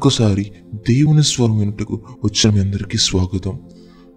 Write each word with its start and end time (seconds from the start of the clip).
మరొకసారి 0.00 0.52
దేవుని 0.74 1.22
స్వరం 1.22 1.58
వినుటకు 1.58 2.00
వచ్చిన 2.24 2.54
మీ 2.54 2.60
అందరికీ 2.60 2.98
స్వాగతం. 2.98 3.58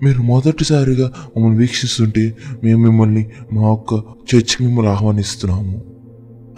మీరు 0.03 0.21
మొదటిసారిగా 0.21 1.11
మమ్మల్ని 1.27 1.57
వీక్షిస్తుంటే 1.57 2.37
మేము 2.63 2.83
మిమ్మల్ని 2.83 3.29
మా 3.53 3.61
యొక్క 3.61 3.93
చర్చికి 4.35 4.63
మిమ్మల్ని 4.63 4.91
ఆహ్వానిస్తున్నాము. 4.91 5.83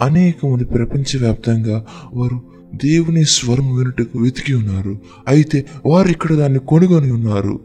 అనేక 0.02 0.46
మంది 0.46 0.64
ప్రపంచవ్యాప్తంగా 0.64 1.86
వారు 2.14 2.42
దేవుని 2.74 3.24
స్వరం 3.24 3.76
వినుటకు 3.76 4.18
వెతికి 4.18 4.54
ఉన్నారు. 4.54 4.98
అయితే 5.28 5.66
వారు 5.86 6.08
ఇక్కడ 6.08 6.34
దాన్ని 6.34 6.58
కొనుగొని 6.58 7.10
ఉన్నారు. 7.10 7.60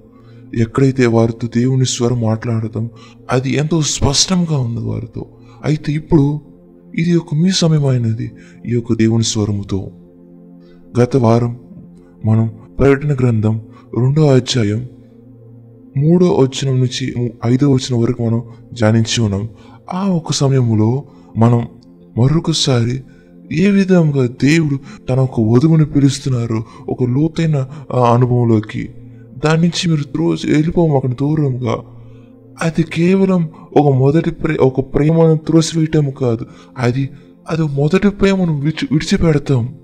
ఎక్కడైతే 0.55 1.05
వారితో 1.05 1.47
దేవుని 1.55 1.85
స్వరం 1.85 2.21
మాట్లాడటం 2.21 2.89
అది 3.31 3.53
ఎంతో 3.53 3.81
స్పష్టంగా 3.81 4.57
ఉంది 4.57 4.81
వారితో. 4.81 5.25
అయితే 5.65 5.93
ఇప్పుడు 5.93 6.41
ఇది 6.99 7.15
ఒక 7.15 7.35
మీ 7.35 7.51
సమయమైనది. 7.51 8.31
ఈ 8.65 8.71
యొక్క 8.71 8.93
దేవుని 8.93 9.23
స్వరముతో 9.23 9.91
గత 10.99 11.17
వారం 11.17 11.59
మనం 12.25 12.51
ప్రకటన 12.79 13.13
గ్రంథం 13.13 13.61
రెండో 13.97 14.27
అధ్యాయం 14.27 14.87
మూడో 15.97 16.31
వచనం 16.31 16.79
నుంచి 16.79 17.31
ఐదో 17.45 17.71
వచనం 17.71 18.01
వరకు 18.01 18.23
మనం 18.23 18.43
ధ్యానించి 18.73 19.21
ఉన్నాం. 19.21 19.49
ఆ 19.93 20.07
ఒక 20.07 20.31
సమయంలో 20.31 21.03
మనం 21.37 21.67
మరొకసారి 22.17 23.03
ఏ 23.51 23.69
విధంగా 23.69 24.27
దేవుడు 24.27 25.05
తన 25.09 25.19
ఒక 25.19 25.41
వధువుని 25.41 25.85
పిలుస్తున్నారు 25.85 26.63
ఒక 26.89 27.03
లోతైన 27.03 27.67
అనుభవంలోకి 28.13 28.89
దాని 29.45 29.61
నుంచి 29.61 29.89
మీరు 29.89 30.17
రోజు 30.17 30.47
వెళ్ళిపోము 30.47 30.95
అక్కడ 30.95 31.11
దూరంగా. 31.11 31.77
అది 32.61 32.83
కేవలం 32.83 33.49
ఒక 33.77 33.95
మొదటి 33.95 34.31
ప్రే 34.31 34.55
ఒక 34.55 34.93
ప్రేమను 34.93 35.37
త్రోసివేయటం 35.37 36.09
కాదు. 36.09 36.45
అది 36.77 37.09
అది 37.49 37.61
మొదటి 37.61 38.09
ప్రేమను 38.09 38.59
విడిచి 38.59 38.87
విడిచిపెడతాం. 38.91 39.75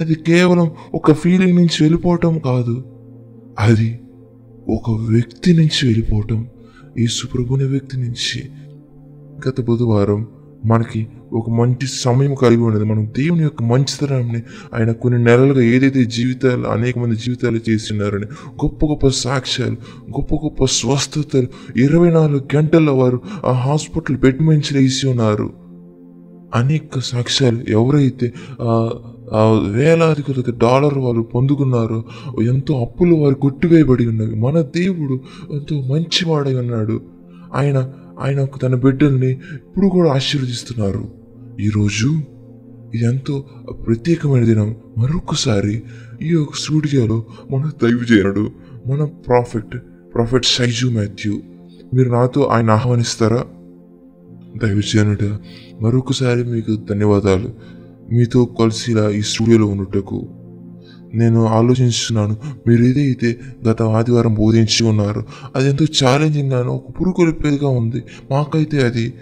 అది 0.00 0.14
కేవలం 0.14 0.70
ఒక 0.94 1.12
ఫీలింగ్ 1.12 1.56
నుంచి 1.56 1.76
వెళ్ళిపోవటం 1.80 2.38
కాదు. 2.38 2.84
అది 3.58 4.00
ఒక 4.68 4.90
వ్యక్తి 4.90 5.52
నుంచి 5.52 5.86
వెళ్ళిపోవటం. 5.86 6.46
ఈ 6.98 7.06
సుప్రభుని 7.06 7.64
వ్యక్తి 7.64 7.96
నుంచి. 7.96 8.42
గత 9.48 9.60
బుధవారం 9.60 10.26
మనకి 10.64 11.06
ఒక 11.32 11.50
మంచి 11.50 11.86
సమయం 11.86 12.34
కలిగి 12.34 12.60
ఉన్నది. 12.60 12.84
మనం 12.84 13.12
దేవుని 13.16 13.42
యొక్క 13.42 13.62
మంచితనాన్ని 13.62 14.42
ఆయన 14.74 14.92
కొన్ని 14.92 15.24
నెలలుగా 15.24 15.60
ఏదైతే 15.60 16.04
జీవితాలు 16.04 16.66
అనేక 16.66 16.98
మంది 16.98 17.16
జీవితాలు 17.16 17.70
చేస్తున్నారని 17.70 18.26
గొప్ప 18.48 18.86
గొప్ప 18.86 19.08
సాక్ష్యాలు 19.08 19.76
గొప్ప 20.10 20.34
గొప్ప 20.34 20.64
స్వస్థతలు 20.64 21.78
ఇరవై 21.78 22.10
నాలుగు 22.10 22.56
గంటల్లో 22.56 22.94
వారు 22.94 23.20
ఆ 23.46 23.52
హాస్పిటల్ 23.52 24.16
బెడ్ 24.16 24.42
మంచి 24.42 24.78
వేసి 24.78 25.06
ఉన్నారు. 25.06 25.50
అనేక 26.54 26.98
సాక్ష్యాలు 26.98 27.64
ఎవరైతే 27.68 28.32
వేలాది 29.70 30.22
కొద్ది 30.22 30.50
డాలర్ 30.50 30.98
వారు 30.98 31.22
పొందుకున్నారు. 31.22 32.04
ఎంతో 32.42 32.80
అప్పులు 32.82 33.14
వారు 33.14 33.34
కొట్టివేయబడి 33.34 34.06
ఉన్నవి. 34.06 34.34
మన 34.34 34.60
దేవుడు 34.60 35.20
ఎంతో 35.52 35.80
మంచివాడై 35.80 36.54
ఉన్నాడు. 36.54 37.02
ఆయన 37.54 37.90
ఆయన 38.20 38.44
తన 38.44 38.74
బిడ్డల్ని 38.74 39.30
ఇప్పుడు 39.30 39.86
కూడా 39.86 40.12
ఆశీర్వదిస్తున్నారు. 40.12 41.08
ఈరోజు 41.60 42.06
ఇది 42.94 43.04
ఎంతో 43.04 43.44
ప్రత్యేకమైన 43.86 44.44
దినం. 44.44 44.76
మరొకసారి 44.98 45.82
ఈ 46.22 46.28
యొక్క 46.28 46.52
స్టూడియోలో 46.54 47.24
మన 47.50 47.70
దైవజనుడు 47.82 48.50
మన 48.86 49.04
ప్రాఫిట్ 49.04 49.78
ప్రాఫిట్ 50.14 50.44
సైజు 50.44 50.86
మాథ్యూ 50.86 51.40
మీరు 51.94 52.10
నాతో 52.10 52.42
ఆయన 52.42 52.70
ఆహ్వానిస్తారా? 52.70 53.44
దైవజనుడు 54.64 55.36
మరొకసారి 55.84 56.44
మీకు 56.44 56.76
ధన్యవాదాలు. 56.90 57.79
మీతో 58.12 58.44
కలిసి 58.44 58.90
ఇలా 58.92 59.10
ఈ 59.10 59.20
స్టూడియోలో 59.22 59.66
ఉన్నట్టుకు 59.66 60.28
నేను 61.14 61.46
ఆలోచిస్తున్నాను 61.46 62.36
మీరు 62.66 62.82
ఏదైతే 62.82 63.36
గత 63.68 63.82
ఆదివారం 63.82 64.34
బోధించి 64.34 64.84
ఉన్నారు 64.84 65.24
అది 65.56 65.68
ఎంతో 65.68 65.84
ఛాలెంజింగ్గాను 65.84 66.72
ఒక 66.72 67.00
పురుకొలిపేదిగా 67.00 67.68
ఉంది. 67.68 68.02
మాకైతే 68.30 68.84
అది 68.84 69.14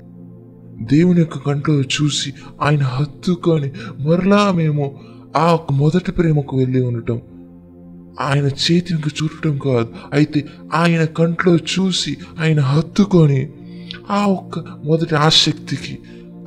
దేవుని 0.81 1.21
యొక్క 1.21 1.39
కంట్లో 1.39 1.75
చూసి 1.75 2.33
ఆయన 2.63 2.83
హత్తుకొని 2.83 3.71
మరలా 4.01 4.53
మేము 4.53 5.01
ఆ 5.37 5.53
ఒక 5.53 5.73
మొదటి 5.73 6.13
ప్రేమకు 6.13 6.57
వెళ్ళి 6.57 6.81
ఉండటం 6.81 7.21
ఆయన 8.21 8.45
చేతికి 8.45 9.11
చూడటం 9.23 9.59
కాదు. 9.59 9.89
అయితే 10.13 10.45
ఆయన 10.75 11.05
కంట్లో 11.05 11.57
చూసి 11.57 12.17
ఆయన 12.41 12.61
హత్తుకొని 12.61 13.49
ఆ 14.11 14.27
ఒక్క 14.27 14.59
మొదటి 14.85 15.15
ఆసక్తికి 15.15 15.99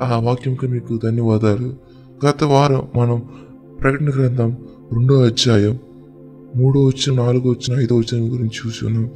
ఆ 0.01 0.19
వాక్యంకి 0.19 0.67
మీకు 0.67 0.99
ధన్యవాదాలు. 1.03 1.90
గత 2.25 2.43
వారం 2.43 2.81
మనం 2.95 3.21
ప్రకటన 3.81 4.09
గ్రంథం 4.09 4.57
రెండో 4.93 5.21
అధ్యాయం 5.21 5.79
మూడో 6.55 6.85
వచ్చిన 6.85 7.15
నాలుగో 7.15 7.49
వచ్చిన 7.49 7.79
ఐదో 7.79 7.95
వచ్చిన 7.95 8.33
గురించి 8.33 8.51
చూసి 8.65 8.85
ఉన్నాం. 8.85 9.09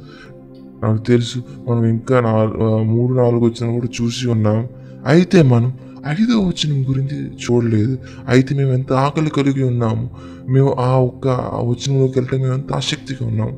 నాకు 0.82 1.04
తెలుసు 1.04 1.42
మనం 1.68 1.84
ఇంకా 1.84 2.20
నాలుగు 2.20 2.82
మూడు 2.82 3.14
నాలుగు 3.14 3.44
వచ్చిన 3.44 3.72
కూడా 3.72 3.88
చూసి 4.02 4.28
ఉన్నాం. 4.28 4.68
అయితే 5.06 5.42
మనం 5.42 5.72
ఐదో 6.06 6.40
వచనం 6.40 6.88
గురించి 6.88 7.30
చూడలేదు. 7.30 7.98
అయితే 8.28 8.54
మేము 8.54 8.72
ఎంత 8.72 8.92
ఆకలి 8.92 9.30
కలిగి 9.30 9.62
ఉన్నాము. 9.62 10.10
మేము 10.48 10.76
ఆ 10.78 10.98
ఒక్క 10.98 11.28
వచనంలోకి 11.54 12.18
వెళ్ళటం 12.18 12.38
మేము 12.38 12.54
ఎంత 12.54 12.72
ఆసక్తిగా 12.72 13.26
ఉన్నాం. 13.26 13.48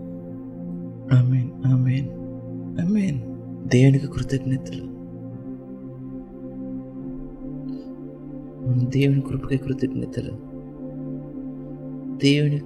Amen 1.18 1.72
amen 1.72 2.08
amen. 2.80 3.20
దేవునికి 3.68 4.06
కృతజ్ఞతలు. 4.06 4.87
దేవుని 8.74 9.20
కృపకి 9.20 9.56
కృతజ్ఞతలు. 9.56 10.32
దేవుని 12.24 12.60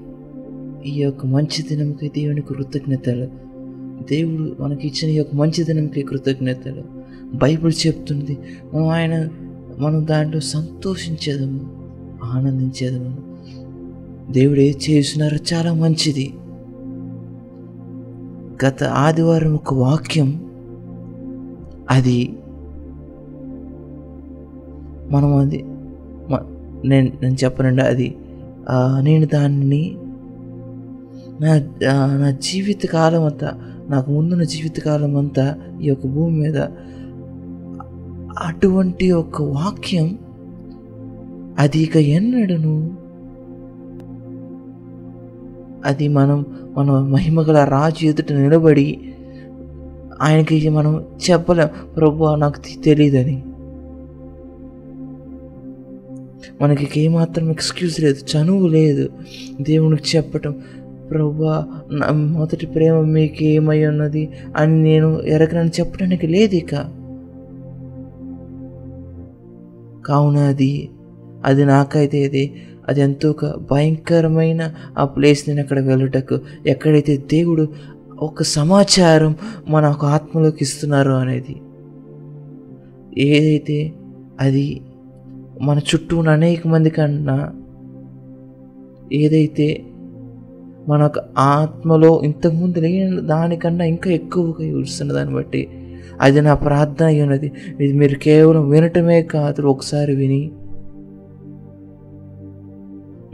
ఈ 0.88 1.00
యొక్క 1.00 1.26
మంచి 1.26 1.62
దినంకి 1.62 2.08
దేవునికి 2.08 2.54
కృతజ్ఞతలు. 2.54 3.26
దేవుడు 4.10 4.62
మనకి 4.62 4.88
ఇచ్చిన 4.88 5.10
ఈ 5.10 5.14
యొక్క 5.14 5.36
మంచి 5.36 5.64
దినంకి 5.64 6.02
కృతజ్ఞతలు. 6.02 6.82
బైబిల్ 7.36 7.72
చెప్తుంది 7.86 8.38
మనం 8.74 8.88
ఆయన 8.88 9.28
మనం 9.78 10.06
దాంట్లో 10.06 10.40
సంతోషించేదము 10.40 11.60
ఆనందించేదము. 12.24 13.18
దేవుడు 14.32 14.60
ఏది 14.60 14.92
చేస్తున్నారో 14.92 15.36
చాలా 15.54 15.72
మంచిది. 15.72 16.34
గత 18.66 18.84
ఆదివారం 18.84 19.54
ఒక 19.54 19.74
వాక్యం 19.74 20.50
అది 21.90 22.36
మనం 25.10 25.34
అది 25.36 25.64
నేను 26.84 27.12
నేను 27.22 27.34
చెప్పనండి 27.34 27.82
అది. 27.82 28.16
నేను 29.02 29.26
దాన్ని 29.26 29.96
నా 31.40 31.54
నా 32.16 32.30
జీవితకాలం 32.30 33.24
అంతా 33.24 33.60
నాకు 33.88 34.10
ముందున్న 34.10 34.42
జీవిత 34.42 34.80
కాలం 34.80 35.16
అంతా 35.16 35.56
ఈ 35.82 35.86
యొక్క 35.86 36.06
భూమి 36.06 36.40
మీద 36.40 36.58
అటువంటి 38.42 39.12
ఒక 39.12 39.42
వాక్యం 39.42 40.18
అది 41.58 41.78
ఇక 41.78 41.96
ఎన్నడను 41.96 42.96
అది 45.84 46.08
మనం 46.08 46.46
మన 46.76 46.90
మహిమగల 46.90 47.64
రాజు 47.64 48.06
ఎదుట 48.06 48.32
నిలబడి 48.32 49.00
ఆయనకి 50.22 50.68
మనం 50.68 51.04
చెప్పలేం. 51.30 51.68
ప్రభు 51.96 52.34
నాకు 52.34 52.82
తెలియదని 52.84 53.42
మనకి 56.62 57.00
ఏమాత్రం 57.00 57.50
ఎక్స్క్యూజ్ 57.50 58.00
లేదు 58.00 58.18
చనువు 58.36 58.68
లేదు. 58.68 59.08
దేవునికి 59.60 60.16
చెప్పటం 60.16 60.62
ప్రభా 61.10 61.66
నా 61.92 62.10
మొదటి 62.12 62.66
ప్రేమ 62.66 63.00
మీకు 63.00 63.42
ఏమై 63.42 63.84
ఉన్నది? 63.86 64.28
అని 64.56 64.82
నేను 64.82 65.20
ఎరగనని 65.20 65.70
చెప్పడానికి 65.80 66.26
లేదు 66.26 66.54
ఇక. 66.54 66.74
కావున 70.06 70.36
అది 70.36 70.90
అది 71.44 71.64
నాకైతే 71.64 72.18
ఇది 72.18 72.54
అది 72.88 73.00
ఎంతో 73.00 73.30
ఒక 73.30 73.46
భయంకరమైన 73.46 74.74
ఆ 74.98 75.04
ప్లేస్ 75.04 75.48
నేను 75.48 75.60
అక్కడ 75.60 75.80
వెళ్ళటకు 75.80 76.38
ఎక్కడైతే 76.66 77.16
దేవుడు 77.16 77.68
ఒక 78.18 78.42
సమాచారం 78.42 79.36
మన 79.68 79.86
ఒక 79.86 80.04
ఆత్మలోకి 80.04 80.58
ఇస్తున్నారు 80.60 81.10
అనేది. 81.10 81.56
ఏదైతే 83.18 83.92
అది 84.40 84.80
మన 85.62 85.78
చుట్టూ 85.78 86.18
ఉన్న 86.18 86.30
అనేక 86.30 86.68
మంది 86.68 86.90
కన్నా 86.90 87.52
ఏదైతే 89.12 89.84
మన 90.88 91.10
ఆత్మలో 91.38 92.20
ఇంతకుముందు 92.24 92.78
లేని 92.78 93.20
దానికన్నా 93.20 93.84
ఇంకా 93.84 94.10
ఎక్కువగా 94.10 94.64
చూస్తున్న 94.64 95.12
దాన్ని 95.12 95.34
బట్టి 95.34 95.68
అది 96.20 96.40
నా 96.40 96.54
ప్రార్థన 96.54 97.06
అయి 97.06 97.22
ఉన్నది. 97.22 97.52
ఇది 97.80 97.92
మీరు 97.92 98.14
కేవలం 98.14 98.68
వినటమే 98.68 99.22
కాదు 99.22 99.62
ఒకసారి 99.62 100.14
విని 100.14 100.50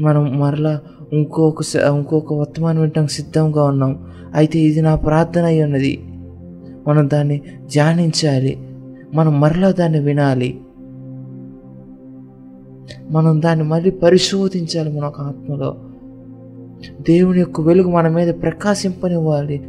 మనం 0.01 0.41
మరలా 0.41 0.81
ఇంకొక 1.13 1.63
స- 1.63 1.77
ఇంకొక 1.77 2.33
వర్తమానం 2.33 2.81
వినటానికి 2.81 3.13
సిద్ధంగా 3.13 3.65
ఉన్నాం. 3.65 4.07
అయితే 4.35 4.59
ఇది 4.59 4.81
నా 4.81 4.95
ప్రార్థన 4.95 5.45
అయి 5.45 5.63
ఉన్నది. 5.63 6.01
మనం 6.89 7.11
దాన్ని 7.13 7.39
ధ్యానించాలి. 7.65 8.59
మనం 9.15 9.41
మరలా 9.41 9.71
దాన్ని 9.71 10.01
వినాలి. 10.01 10.61
మనం 13.11 13.43
దాన్ని 13.43 13.65
మళ్ళీ 13.65 13.91
పరిశోధించాలి 13.91 15.01
మన 15.01 15.07
ఒక 15.07 15.21
ఆత్మలో. 15.21 15.77
దేవుని 17.01 17.39
యొక్క 17.39 17.61
వెలుగు 17.61 17.91
మన 17.91 18.09
మీద 18.09 18.35
ప్రకాశింపనివ్వాలి. 18.43 19.69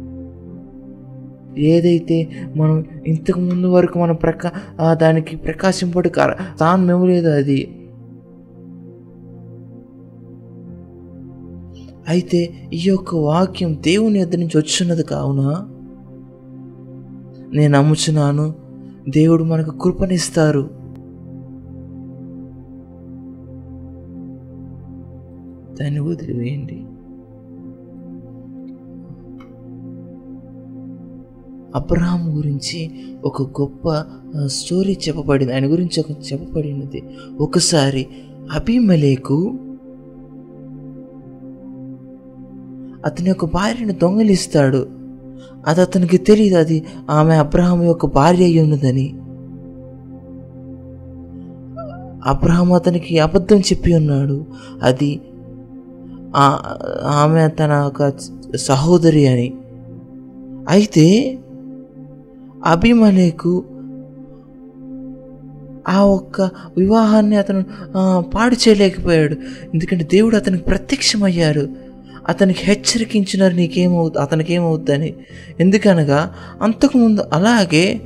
ఏదైతే 1.58 2.28
మనం 2.56 2.84
ఇంతకు 3.06 3.40
ముందు 3.40 3.66
వరకు 3.66 3.98
మనం 3.98 4.14
ప్రకా 4.14 4.50
దానికి 4.94 5.36
ప్రకాశింపడు 5.36 6.08
తాను 6.08 6.92
ఇవ్వలేదు 6.92 7.28
అది. 7.28 7.76
అయితే 12.08 12.54
ఈ 12.72 12.80
యొక్క 12.84 13.14
వాక్యం 13.14 13.78
దేవుని 13.80 14.18
ఎద్దరి 14.18 14.40
నుంచి 14.40 14.58
వచ్చినది 14.58 15.02
కావున 15.02 15.68
నేను 17.52 17.78
నమ్ముచున్నాను. 17.78 18.54
దేవుడు 19.08 19.44
మనకు 19.44 19.78
కృపనిస్తారు. 19.78 20.79
దాన్ని 25.80 26.00
వదిలివేయండి. 26.00 26.82
అబ్రహాం 31.74 32.36
గురించి 32.36 32.90
ఒక 33.24 33.42
గొప్ప 33.42 34.04
స్టోరీ 34.46 34.96
చెప్పబడింది. 35.08 35.54
ఆయన 35.54 35.72
గురించి 35.72 36.00
ఒక 36.00 36.10
చెప్పబడినది. 36.10 37.02
ఒకసారి 37.40 38.06
అభిమలేకు 38.52 39.58
అతని 43.06 43.28
యొక్క 43.28 43.44
భార్యను 43.44 43.92
దొంగలిస్తాడు. 43.92 44.86
అది 45.66 45.80
అతనికి 45.80 46.18
తెలియదు 46.18 46.56
అది 46.56 46.84
ఆమె 47.10 47.34
అబ్రహాం 47.34 47.82
యొక్క 47.82 48.06
భార్య 48.06 48.44
అయి 48.44 48.60
ఉన్నదని. 48.60 49.14
అబ్రహాం 52.26 52.72
అతనికి 52.72 53.18
అబద్ధం 53.18 53.58
చెప్పి 53.58 53.94
ఉన్నాడు. 53.94 54.44
అది 54.82 55.20
ఆమె 57.04 57.48
తన 57.48 57.72
ఒక 57.72 58.12
సహోదరి 58.56 59.26
అని. 59.26 59.54
అయితే 60.68 61.38
అభిమలేకు 62.66 63.64
ఆ 65.88 66.02
ఒక్క 66.04 66.40
వివాహాన్ని 66.78 67.36
అతను 67.36 67.64
పాడు 68.20 68.54
చేయలేకపోయాడు. 68.54 69.36
ఎందుకంటే 69.74 70.04
దేవుడు 70.04 70.36
అతనికి 70.36 70.64
ప్రత్యక్షమయ్యారు. 70.64 71.68
అతనికి 72.28 72.60
హెచ్చరికించినారు 72.62 73.54
నీకేమవు 73.54 74.12
అతనికి 74.20 74.54
ఏమవుద్దని 74.54 75.14
ఎందుకనగా 75.60 76.34
అంతకుముందు 76.62 77.24
అలాగే 77.32 78.00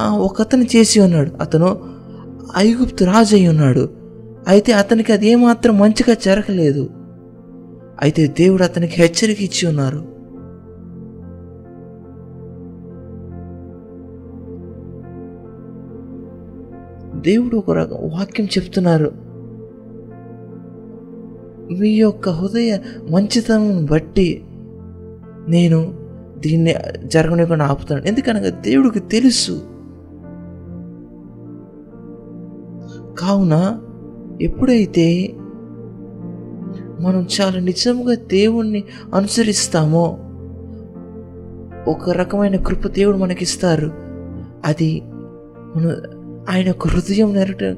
ఒకతను 0.00 0.64
చేసి 0.76 1.00
ఉన్నాడు. 1.00 1.30
అతను 1.40 1.78
ఐగుప్తు 2.56 3.04
రాజు 3.04 3.36
అయి 3.36 3.48
ఉన్నాడు. 3.48 3.90
అయితే 4.48 4.72
అతనికి 4.72 5.12
అది 5.12 5.28
ఏమాత్రం 5.28 5.78
మంచిగా 5.78 6.16
జరగలేదు. 6.24 6.90
అయితే 8.02 8.26
దేవుడు 8.26 8.62
అతనికి 8.62 9.02
హెచ్చరిక 9.02 9.42
ఇచ్చి 9.42 9.68
ఉన్నారు. 9.68 10.18
దేవుడు 17.20 17.56
ఒక 17.56 17.70
రకం 17.70 17.96
వాక్యం 18.10 18.46
చెప్తున్నారు. 18.46 19.12
మీ 21.80 21.88
యొక్క 21.88 22.28
హృదయ 22.28 22.78
మంచితనం 23.10 23.84
బట్టి 23.84 24.44
నేను 25.48 25.94
దీన్ని 26.38 26.74
జరగనివ్వకుండా 27.04 27.64
ఆపుతాను 27.64 28.02
ఎందుకనగా 28.02 28.48
దేవుడికి 28.48 29.00
తెలుసు. 29.00 29.52
కావున 33.18 33.80
ఎప్పుడైతే 34.42 35.34
మనం 37.00 37.28
చాలా 37.40 37.60
నిజంగా 37.60 38.14
దేవుణ్ణి 38.14 38.84
అనుసరిస్తామో? 39.14 40.18
ఒక 41.90 42.10
రకమైన 42.10 42.56
కృప 42.56 42.86
దేవుడు 42.86 43.16
మనకిస్తారు. 43.16 43.92
అది 44.64 45.02
మన 45.76 45.96
ఆయన 46.50 46.66
యొక్క 46.66 46.88
హృదయం 46.88 47.34
నెరట 47.34 47.76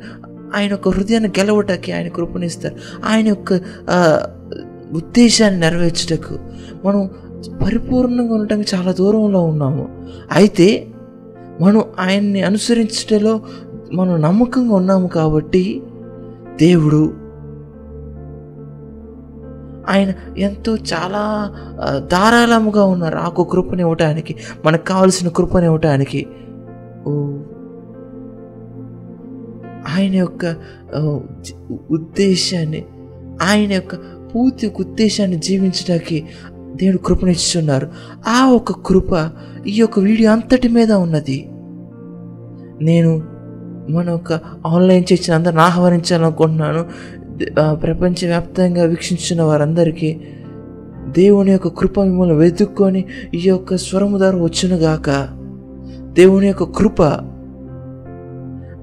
ఆయన 0.55 0.71
యొక్క 0.71 0.89
హృదయాన్ని 0.89 1.29
గెలవటానికి 1.39 1.93
ఆయన 1.93 2.09
కృపనిస్తారు. 2.09 2.77
ఆయన 3.05 3.29
యొక్క 3.29 3.53
ఉద్దేశాన్ని 4.93 5.61
నెరవేర్చుటకు 5.61 6.39
మనం 6.85 7.11
పరిపూర్ణంగా 7.63 8.35
ఉండటానికి 8.35 8.77
చాలా 8.77 8.93
దూరంలో 8.93 9.43
ఉన్నాము. 9.43 9.89
అయితే 10.33 10.87
మనం 11.61 11.85
ఆయన్ని 11.99 12.43
అనుసరించటలో 12.43 13.41
మనం 13.93 14.21
నమ్మకంగా 14.21 14.75
ఉన్నాము 14.75 15.07
కాబట్టి 15.07 15.83
దేవుడు 16.61 17.20
ఆయన 19.89 20.13
ఎంతో 20.39 20.77
చాలా 20.77 21.23
ధారాళముగా 22.13 22.85
ఉన్నారు 22.85 23.17
ఆ 23.17 23.29
ఒక 23.29 23.53
కృపని 23.53 23.81
ఇవ్వటానికి 23.81 24.37
మనకు 24.65 24.85
కావలసిన 24.85 25.29
కృపని 25.29 25.67
ఇవ్వటానికి 25.67 26.27
ఓ 27.07 27.13
ఆయన 29.89 30.15
యొక్క 30.15 30.57
ఉద్దేశాన్ని 31.91 32.85
ఆయన 33.43 33.73
యొక్క 33.73 33.95
పూర్తి 34.35 34.73
ఉద్దేశాన్ని 34.81 35.37
జీవించడానికి 35.37 36.25
దేవుడు 36.77 36.99
కృపనిచ్చున్నారు 36.99 37.89
ఆ 38.29 38.51
ఒక 38.51 38.73
కృప 38.87 39.31
ఈ 39.67 39.73
యొక్క 39.73 39.99
వీడియో 39.99 40.33
అంతటి 40.33 40.69
మీద 40.69 40.93
ఉన్నది. 40.93 41.49
నేను 42.83 43.23
మన 43.91 44.11
యొక్క 44.11 44.33
ఆన్లైన్ 44.67 45.05
చర్చను 45.13 45.37
అందరిని 45.37 45.61
ఆహ్వానించాలనుకుంటున్నాను. 45.61 46.85
ప్రపంచవ్యాప్తంగా 47.73 48.85
వీక్షించిన 48.85 49.43
వారందరికీ 49.43 50.21
దేవుని 51.09 51.53
యొక్క 51.53 51.69
కృప 51.69 52.01
మిమ్మల్ని 52.01 52.35
వెతుక్కొని 52.35 53.05
ఈ 53.35 53.43
యొక్క 53.45 53.77
స్వరము 53.77 54.19
ద్వారా 54.19 54.39
వచ్చునుగాక 54.39 55.29
దేవుని 56.13 56.47
యొక్క 56.47 56.63
కృప 56.63 57.03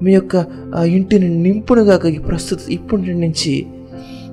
మీ 0.04 0.14
యొక్క 0.14 0.46
ఇంటిని 0.86 1.30
నింపునుగాక 1.30 2.06
ఈ 2.06 2.18
ప్రస్తుత 2.18 2.60
ఇప్పటి 2.70 3.14
నుంచి. 3.14 3.66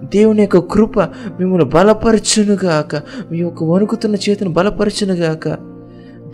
దేవుని 0.04 0.40
యొక్క 0.40 0.58
కృప 0.58 1.00
మిమ్మల్ని 1.40 1.64
బలపరచునుగాక 1.64 2.96
మీ 3.32 3.38
యొక్క 3.38 3.64
వణుకుతున్న 3.64 4.16
చేతిని 4.16 4.50
బలపరచునుగాక 4.50 5.48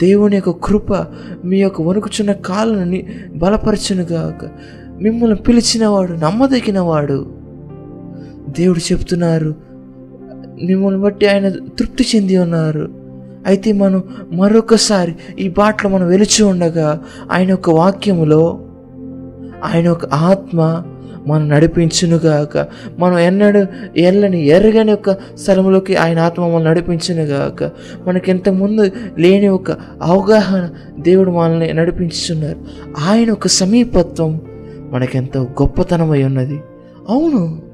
దేవుని 0.00 0.36
యొక్క 0.36 0.50
కృప 0.50 0.92
మీ 1.44 1.58
యొక్క 1.58 1.82
వణుకుచున్న 1.82 2.32
కాళ్ళని 2.32 3.06
బలపరచునుగాక 3.34 4.48
మిమ్మల్ని 5.02 5.36
పిలిచినవాడు 5.36 6.12
నమ్మదగినవాడు. 6.12 7.39
దేవుడు 8.50 8.92
చెప్తున్నారు 8.92 9.54
మిమ్మల్ని 10.62 11.00
బట్టి 11.00 11.26
ఆయన 11.26 11.48
తృప్తి 11.48 12.06
చెంది 12.16 12.38
ఉన్నారు. 12.38 12.88
అయితే 13.46 13.72
మనం 13.72 14.02
మరొకసారి 14.32 15.14
ఈ 15.40 15.48
బాటలో 15.48 15.90
మనం 15.90 16.06
వెలిచి 16.06 16.42
ఉండగా 16.42 17.00
ఆయన 17.30 17.50
యొక్క 17.50 17.70
వాక్యములో 17.70 18.60
ఆయన 19.64 19.84
యొక్క 19.84 20.06
ఆత్మ 20.06 20.84
మనం 21.26 21.48
నడిపించునుగాక 21.48 22.66
మనం 22.98 23.18
ఎన్నడూ 23.18 23.66
ఎల్లని 23.96 24.46
ఎరగని 24.46 24.92
ఒక 24.92 25.10
స్థలంలోకి 25.10 25.96
ఆయన 25.96 26.18
ఆత్మ 26.18 26.46
మనం 26.46 26.64
నడిపించునుగాక 26.64 27.70
మనకి 28.08 28.30
ఇంతకుముందు 28.30 28.90
లేని 29.18 29.48
ఒక 29.48 29.70
అవగాహన 30.02 30.70
దేవుడు 30.98 31.30
మనల్ని 31.30 31.72
నడిపించున్నారు 31.72 32.56
ఆయన 33.08 33.30
ఒక 33.30 33.46
సమీపత్వం 33.46 34.40
మనకెంతో 34.90 35.42
గొప్పతనమై 35.42 36.22
ఉన్నది. 36.22 36.60
అవును. 37.08 37.69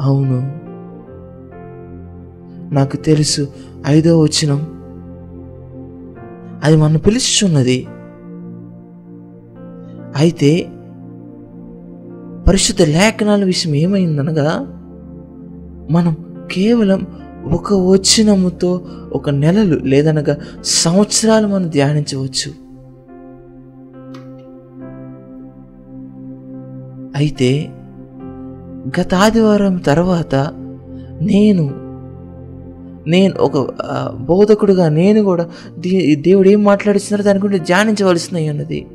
అవును. 0.00 0.66
నాకు 2.74 2.96
తెలుసు 2.96 3.48
ఐదో 3.86 4.20
వచనం. 4.20 4.76
అది 6.64 6.76
మనం 6.76 6.98
పిలుచుచున్నది 6.98 7.86
అయితే 10.16 10.68
పరిశుద్ధ 12.48 12.82
లేఖనాల 12.82 13.44
విషయం 13.44 13.74
ఏమైందనగా 13.74 14.72
మనం 15.90 16.16
కేవలం 16.50 17.06
ఒక 17.52 17.74
వచనముతో 17.74 18.84
ఒక 19.12 19.30
నెలలు 19.30 19.76
లేదనగా 19.76 20.36
సంవత్సరాలు 20.62 21.46
మనం 21.46 21.70
ధ్యానించవచ్చు. 21.70 22.66
అయితే 27.16 27.75
గత 29.00 29.14
ఆదివారం 29.14 29.76
తర్వాత 29.76 30.34
నేను 31.22 31.86
నేను 33.08 33.34
ఒక 33.38 33.68
బోధకుడుగా 34.20 34.88
నేను 34.88 35.22
కూడా 35.22 35.50
దే- 35.78 36.22
దేవుడు 36.22 36.48
ఏం 36.48 36.64
మాట్లాడిస్తున్నారో 36.64 37.24
దాని 37.24 37.38
గురించి 37.38 37.64
ధ్యానించవలసిన 37.64 38.50
ఉన్నది. 38.50 38.86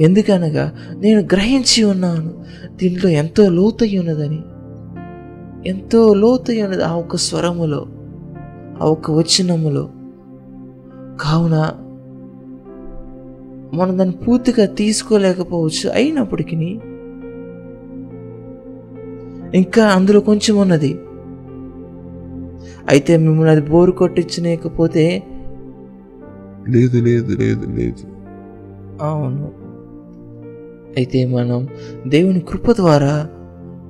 ఎందుకనగా 0.00 0.72
నేను 0.96 1.20
గ్రహించి 1.20 1.84
ఉన్నాను 1.84 2.32
దీంట్లో 2.76 3.10
ఎంతో 3.10 3.48
లోతయ్య 3.48 3.98
ఉన్నదని. 3.98 4.38
ఎంతో 5.68 6.14
లోతయ్య 6.14 6.62
ఉన్నది 6.62 6.84
ఆ 6.84 6.94
ఒక్క 6.94 7.16
స్వరములో 7.16 7.86
ఆ 8.82 8.86
ఒక్క 8.86 9.10
వచనములో. 9.10 9.88
కావున 11.20 11.72
మనం 13.74 13.98
దాన్ని 13.98 14.16
పూర్తిగా 14.16 14.66
తీసుకోలేకపోవచ్చు. 14.66 15.90
అయినప్పటికీ 15.90 16.80
ఇంకా 19.54 19.86
అందులో 19.86 20.20
కొంచెం 20.20 20.56
ఉన్నది. 20.56 20.98
అయితే 22.88 23.16
మిమ్మల్ని 23.16 23.50
అది 23.50 23.60
బోరు 23.60 23.92
కొట్టించలేకపోతే 23.92 25.22
లేదు 26.68 26.96
లేదు 26.96 27.36
లేదు 27.36 27.66
లేదు. 27.66 28.14
అవును. 29.02 29.52
అయితే 30.96 31.26
మనం 31.26 31.68
దేవుని 32.08 32.40
కృప 32.40 32.72
ద్వారా 32.72 33.28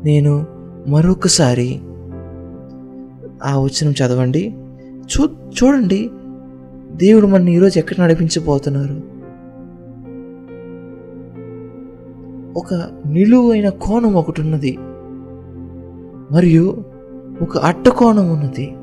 నేను 0.04 0.47
మరొకసారి 0.88 1.80
ఆ 3.44 3.59
వచనం 3.59 3.92
చదవండి. 3.92 4.56
చూ 4.87 5.25
చూడండి. 5.26 6.11
దేవుడు 6.92 7.26
మన 7.26 7.49
ఈరోజు 7.49 7.78
ఎక్కడ 7.78 8.02
నడిపించబోతున్నారు? 8.02 9.14
ఒక 12.59 12.75
నిలువైన 13.06 13.68
కోణం 13.68 14.14
ఒకటి 14.14 14.40
ఉన్నది. 14.40 14.78
మరియు 16.33 16.85
ఒక 17.43 17.59
అట్టకోణం 17.59 18.31
ఉన్నది. 18.31 18.75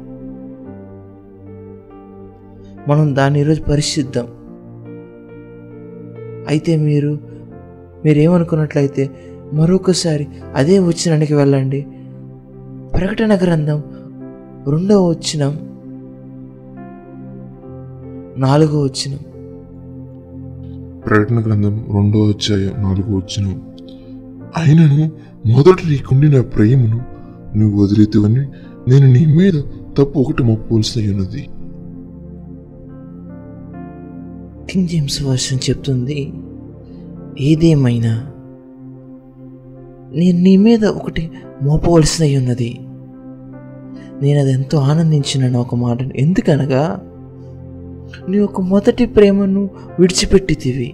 మనం 2.88 3.16
దాన్ని 3.16 3.40
ఈరోజు 3.40 3.62
పరిశుద్ధం. 3.62 4.28
అయితే 6.48 6.78
మీరు 6.78 7.20
మీరేమనుకున్నట్లయితే 8.06 9.10
మరొకసారి 9.54 10.28
అదే 10.56 10.80
వచ్చినానికి 10.80 11.34
వెళ్ళండి. 11.34 11.88
ప్రకటన 12.98 13.36
గ్రంథం 13.36 13.84
రెండవ 14.68 15.10
వచ్చినం 15.10 15.72
నాలుగో 18.38 18.84
వచ్చినం 18.84 19.20
ప్రకటన 21.02 21.42
గ్రంథం 21.42 21.86
రెండో 21.94 22.30
అధ్యాయం 22.30 22.84
నాలుగో 22.84 23.16
వచ్చినం 23.16 23.62
ఆయనను 24.58 25.12
మొదట 25.46 25.78
నీకుండిన 25.90 26.42
ప్రేమను 26.42 27.11
నువ్వు 27.58 27.84
వదిలేతువని 27.84 28.40
నేను 28.88 29.08
నీ 29.12 29.26
మీద 29.26 29.54
తప్పు 29.98 30.20
ఒకటి 30.20 30.44
మొప్పవలసి 30.44 31.12
ఉన్నది 31.12 31.48
కింగ్ 34.72 34.88
జేమ్స్ 34.88 35.24
వర్షన్ 35.24 35.70
చెప్తుంది 35.70 36.34
ఏదేమైనా 37.40 38.28
నేను 40.14 40.38
నీ 40.40 40.58
మీద 40.58 40.86
ఒకటి 40.86 41.32
మోపవలసిన 41.64 42.38
ఉన్నది 42.38 42.80
నేను 44.22 44.40
అది 44.40 44.52
ఎంతో 44.52 44.78
ఆనందించినాను 44.78 45.60
ఒక 45.60 45.76
మాటను 45.76 46.14
ఎందుకనగా 46.16 47.08
నీ 48.30 48.38
యొక్క 48.38 48.62
మొదటి 48.62 49.06
ప్రేమను 49.06 49.70
విడిచిపెట్టితివి. 50.00 50.94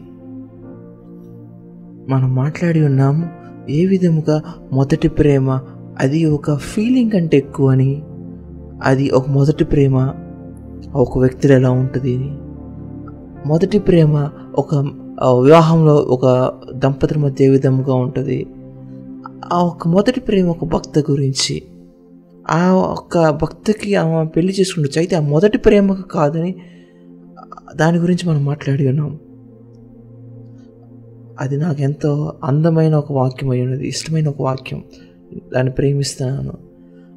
మనం 2.10 2.36
మాట్లాడి 2.36 2.86
ఉన్నాము 2.86 3.30
ఏ 3.70 3.86
విధముగా 3.86 4.42
మొదటి 4.74 5.08
ప్రేమ 5.08 5.60
అది 5.98 6.26
ఒక 6.26 6.56
ఫీలింగ్ 6.56 7.12
కంటే 7.12 7.38
ఎక్కువ 7.38 7.70
అని 7.70 8.02
అది 8.84 9.10
ఒక 9.10 9.30
మొదటి 9.30 9.64
ప్రేమ 9.64 10.14
ఒక 10.96 11.18
వ్యక్తిలో 11.18 11.56
ఎలా 11.56 11.72
ఉంటుంది 11.72 12.18
మొదటి 13.46 13.80
ప్రేమ 13.80 14.30
ఒక 14.56 14.76
వివాహంలో 15.44 15.96
ఒక 15.96 16.54
దంపతుల 16.76 17.18
మధ్య 17.18 17.46
ఏ 17.46 17.50
విధముగా 17.50 17.94
ఉంటుంది? 17.96 18.48
ఆ 19.54 19.64
ఒక 19.64 19.88
మొదటి 19.88 20.20
ప్రేమ 20.20 20.50
ఒక 20.50 20.64
భక్త 20.66 21.00
గురించి. 21.00 21.64
ఆ 22.52 22.72
ఒక్క 22.72 23.30
భక్తకి 23.30 23.96
ఆమె 23.96 24.26
పెళ్ళి 24.26 24.54
చేసుకుంటచ్చు 24.54 25.00
అయితే 25.00 25.16
ఆ 25.16 25.20
మొదటి 25.20 25.58
ప్రేమకు 25.58 26.02
కాదని 26.02 26.56
దాని 27.76 27.98
గురించి 27.98 28.30
మనం 28.30 28.46
మాట్లాడి 28.46 28.88
ఉన్నాం. 28.88 29.20
అది 31.40 31.58
నాకు 31.58 31.82
ఎంతో 31.82 32.34
అందమైన 32.44 32.96
ఒక 32.96 33.12
వాక్యం 33.12 33.50
అయి 33.50 33.62
ఉన్నది 33.62 33.88
ఇష్టమైన 33.88 34.28
ఒక 34.28 34.42
వాక్యం. 34.42 34.84
దాన్ని 35.54 35.74
ప్రేమిస్తున్నాను 35.74 36.54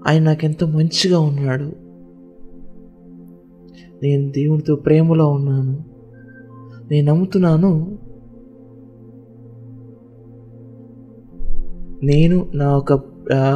ఆయన 0.08 0.22
నాకెంతో 0.22 0.66
మంచిగా 0.66 1.20
ఉన్నాడు. 1.20 1.72
నేను 4.02 4.30
దేవునితో 4.30 4.76
ప్రేమలో 4.76 5.30
ఉన్నాను. 5.30 5.84
నేను 6.90 7.12
నమ్ముతున్నాను. 7.12 7.98
నేను 12.02 12.46
నా 12.54 12.76
ఒక 12.76 12.94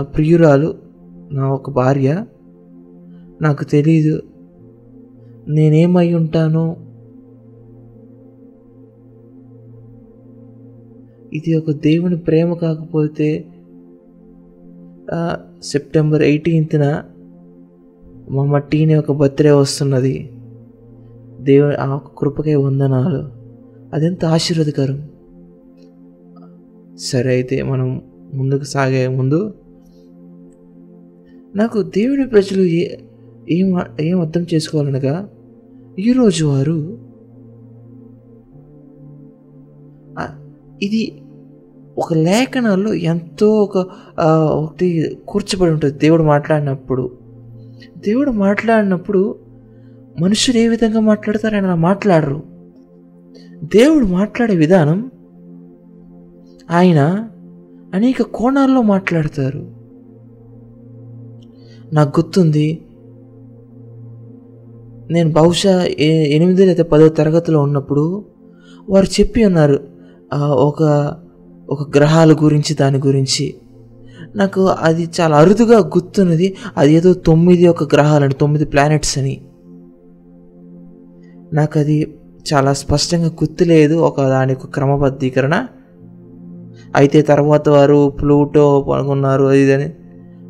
ప్రియురాలు 0.01 0.75
నా 1.33 1.49
ఒక 1.49 1.71
భార్య. 1.71 2.25
నాకు 3.43 3.65
తెలీదు. 3.65 4.23
నేనేమై 5.49 6.15
ఉంటానో? 6.15 6.77
ఇది 11.33 11.55
ఒక 11.55 11.71
దేవుని 11.71 12.17
ప్రేమ 12.17 12.55
కాకపోతే 12.55 13.47
సెప్టెంబర్ 15.63 16.23
ఎయిటీన్త్న 16.23 17.03
మా 18.31 18.45
మట్టిని 18.45 18.95
ఒక 18.95 19.13
బర్త్డే 19.13 19.51
వస్తున్నది. 19.51 20.31
దేవుని 21.41 21.75
ఆ 21.75 22.01
కృపకై 22.19 22.55
వందనాలు. 22.55 23.25
అదెంత 23.95 24.25
ఆశీర్వదకరం. 24.25 25.09
సరే 26.97 27.31
అయితే 27.31 27.63
మనం 27.63 28.03
ముందుకు 28.35 28.65
సాగే 28.65 29.09
ముందు 29.09 29.55
నాకు 31.57 31.83
దేవుని 31.83 32.27
ప్రజలు 32.27 32.63
ఏ 32.63 32.97
ఏం 33.51 33.81
ఏం 34.01 34.21
అర్థం 34.21 34.47
చేసుకోవాలనగా 34.55 35.29
ఈరోజు 35.99 36.45
వారు 36.45 37.05
ఇది 40.83 41.24
ఒక 41.99 42.15
లేఖనాల్లో 42.15 42.95
ఎంతో 42.95 43.49
ఒక 43.63 43.77
ఒకటి 44.61 45.19
కూర్చబడి 45.29 45.71
ఉంటుంది. 45.71 45.99
దేవుడు 45.99 46.23
మాట్లాడినప్పుడు. 46.23 47.11
దేవుడు 47.99 48.31
మాట్లాడినప్పుడు 48.31 49.35
మనుషులు 50.21 50.59
ఏ 50.59 50.69
విధంగా 50.69 51.01
మాట్లాడతారు 51.01 51.55
ఆయన 51.55 51.75
మాట్లాడరు. 51.75 52.43
దేవుడు 53.77 54.07
మాట్లాడే 54.07 54.57
విధానం 54.57 55.11
ఆయన 56.71 57.01
అనేక 57.95 58.23
కోణాల్లో 58.23 58.83
మాట్లాడతారు. 58.83 59.63
నాకు 61.93 62.21
గుర్తుంది 62.21 62.69
నేను 65.11 65.31
బహుశా 65.33 65.75
ఎనిమిది 66.35 66.67
లేదా 66.67 66.85
పదో 66.85 67.09
తరగతిలో 67.09 67.63
ఉన్నప్పుడు 67.63 68.25
వారు 68.89 69.07
చెప్పి 69.21 69.45
ఉన్నారు 69.45 69.79
ఒక 70.69 70.83
ఒక 71.69 71.97
గ్రహాల 71.97 72.33
గురించి 72.33 72.75
దాని 72.75 72.99
గురించి. 72.99 73.55
నాకు 74.37 74.67
అది 74.67 75.09
చాలా 75.21 75.37
అరుదుగా 75.37 75.79
గుర్తున్నది. 75.79 76.57
అది 76.77 76.95
ఏదో 76.95 77.13
తొమ్మిది 77.13 77.67
ఒక 77.67 77.95
గ్రహాలని 77.95 78.35
తొమ్మిది 78.35 78.65
ప్లానెట్స్ 78.65 79.19
అని. 79.19 79.41
నాకు 81.53 81.79
అది 81.79 82.15
చాలా 82.55 82.73
స్పష్టంగా 82.73 83.27
గుర్తులేదు 83.27 83.95
ఒక 83.95 84.21
దాని 84.21 84.53
యొక్క 84.53 84.67
క్రమబద్ధీకరణ. 84.67 85.67
అయితే 86.97 87.23
తర్వాత 87.23 87.69
వారు 87.69 88.09
ప్లూటో 88.09 88.87
పనుకున్నారు 88.91 89.45
అది 89.45 89.61
ఇది 89.61 89.75
అని. 89.75 89.91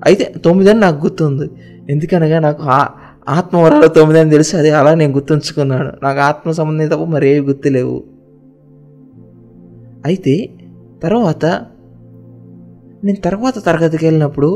అయితే 0.04 0.34
తొమ్మిది 0.44 0.70
అని 0.70 0.80
నాకు 0.80 1.02
గుర్తుంది. 1.02 1.50
ఎందుకనగా 1.90 2.38
నాకు 2.38 2.62
ఆ- 2.62 2.88
ఆత్మవరాలు 3.28 3.86
తొమ్మిది 3.86 4.20
అని 4.20 4.30
తెలిసి 4.30 4.56
అది 4.56 4.70
అలా 4.70 4.94
నేను 4.94 5.12
గుర్తుంచుకున్నాను. 5.12 5.92
నాకు 6.02 6.20
ఆత్మ 6.20 6.50
సంబంధం 6.50 6.86
తప్ప 6.86 7.04
మరి 7.04 7.28
ఏవి 7.28 7.46
గుర్తులేవు. 7.46 8.04
అయితే 10.04 10.50
తర్వాత 11.04 11.44
నేను 13.04 13.20
తర్వాత 13.20 13.56
తరగతికి 13.58 14.04
వెళ్ళినప్పుడు 14.06 14.50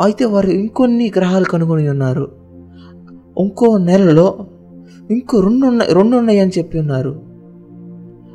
అయితే 0.00 0.24
వారు 0.24 0.50
ఇంకొన్ని 0.50 1.12
గ్రహాలు 1.16 1.44
కనుగొని 1.44 1.88
ఉన్నారు. 1.88 2.24
ఇంకో 3.38 3.78
నెలలో 3.88 4.28
ఇంకో 5.10 5.40
రెండు 5.40 5.64
ఉన్నాయి 5.66 5.90
రెండు 5.94 6.14
ఉన్నాయని 6.16 6.52
చెప్పి 6.58 6.76
ఉన్నారు. 6.78 7.12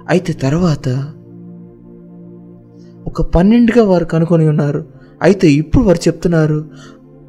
అయితే 0.10 0.34
తర్వాత 0.34 0.88
ఒక 3.08 3.22
పన్నెండుగా 3.36 3.84
వారు 3.84 4.06
కనుకొని 4.06 4.46
ఉన్నారు. 4.50 4.82
అయితే 5.22 5.48
ఇప్పుడు 5.52 5.84
వారు 5.84 6.02
చెప్తున్నారు 6.08 6.60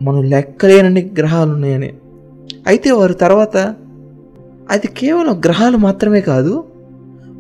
మనం 0.03 0.23
లెక్కలేనని 0.23 1.03
గ్రహాలు 1.19 1.51
ఉన్నాయని. 1.53 1.91
అయితే 2.67 2.91
వారు 2.91 3.13
తర్వాత 3.13 3.57
అది 4.71 4.89
కేవలం 5.01 5.35
గ్రహాలు 5.47 5.77
మాత్రమే 5.77 6.21
కాదు 6.21 6.53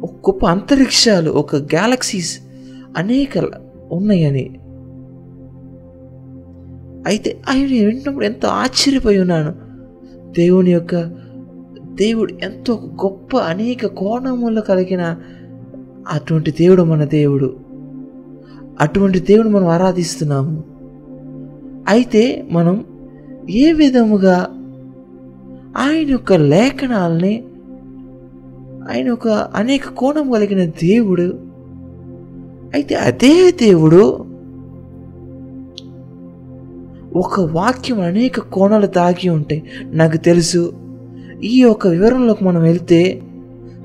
ఒక 0.02 0.10
గొప్ప 0.10 0.46
అంతరిక్షాలు 0.46 1.30
ఒక 1.30 1.56
గ్యాలక్సీస్ 1.56 2.40
అనేక 2.96 3.50
ఉన్నాయని. 3.92 4.60
అయితే 7.06 7.40
ఆయన 7.48 7.66
వింటున్నప్పుడు 7.66 8.24
ఎంతో 8.24 8.48
ఆశ్చర్యపోయి 8.48 9.20
ఉన్నాను. 9.20 9.54
దేవుని 10.36 10.72
యొక్క 10.72 10.96
దేవుడు 11.94 12.32
ఎంతో 12.42 12.74
గొప్ప 12.74 13.36
అనేక 13.36 13.86
కోణములు 13.86 14.60
కలిగిన 14.60 15.16
అటువంటి 16.08 16.50
దేవుడు 16.50 16.82
మన 16.82 17.04
దేవుడు. 17.04 17.56
అటువంటి 18.80 19.20
దేవుడు 19.20 19.48
మనం 19.48 19.66
ఆరాధిస్తున్నాము. 19.66 20.64
అయితే 21.88 22.48
మనం 22.50 22.84
ఏ 23.50 23.72
విధముగా 23.72 24.48
ఆయన 25.76 26.08
యొక్క 26.08 26.32
లేఖనాలని 26.32 27.44
ఆయన 28.88 29.10
ఒక 29.10 29.28
అనేక 29.28 29.88
కోణం 29.88 30.30
కలిగిన 30.30 30.70
దేవుడు. 30.70 31.34
అయితే 32.74 32.94
అదే 32.94 33.50
దేవుడు 33.50 34.24
ఒక 37.16 37.40
వాక్యం 37.40 38.00
అనేక 38.00 38.40
కోణాలు 38.40 38.86
దాగి 38.86 39.28
ఉంటాయి 39.28 39.62
నాకు 39.84 40.16
తెలుసు 40.16 40.72
ఈ 41.44 41.60
యొక్క 41.60 41.86
వివరంలోకి 41.86 42.44
మనం 42.44 42.62
వెళ్తే 42.62 43.22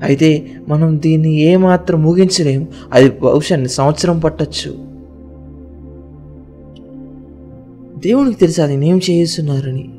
అయితే 0.02 0.52
మనం 0.68 1.02
దీన్ని 1.02 1.32
ఏమాత్రం 1.32 2.02
ముగించలేము 2.02 2.66
అది 2.92 3.10
బహుశా 3.10 3.64
సంవత్సరం 3.64 4.18
పట్టచ్చు. 4.18 4.70
దేవునికి 7.98 8.38
తెలుసు 8.38 8.62
అది 8.62 8.88
ఏం 8.88 9.00
చేస్తున్నారని. 9.10 9.94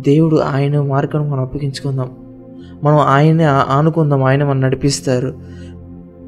దేవుడు 0.00 0.36
ఆయన 0.36 0.80
మార్గం 0.80 1.30
మనం 1.30 1.40
అప్పగించుకుందాం. 1.40 2.25
మనం 2.84 2.98
ఆయనే 2.98 3.44
ఆనుకుందాం 3.44 4.22
ఆయన 4.24 4.44
మనం 4.44 4.60
నడిపిస్తారు. 4.60 5.34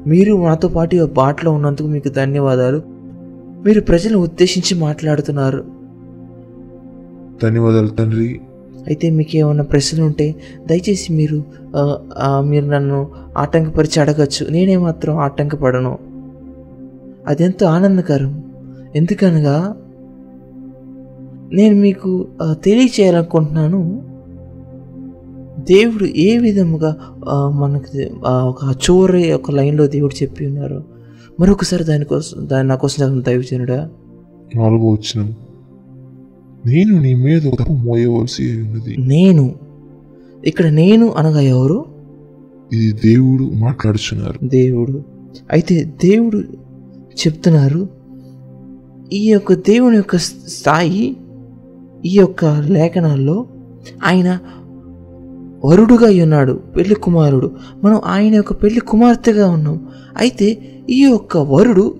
మీరు 0.07 0.45
నాతో 0.47 0.67
పాటు 0.67 0.95
ఈ 0.95 1.05
బాటలో 1.05 1.51
ఉన్నందుకు 1.51 1.87
మీకు 1.87 2.09
ధన్యవాదాలు. 2.09 2.81
మీరు 3.65 3.81
ప్రజలను 3.81 4.17
ఉద్దేశించి 4.17 4.81
మాట్లాడుతున్నారు. 4.81 5.63
ధన్యవాదాలు 7.43 7.87
తండ్రి. 7.87 8.41
అయితే 8.87 9.09
మీకు 9.09 9.37
ఏమైనా 9.37 9.63
ప్రశ్నలు 9.63 10.03
ఉంటే 10.03 10.35
దయచేసి 10.69 11.13
మీరు 11.13 11.43
మీరు 12.41 12.65
నన్ను 12.65 13.07
ఆటంకపరిచి 13.37 14.01
అడగచ్చు. 14.01 14.49
నేనే 14.49 14.77
మాత్రం 14.77 15.17
ఆటంకపడను. 15.17 15.97
అదెంతో 17.27 17.65
ఆనందకరం. 17.65 18.43
ఎందుకనగా 18.95 19.75
నేను 21.53 21.75
మీకు 21.75 22.27
తెలియచేయాలనుకుంటున్నాను. 22.41 24.08
దేవుడు 25.63 26.05
ఏ 26.05 26.37
విధముగా 26.37 26.97
మనకు 27.49 28.15
ఒక 28.25 28.75
చివరి 28.89 29.33
ఒక 29.33 29.51
లైన్లో 29.51 29.87
దేవుడు 29.87 30.23
చెప్పి 30.23 30.45
ఉన్నారు 30.45 30.83
మరొకసారి 31.39 31.83
దానికోసం 31.83 32.47
దాని 32.47 32.67
నా 32.67 32.75
కోసం 32.75 33.05
చదవండి 33.05 33.23
దైవజనుడా 33.23 33.89
నాలుగో 34.55 34.91
వచ్చిన 34.91 35.33
నేను 36.65 37.01
నీ 37.01 37.13
మీద 37.13 37.41
తప్పు 37.41 37.73
మోయవలసి 37.73 38.61
ఉన్నది. 38.61 38.95
నేను 38.99 39.55
ఇక్కడ 40.45 40.65
నేను 40.65 41.11
అనగా 41.11 41.39
ఎవరు? 41.39 41.85
ఇది 42.73 42.91
దేవుడు 42.91 43.43
మాట్లాడుచున్నారు. 43.43 44.39
దేవుడు. 44.43 45.03
అయితే 45.51 45.83
దేవుడు 45.83 46.37
చెప్తున్నారు 47.27 47.89
ఈ 49.13 49.31
యొక్క 49.31 49.53
దేవుని 49.53 49.95
యొక్క 49.95 50.17
స్థాయి 50.17 51.17
ఈ 52.05 52.15
యొక్క 52.15 52.45
లేఖనాల్లో 52.45 53.45
ఆయన 54.05 54.39
వరుడుగా 55.65 56.23
ఉన్నాడు 56.23 56.53
పెళ్ళి 56.53 56.95
కుమారుడు. 56.95 57.51
మనం 57.83 58.01
ఆయన 58.05 58.35
యొక్క 58.35 58.53
పెళ్ళి 58.53 58.79
కుమార్తెగా 58.79 59.49
ఉన్నాం. 59.49 59.87
అయితే 60.17 60.59
ఈ 60.89 61.01
యొక్క 61.01 61.37
వరుడు 61.37 61.95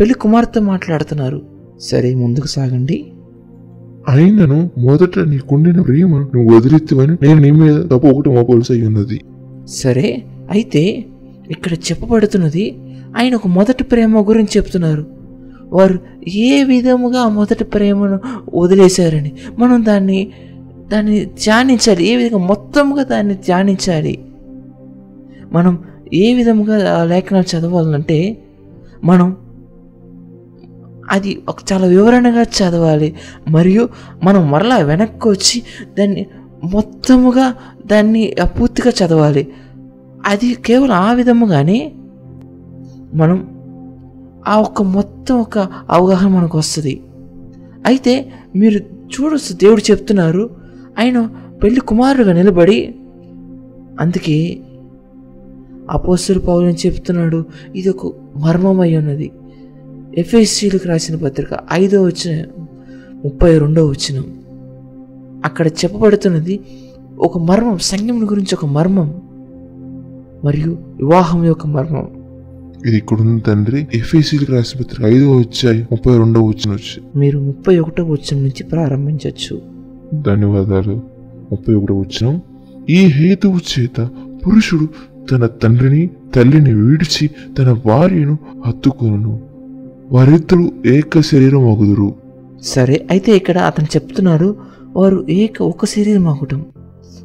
పెళ్ళి 0.00 0.14
కుమార్తె 0.14 0.60
మాట్లాడుతున్నారు. 0.60 1.42
సరే 1.80 2.14
ముందుకు 2.14 2.46
సాగండి. 2.46 3.06
అయినను 4.08 4.70
మొదట 4.78 5.18
నీకుండిన 5.18 5.80
ప్రేమ 5.80 6.18
నువ్వు 6.18 6.56
వదిలెత్తువని 6.56 7.16
నేను 7.22 7.40
నీ 7.40 7.50
మీద 7.50 7.82
తప్పు 7.82 8.06
ఒకటి 8.06 8.28
మోపవలసి 8.28 8.86
ఉన్నది. 8.86 9.20
సరే 9.66 10.22
అయితే 10.50 11.04
ఇక్కడ 11.50 11.72
చెప్పబడుతున్నది 11.72 12.78
ఆయన 13.18 13.34
ఒక 13.34 13.46
మొదటి 13.46 13.84
ప్రేమ 13.84 14.28
గురించి 14.28 14.48
చెప్తున్నారు. 14.56 15.06
వారు 15.66 15.98
ఏ 16.28 16.64
విధముగా 16.64 17.28
మొదటి 17.28 17.64
ప్రేమను 17.64 18.18
వదిలేశారని? 18.54 19.32
మనం 19.58 19.84
దాన్ని 19.84 20.28
దాన్ని 20.88 21.24
ధ్యానించాలి. 21.24 22.04
ఏ 22.04 22.16
విధంగా 22.16 22.46
మొత్తంగా 22.46 23.02
దాన్ని 23.02 23.34
ధ్యానించాలి? 23.34 24.24
మనం 25.52 25.84
ఏ 26.14 26.34
విధంగా 26.34 27.04
లేఖనాలు 27.04 27.56
చదవాలంటే 27.56 28.42
మనం 29.04 29.36
అది 31.10 31.42
ఒక 31.48 31.56
చాలా 31.72 31.86
వివరణగా 31.86 32.42
చదవాలి. 32.42 33.14
మరియు 33.48 33.88
మనం 34.22 34.50
మరలా 34.50 34.76
వెనక్కి 34.76 35.28
వచ్చి 35.28 35.62
దాన్ని 35.98 36.26
మొత్తముగా 36.64 37.54
దాన్ని 37.86 38.34
పూర్తిగా 38.60 39.06
చదవాలి. 39.06 39.48
అది 40.26 40.54
కేవలం 40.54 40.94
ఆ 40.94 41.12
విధముగానే 41.12 41.92
మనం 43.14 43.58
ఆ 44.48 44.60
ఒక్క 44.60 44.82
మొత్తం 44.82 45.40
ఒక 45.40 45.58
అవగాహన 45.90 46.30
మనకు 46.30 46.58
వస్తుంది. 46.58 47.00
అయితే 47.86 48.32
మీరు 48.56 48.78
చూడొచ్చు 48.78 49.52
దేవుడు 49.52 49.90
చెప్తున్నారు 49.90 50.57
ఆయన 50.98 51.30
పెళ్ళి 51.62 51.80
కుమారుడుగా 51.80 52.32
నిలబడి 52.32 52.94
అందుకే 54.00 54.60
అపోస్తులు 55.90 56.38
పౌలని 56.38 56.74
చెప్తున్నాడు? 56.74 57.44
ఇది 57.76 57.88
ఒక 57.88 58.12
మర్మమై 58.36 58.96
ఉన్నది. 58.96 59.30
ఎఫ్ఎస్సీలకు 60.18 60.88
రాసిన 60.88 61.16
పత్రిక 61.16 61.48
ఐదో 61.72 62.02
వచ్చిన 62.02 62.44
ముప్పై 63.24 63.58
రెండో 63.58 63.86
వచ్చిన 63.86 64.22
అక్కడ 65.44 65.68
చెప్పబడుతున్నది 65.68 66.60
ఒక 67.18 67.38
మర్మం 67.38 67.78
సంఘం 67.78 68.30
గురించి 68.30 68.54
ఒక 68.54 68.66
మర్మం 68.66 69.22
మరియు 70.44 70.70
వివాహం 70.72 71.44
యొక్క 71.44 71.66
మర్మం. 71.66 72.08
ఇది 72.86 72.96
ఇక్కడ 72.96 73.20
ఉంది 73.20 73.40
తండ్రి. 73.40 73.86
ఎఫ్ఎసీలకు 73.94 74.52
రాసిన 74.52 74.80
పత్రిక 74.80 75.06
ఐదో 75.06 75.36
వచ్చాయి 75.36 75.86
ముప్పై 75.92 76.18
రెండో 76.18 76.42
వచ్చిన 76.42 76.72
వచ్చి 76.72 77.18
మీరు 77.18 77.40
ముప్పై 77.40 77.78
ఒకటో 77.78 78.04
వచ్చిన 78.04 78.40
నుంచి 78.40 78.62
ప్రారంభించవచ్చు 78.64 79.77
ధన్యవాదాలు. 80.14 81.00
ముప్పై 81.52 81.74
ఒకటో 81.74 81.94
వచ్చిన. 81.94 82.38
ఈ 82.90 83.06
హేతువు 83.06 83.56
చేత 83.56 84.08
పురుషుడు 84.46 84.88
తన 85.30 85.46
తండ్రిని 85.46 86.10
తల్లిని 86.34 86.74
విడిచి 86.74 87.30
తన 87.58 87.72
భార్యను 87.72 88.38
హత్తుకొను 88.66 89.40
వారిద్దరూ 90.12 90.70
ఏక 90.86 91.20
శరీరం 91.20 91.70
అగుదురు 91.70 92.14
సరే 92.62 93.06
అయితే 93.10 93.36
ఇక్కడ 93.36 93.58
అతను 93.58 93.84
చెప్తున్నారు 93.84 94.56
వారు 94.96 95.26
ఏక 95.30 95.62
ఒక 95.62 95.84
శరీరం 95.84 96.28
ఆగటం 96.28 96.66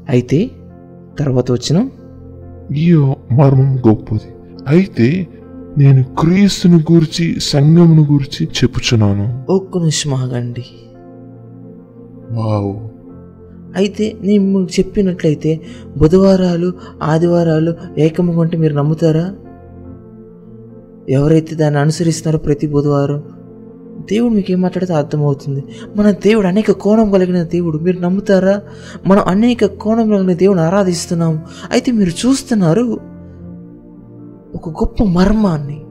అయితే 0.10 0.50
తర్వాత 1.20 1.52
వచ్చిన. 1.52 1.90
ఈ 2.76 2.94
మర్మం 3.32 3.78
గొప్పది. 3.88 4.32
అయితే 4.68 5.28
నేను 5.78 6.04
క్రీస్తుని 6.04 6.84
గురించి 6.92 7.40
సంఘమును 7.40 8.02
గురించి 8.12 8.46
చెప్పుచున్నాను. 8.46 9.44
ఒక్క 9.50 9.78
నిమిషం 9.78 10.14
ఆగండి. 10.14 10.64
వావ్. 12.32 12.90
అయితే 13.76 14.18
నేను 14.22 14.68
చెప్పినట్లయితే 14.80 15.62
బుధవారాలు 15.98 16.74
ఆదివారాలు 17.04 17.74
ఏకముగా 17.98 18.42
అంటే 18.42 18.58
మీరు 18.58 18.74
నమ్ముతారా? 18.74 19.36
ఎవరైతే 21.10 21.56
దాన్ని 21.56 21.80
అనుసరిస్తున్నారో 21.80 22.44
ప్రతి 22.44 22.68
బుధవారం 22.68 23.24
దేవుడు 24.12 24.34
మీకు 24.34 24.52
ఏం 24.52 24.62
మాట్లాడితే 24.62 24.94
అర్థమవుతుంది. 24.94 25.64
మన 25.96 26.12
దేవుడు 26.12 26.48
అనేక 26.48 26.72
కోణం 26.72 27.12
కలిగిన 27.12 27.44
దేవుడు 27.44 27.78
మీరు 27.78 28.00
నమ్ముతారా? 28.00 28.62
మనం 29.08 29.24
అనేక 29.28 29.66
కోణం 29.66 30.10
కలిగిన 30.10 30.34
దేవుని 30.34 30.62
ఆరాధిస్తున్నాము. 30.62 31.40
అయితే 31.72 31.92
మీరు 31.92 32.28
చూస్తున్నారు 32.28 33.00
ఒక 34.56 34.70
గొప్ప 34.70 35.04
మర్మాన్ని. 35.04 35.82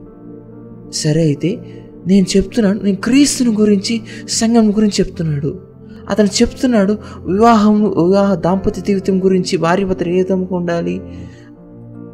సరే 0.91 1.21
అయితే 1.21 1.59
నేను 2.07 2.25
చెప్తున్నాను 2.37 2.79
నేను 2.79 2.97
క్రీస్తుని 2.97 3.55
గురించి 3.55 4.01
సంఘం 4.27 4.69
గురించి 4.69 4.93
చెప్తున్నాడు. 4.99 5.72
అతను 6.09 6.27
చెప్తున్నాడు 6.27 6.97
వివాహం 7.25 7.83
వివాహ 7.83 8.35
దాంపత్య 8.35 8.81
జీవితం 8.81 9.23
గురించి 9.23 9.57
భార్య 9.57 9.85
భర్త 9.85 10.07
ఏ 10.07 10.11
విధంగా 10.11 10.47
ఉండాలి? 10.51 11.01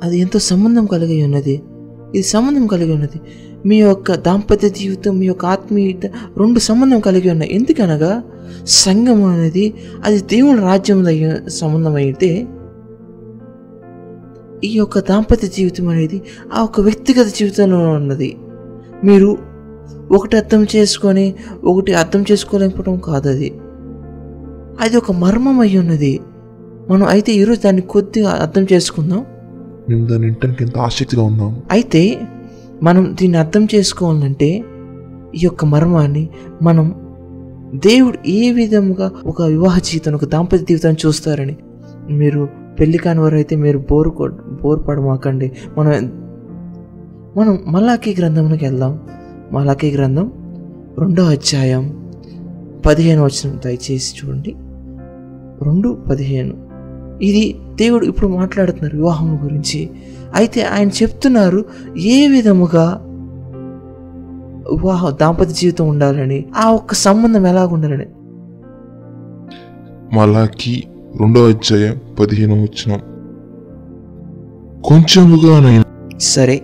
అది 0.04 0.20
ఎంతో 0.20 0.40
సంబంధం 0.40 0.86
కలిగి 0.86 1.24
ఉన్నది. 1.24 1.62
ఇది 2.16 2.24
సంబంధం 2.24 2.68
కలిగి 2.68 2.94
ఉన్నది. 2.94 3.22
మీ 3.66 3.78
యొక్క 3.78 4.16
దాంపత్య 4.16 4.70
జీవితం 4.70 5.20
మీ 5.20 5.26
యొక్క 5.26 5.46
ఆత్మీయత 5.46 6.06
రెండు 6.38 6.60
సంబంధం 6.60 7.00
కలిగి 7.00 7.30
ఉన్నాయి. 7.30 7.56
ఎందుకనగా 7.56 8.24
సంఘం 8.68 9.24
అనేది 9.24 9.74
అది 10.06 10.22
దేవుని 10.22 10.62
రాజ్యంలో 10.62 11.50
సంబంధం 11.50 11.96
అయితే 11.96 12.48
ఈ 14.64 14.72
యొక్క 14.72 15.00
దాంపత్య 15.00 15.48
జీవితం 15.48 15.88
అనేది 15.88 16.22
ఆ 16.54 16.64
ఒక 16.64 16.82
వ్యక్తిగత 16.82 17.26
జీవితంలో 17.26 17.90
ఉన్నది. 17.90 18.38
మీరు 19.04 19.38
ఒకటి 20.12 20.38
అర్థం 20.38 20.66
చేసుకొని 20.76 21.36
ఒకటి 21.64 21.94
అర్థం 21.94 22.26
చేసుకోలేకపోవడం 22.32 23.00
కాదు 23.00 23.30
అది 23.30 23.54
అది 24.80 24.98
ఒక 24.98 25.12
మర్మం 25.12 25.60
అయి 25.60 25.78
ఉన్నది 25.78 26.20
మనం 26.90 27.06
అయితే 27.08 27.32
ఈరోజు 27.32 27.60
దాన్ని 27.60 27.82
కొద్దిగా 27.82 28.30
అర్థం 28.30 28.68
చేసుకుందాం. 28.74 29.26
మేము 29.90 30.06
దాన్ని 30.08 30.28
వినటానికి 30.28 30.64
ఎంత 30.64 30.78
ఆసక్తిగా 30.78 31.24
ఉన్నాం. 31.24 31.62
అయితే 31.72 32.22
మనం 32.84 33.16
దీన్ని 33.20 33.38
అర్థం 33.38 33.68
చేసుకోవాలంటే 33.76 34.64
ఈ 35.36 35.40
యొక్క 35.44 35.66
మర్మాన్ని 35.66 36.30
మనం 36.62 36.96
దేవుడు 37.76 38.30
ఏ 38.30 38.52
విధముగా 38.52 39.12
ఒక 39.26 39.42
వివాహ 39.42 39.80
జీవితం 39.80 40.14
ఒక 40.14 40.26
దాంపత్య 40.26 40.66
జీవితాన్ని 40.66 41.08
చూస్తారని 41.08 41.58
మీరు 42.10 42.50
పెళ్ళి 42.80 42.98
కాని 42.98 43.20
వారు 43.20 43.36
అయితే 43.36 43.56
మీరు 43.56 43.78
బోరు 43.78 44.12
బోరు 44.64 44.80
పడమాకండి. 44.80 45.52
మనం 45.78 46.12
మనం 47.38 47.60
మలాఖీ 47.68 48.16
గ్రంథంలోకి 48.20 48.66
వెళ్దాం. 48.66 49.00
మలాఖీ 49.52 49.92
గ్రంథం 49.92 50.32
రెండో 51.00 51.24
అధ్యాయం 51.24 51.84
పదిహేను 52.86 53.24
వచ్చిన 53.24 53.52
దయచేసి 53.66 54.10
చూడండి. 54.20 54.56
రెండు 55.62 55.98
పదిహేను. 56.10 56.70
ఇది 57.24 57.56
దేవుడు 57.76 58.06
ఇప్పుడు 58.06 58.28
మాట్లాడుతున్నారు 58.28 58.98
వివాహం 58.98 59.40
గురించి. 59.44 59.90
అయితే 60.36 60.62
ఆయన 60.62 60.88
చెప్తున్నారు 60.88 61.66
ఏ 61.98 62.28
విధముగా 62.28 63.06
వివాహ 64.76 65.10
దాంపత్య 65.10 65.54
జీవితం 65.54 65.88
ఉండాలని 65.88 66.46
ఆ 66.58 66.72
ఒక్క 66.72 66.94
సంబంధం 66.94 67.48
ఎలాగ 67.48 67.68
ఉండాలని? 67.68 68.06
మలాకి 70.16 70.84
రెండో 71.22 71.50
అధ్యాయం 71.50 72.00
పదిహేను 72.20 72.62
వచ్చిన. 72.62 73.00
కొంచెముగా 74.86 75.84
సరే 76.18 76.62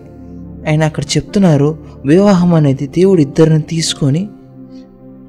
ఆయన 0.70 0.84
అక్కడ 0.84 1.04
చెప్తున్నారు 1.04 1.78
వివాహం 2.06 2.54
అనేది 2.54 2.88
దేవుడు 2.88 3.22
ఇద్దరిని 3.22 3.62
తీసుకొని 3.62 4.30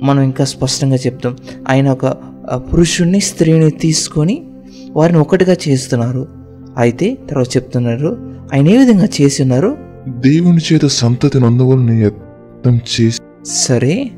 మనం 0.03 0.23
ఇంకా 0.23 0.45
స్పష్టంగా 0.45 0.97
చెప్తాం. 0.97 1.37
ఆయన 1.69 1.91
ఒక 1.91 2.05
పురుషుణ్ణి 2.55 3.21
స్త్రీని 3.21 3.71
తీసుకొని 3.71 4.47
వారిని 4.91 5.19
ఒకటిగా 5.19 5.57
చేస్తున్నారు. 5.69 6.29
అయితే 6.77 7.19
తర్వాత 7.31 7.57
చెప్తున్నారు 7.57 8.17
ఆయన 8.55 8.69
ఏ 8.69 8.79
విధంగా 8.79 9.09
చేసి 9.21 9.43
ఉన్నారు? 9.43 9.77
దేవుని 10.09 10.59
చేత 10.73 10.87
సంతతి 10.87 11.41
నందువలని 11.41 12.03
యత్నం 12.05 12.77
చేసి 12.77 13.21
సరే. 13.45 14.11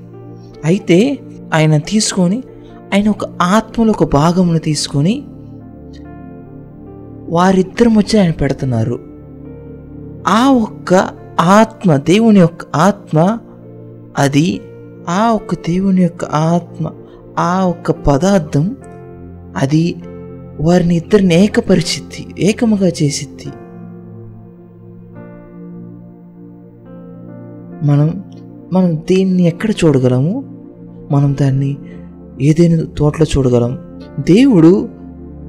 అయితే 0.65 1.19
ఆయన 1.55 1.79
తీసుకొని 1.79 2.43
ఆయన 2.95 3.09
ఒక 3.09 3.25
ఆత్మలో 3.43 3.91
ఒక 3.91 4.13
భాగమును 4.13 4.59
తీసుకొని 4.59 5.25
వారిద్దరి 7.29 7.89
మధ్య 7.89 8.21
ఆయన 8.21 8.31
పెడుతున్నారు. 8.31 9.01
ఆ 10.29 10.49
ఒక్క 10.51 11.11
ఆత్మ 11.41 11.97
దేవుని 11.97 12.41
యొక్క 12.41 12.67
ఆత్మ 12.77 13.39
అది 14.19 14.61
ఆ 15.09 15.31
ఒక్క 15.31 15.55
దేవుని 15.55 16.03
యొక్క 16.03 16.25
ఆత్మ 16.25 16.91
ఆ 17.39 17.65
ఒక్క 17.65 17.91
పదార్థం 17.91 18.77
అది 19.57 19.97
వారిని 20.61 20.97
ఇద్దరిని 20.97 21.35
ఏకపరిచిద్ది 21.35 22.35
ఏకముగా 22.39 22.89
చేసిద్ది. 22.89 23.49
మనం 27.87 28.25
మనం 28.73 28.97
దీన్ని 28.97 29.43
ఎక్కడ 29.43 29.71
చూడగలము? 29.71 30.45
మనం 31.11 31.37
దాన్ని 31.41 31.77
ఏదైనా 32.41 32.83
తోటలో 32.99 33.27
చూడగలం? 33.39 33.79
దేవుడు 34.21 34.89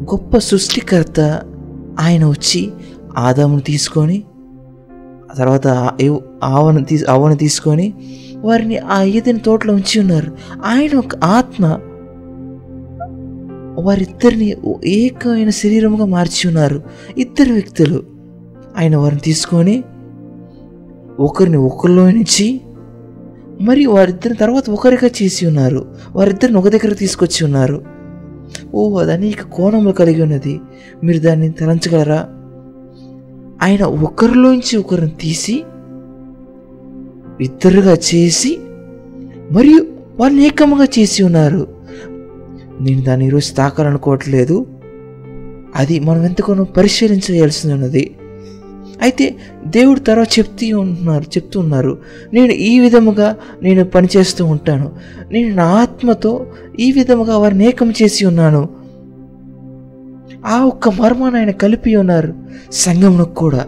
గొప్ప 0.04 0.38
సృష్టికర్త 0.38 1.42
ఆయన 2.00 2.26
వచ్చి 2.26 2.72
ఆదామును 3.18 3.62
తీసుకొని 3.62 4.24
తర్వాత 5.38 5.68
ఆవను 6.44 6.86
తీ 6.86 7.00
ఆవను 7.10 7.36
తీసుకొని 7.36 7.94
వారిని 8.44 8.78
ఆ 8.78 9.04
ఏదైనా 9.04 9.40
తోటలో 9.40 9.74
ఉంచి 9.74 10.00
ఉన్నారు. 10.00 10.38
ఆయన 10.66 10.98
ఒక 10.98 11.16
ఆత్మ. 11.24 11.80
వారిద్దరిని 13.80 14.56
ఏకమైన 14.86 15.50
శరీరముగా 15.50 16.06
మార్చి 16.06 16.48
ఉన్నారు. 16.48 16.84
ఇద్దరు 17.18 17.54
వ్యక్తులు. 17.54 18.04
ఆయన 18.78 18.96
వారిని 18.96 19.22
తీసుకొని 19.22 19.84
ఒకరిని 21.20 21.58
ఒకరిలో 21.58 22.12
నుంచి 22.12 22.62
మరి 23.62 23.86
వారిద్దరి 23.86 24.34
తర్వాత 24.34 24.70
ఒకరిగా 24.70 25.10
చేసి 25.24 25.48
ఉన్నారు. 25.48 25.86
వారిద్దరిని 26.12 26.58
ఒక 26.58 26.68
దగ్గర 26.68 26.94
తీసుకొచ్చి 26.94 27.46
ఉన్నారు. 27.46 27.84
ఓ 28.74 29.00
అది 29.00 29.14
అనేక 29.14 29.42
కోణములు 29.42 29.94
కలిగి 29.94 30.22
ఉన్నది. 30.22 30.60
మీరు 31.04 31.20
దాన్ని 31.20 31.52
తలంచగలరా? 31.52 32.28
ఆయన 33.64 33.84
ఒకరిలోంచి 33.84 34.78
ఒకరిని 34.78 35.10
తీసి 35.10 35.64
ఇద్దరుగా 37.42 37.94
చేసి 37.94 38.60
మరియు 39.52 39.86
వాళ్ళు 40.20 40.42
ఏకముగా 40.42 40.88
చేసి 41.00 41.24
ఉన్నారు. 41.24 41.68
నేను 42.82 43.02
దాన్ని 43.02 43.28
ఈరోజు 43.28 43.54
తాకాలనుకోవట్లేదు. 43.54 44.68
అది 45.76 46.00
మనం 46.00 46.26
ఎంతగానో 46.26 46.64
పరిశీలించవలసి 46.64 47.74
ఉన్నది. 47.74 48.16
అయితే 49.02 49.36
దేవుడు 49.68 50.00
తర్వాత 50.00 50.40
చెప్తూ 50.40 50.80
ఉంటున్నారు 50.80 51.24
చెప్తూ 51.24 51.60
ఉన్నారు. 51.60 51.98
నేను 52.34 52.52
ఈ 52.52 52.80
విధముగా 52.80 53.36
నేను 53.64 53.86
పనిచేస్తూ 53.86 54.46
ఉంటాను. 54.46 54.92
నేను 55.32 55.56
నా 55.56 55.66
ఆత్మతో 55.66 56.48
ఈ 56.80 56.92
విధముగా 56.92 57.38
వారిని 57.38 57.68
ఏకం 57.68 57.94
చేసి 58.02 58.26
ఉన్నాను. 58.26 58.70
ఆ 60.46 60.66
ఒక్క 60.66 60.90
మర్మాన్ని 60.90 61.40
ఆయన 61.40 61.52
కలిపి 61.52 61.96
ఉన్నారు. 61.96 62.34
సంఘమునకు 62.72 63.36
కూడా 63.36 63.68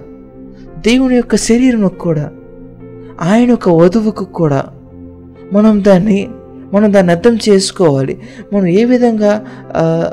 దేవుని 0.87 1.15
యొక్క 1.15 1.35
శరీరంకు 1.35 1.95
కూడా. 1.95 2.31
ఆయన 3.21 3.49
యొక్క 3.49 3.69
వధువుకు 3.69 4.25
కూడా 4.25 4.65
మనం 5.53 5.83
దాన్ని 5.87 6.29
మనం 6.73 6.93
దాన్ని 6.93 7.11
అర్థం 7.13 7.37
చేసుకోవాలి. 7.49 8.19
మనం 8.53 8.67
ఏ 8.67 8.85
విధంగా 8.85 9.45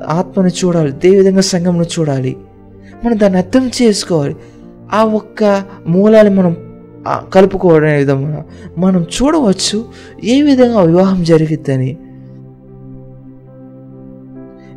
ఆత్మను 0.09 0.49
చూడాలి 0.49 0.93
ఏ 1.05 1.17
విధంగా 1.17 1.41
సంఘంను 1.41 1.83
చూడాలి? 1.83 2.37
మనం 3.05 3.19
దాన్ని 3.23 3.39
అర్థం 3.39 3.71
చేసుకోవాలి. 3.83 4.37
ఆ 4.93 5.05
ఒక్క 5.05 5.63
మూలాన్ని 5.87 6.35
మనం 6.35 6.57
కలుపుకోవడం 7.35 7.89
విధంగా 7.89 8.45
మనం 8.79 9.07
చూడవచ్చు 9.17 9.85
ఏ 10.25 10.43
విధంగా 10.43 10.81
వివాహం 10.83 11.25
జరిగిద్దని. 11.25 11.97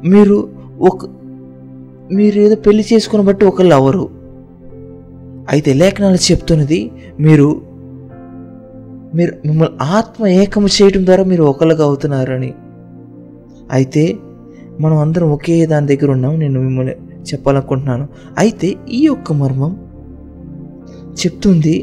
మీరు 0.05 0.49
ఒక 0.81 1.05
మీరు 2.11 2.37
ఏదో 2.39 2.55
పెళ్ళి 2.55 2.85
చేసుకుని 2.93 3.23
బట్టి 3.23 3.45
ఒకళ్ళు 3.45 3.75
అవరు. 3.75 4.09
అయితే 5.49 5.73
లేఖనాలు 5.73 6.31
చెప్తున్నది 6.31 6.91
మీరు 7.19 7.70
మీరు 9.15 9.34
మిమ్మల్ని 9.47 9.78
ఆత్మ 9.82 10.28
ఏకము 10.28 10.67
చేయడం 10.67 11.06
ద్వారా 11.06 11.24
మీరు 11.24 11.43
ఒకరిగా 11.43 11.84
అవుతున్నారని. 11.84 12.52
అయితే 13.71 14.04
మనం 14.80 14.97
అందరం 14.97 15.32
ఒకే 15.32 15.65
దాని 15.65 15.88
దగ్గర 15.88 16.12
ఉన్నాం 16.12 16.39
నేను 16.39 16.60
మిమ్మల్ని 16.62 16.95
చెప్పాలనుకుంటున్నాను. 17.32 18.08
అయితే 18.38 18.76
ఈ 18.89 19.02
యొక్క 19.06 19.34
మర్మం 19.34 19.74
చెప్తుంది 21.24 21.76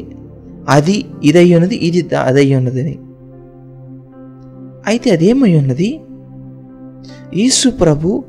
అది 0.69 1.05
ఇదై 1.23 1.55
ఉన్నది 1.55 1.75
ఇది 1.75 2.01
అదై 2.15 2.55
ఉన్నదని 2.55 2.95
అయితే 4.87 5.07
అదేమై 5.11 5.51
ఉన్నది? 5.61 5.89
యేసు 7.35 7.69
ప్రభు 7.69 8.23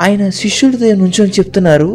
ఆయన 0.00 0.28
శిష్యులతో 0.28 0.94
నుంచొని 0.94 1.30
చెప్తున్నారు 1.30 1.90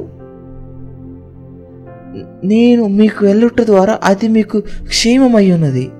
నేను 2.43 2.87
మీకు 2.87 3.25
వెళ్ళుట 3.25 3.61
ద్వారా 3.61 3.99
అది 4.03 4.27
మీకు 4.27 4.59
క్షేమమై 4.87 5.51
ఉన్నది 5.51 5.91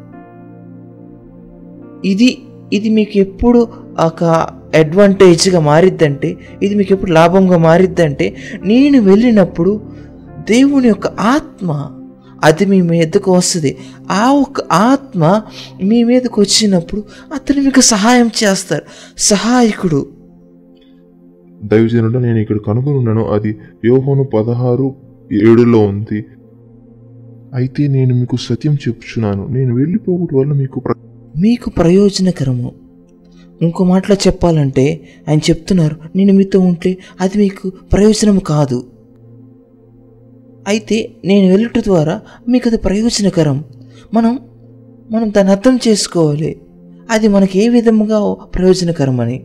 ఇది 2.05 2.37
ఇది 2.73 2.89
మీకు 2.89 3.17
ఎప్పుడు 3.17 3.67
ఒక 3.99 4.23
అడ్వాంటేజ్గా 4.75 5.59
మారిద్దంటే 5.59 6.37
ఇది 6.63 6.75
మీకు 6.75 6.93
ఎప్పుడు 6.93 7.11
లాభంగా 7.11 7.57
మారిద్దంటే 7.57 8.35
నేను 8.65 9.01
వెళ్ళినప్పుడు 9.01 9.81
దేవుని 10.49 10.87
యొక్క 10.87 11.07
ఆత్మ 11.07 11.97
అది 12.43 12.65
మీ 12.65 12.81
మీదకు 12.81 13.31
వస్తుంది. 13.31 13.77
ఆ 14.11 14.31
ఒక్క 14.31 14.61
ఆత్మ 14.61 15.41
మీ 15.83 16.03
మీదకు 16.03 16.41
వచ్చినప్పుడు 16.41 17.03
అతను 17.33 17.61
మీకు 17.61 17.81
సహాయం 17.81 18.29
చేస్తారు. 18.43 18.83
సహాయకుడు. 19.17 20.05
దైవజనుడు 21.63 22.19
నేను 22.19 22.37
ఇక్కడ 22.37 22.57
కనుగొని 22.67 22.97
ఉన్నాను 22.97 23.27
అది 23.27 23.57
యోహోను 23.85 24.23
పదహారు 24.23 24.95
ఏడులో 25.33 25.79
ఉంది. 25.79 26.25
అయితే 27.53 27.87
నేను 27.87 28.15
మీకు 28.15 28.35
సత్యం 28.35 28.73
చెప్పుచున్నాను. 28.73 29.47
నేను 29.47 29.75
వెళ్ళిపోవడం 29.75 30.39
వల్ల 30.39 30.53
మీకు 30.53 30.81
మీకు 31.39 31.69
ప్రయోజనకరము. 31.69 32.71
ఇంకో 33.61 33.83
మాటలో 33.83 34.17
చెప్పాలంటే 34.27 35.07
ఆయన 35.29 35.39
చెప్తున్నారు 35.39 35.95
నేను 36.15 36.33
మీతో 36.33 36.59
ఉంటే 36.59 36.97
అది 37.21 37.37
మీకు 37.37 37.69
ప్రయోజనం 37.69 38.39
కాదు. 38.39 38.83
అయితే 40.67 41.11
నేను 41.25 41.51
వెళ్ళుట 41.51 41.79
ద్వారా 41.79 42.21
మీకు 42.49 42.67
అది 42.67 42.77
ప్రయోజనకరం. 42.77 43.63
మనం 44.13 44.39
మనం 45.11 45.33
దాన్ని 45.37 45.53
అర్థం 45.53 45.79
చేసుకోవాలి. 45.87 46.61
అది 47.09 47.27
మనకి 47.27 47.59
ఏ 47.59 47.69
విధముగా 47.69 48.33
ప్రయోజనకరం 48.33 49.19
అని 49.19 49.43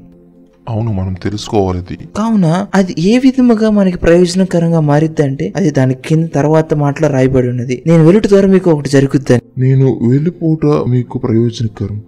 అవును 0.68 0.92
మనం 0.92 1.14
తెలుసుకోవాలి 1.14 1.96
కావున 2.16 2.66
అది 2.74 2.94
ఏ 2.98 3.18
విధముగా 3.18 3.70
మనకి 3.70 3.96
ప్రయోజనకరంగా 3.96 4.81
మారిద్దంటే 4.81 5.52
అది 5.57 5.70
దాని 5.70 5.94
కింద 5.94 6.29
తర్వాత 6.35 6.74
మాటలో 6.74 7.09
రాయబడి 7.09 7.48
ఉన్నది. 7.48 7.83
నేను 7.87 8.05
వెళ్ళుట 8.05 8.26
ద్వారా 8.26 8.48
మీకు 8.48 8.70
ఒకటి 8.70 8.88
జరుగుద్దని. 8.88 9.40
నేను 9.59 9.98
వెళ్ళిపోట 10.09 10.66
మీకు 10.66 11.18
ప్రయోజనకరం. 11.18 12.02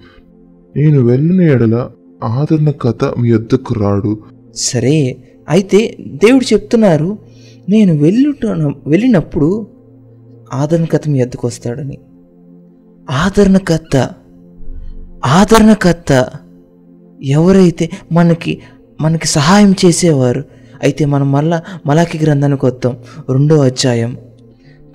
నేను 0.77 1.03
వెళ్ళిన 1.03 1.41
ఎడల 1.41 1.89
ఆదరణ 2.25 2.71
కథ 2.71 3.05
మీ 3.05 3.33
వద్దకు 3.33 3.75
రాడు. 3.75 4.19
సరే 4.55 5.17
అయితే 5.49 5.97
దేవుడు 6.01 6.45
చెప్తున్నారు 6.45 7.19
నేను 7.69 7.95
వెళ్ళుట 7.95 8.47
వెళ్ళినప్పుడు 8.87 9.67
ఆదరణకర్త 10.53 11.09
మీ 11.09 11.19
ఎద్దుకు 11.21 11.47
వస్తాడని. 11.47 11.99
ఆదరణకర్త 13.11 14.11
ఆదరణకర్త 15.27 16.25
ఎవరైతే 17.23 17.91
మనకి 18.13 18.61
మనకి 19.01 19.27
సహాయం 19.27 19.75
చేసేవారు 19.85 20.45
అయితే 20.83 21.05
మనం 21.05 21.33
మళ్ళా 21.33 21.63
మలాకి 21.87 22.19
గ్రంథానికి 22.19 22.67
వద్దాం. 22.67 22.97
రెండో 23.31 23.57
అధ్యాయం 23.57 24.19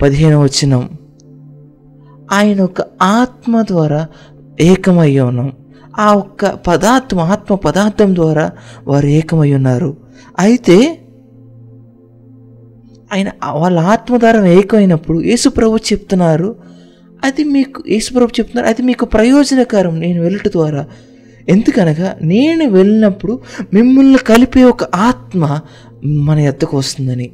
పదిహేను 0.02 0.44
వచ్చినాం 0.44 0.90
ఆయన 2.32 2.62
ఒక 2.62 2.82
ఆత్మ 3.02 3.62
ద్వారా 3.62 4.08
ఏకమై 4.62 5.20
ఉన్నాం. 5.20 5.54
ఆ 6.00 6.14
ఒక్క 6.14 6.46
పదార్థం 6.46 7.20
ఆత్మ 7.20 7.56
పదార్థం 7.56 8.16
ద్వారా 8.16 8.52
వారు 8.88 9.08
ఏకమై 9.08 9.54
ఉన్నారు. 9.54 9.98
అయితే 10.40 11.00
ఆయన 13.14 13.32
వాళ్ళ 13.52 13.80
ఆత్మ 13.80 14.18
ద్వారా 14.18 14.46
ఏకమైనప్పుడు 14.46 15.20
యేసుప్రభు 15.20 15.76
చెప్తున్నారు 15.76 16.56
అది 17.24 17.44
మీకు 17.44 17.84
యేసుప్రభు 17.90 18.28
చెప్తున్నారు 18.28 18.68
అది 18.68 18.82
మీకు 18.82 19.06
ప్రయోజనకరం. 19.06 20.00
నేను 20.00 20.22
వెళ్ళట 20.22 20.48
ద్వారా 20.48 20.86
ఎందుకనగా 21.49 22.15
నేను 22.21 22.69
వెళ్ళినప్పుడు 22.69 23.39
మిమ్మల్ని 23.73 24.17
కలిపే 24.17 24.63
ఒక 24.63 24.84
ఆత్మ 24.84 25.60
మన 26.06 26.39
ఎద్దకు 26.39 26.77
వస్తుందని. 26.77 27.32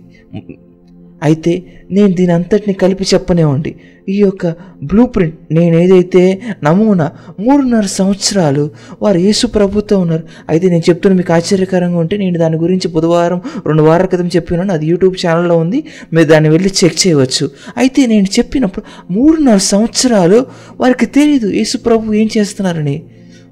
అయితే 1.23 1.63
నేను 1.91 2.13
దీని 2.13 2.31
అంతటిని 2.31 2.73
కలిపి 2.73 3.05
చెప్పనివ్వండి. 3.13 3.75
ఈ 4.09 4.19
యొక్క 4.19 4.47
బ్లూ 4.83 5.05
ప్రింట్ 5.05 5.35
నేను 5.51 5.75
ఏదైతే 5.75 6.41
నమూనా 6.63 7.11
మూడున్నర 7.39 7.85
సంవత్సరాలు 7.85 8.69
వారు 9.01 9.17
యేసు 9.17 9.47
ప్రభుతో 9.47 9.99
ఉన్నారు. 9.99 10.23
అయితే 10.49 10.69
నేను 10.69 10.83
చెప్తున్న 10.89 11.17
మీకు 11.17 11.33
ఆశ్చర్యకరంగా 11.33 11.97
ఉంటే 11.97 12.17
నేను 12.17 12.37
దాని 12.39 12.57
గురించి 12.57 12.87
బుధవారం 12.87 13.41
రెండు 13.67 13.83
వారాల 13.83 14.05
క్రితం 14.05 14.27
చెప్పినాను. 14.27 14.73
అది 14.73 14.85
యూట్యూబ్ 14.85 15.15
ఛానల్లో 15.25 15.57
ఉంది. 15.57 15.83
మీరు 16.13 16.27
దాన్ని 16.27 16.49
వెళ్ళి 16.49 16.69
చెక్ 16.83 17.07
చేయవచ్చు. 17.07 17.49
అయితే 17.77 18.05
నేను 18.05 18.25
చెప్పినప్పుడు 18.25 19.13
మూడున్నర 19.13 19.57
సంవత్సరాలు 19.57 20.45
వారికి 20.79 21.05
తెలియదు 21.05 21.47
యేసు 21.47 21.77
ప్రభు 21.77 22.13
ఏం 22.13 22.29
చేస్తున్నారని. 22.37 23.03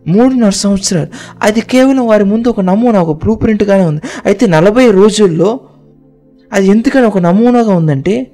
మూడున్నర 0.08 0.50
సంవత్సరాలు. 0.50 1.08
అది 1.44 1.62
కేవలం 1.62 2.08
వారి 2.08 2.24
ముందు 2.24 2.48
ఒక 2.48 2.62
నమూనా 2.62 3.02
ఒక 3.02 3.24
బ్లూ 3.24 3.36
ప్రింట్గానే 3.36 3.86
ఉంది. 3.86 4.02
అయితే 4.26 4.48
నలభై 4.48 4.92
రోజుల్లో 4.92 5.60
అది 6.54 6.68
ఎందుకని 6.68 7.06
ఒక 7.06 7.18
నమూనాగా 7.18 7.76
ఉందంటే 7.76 8.32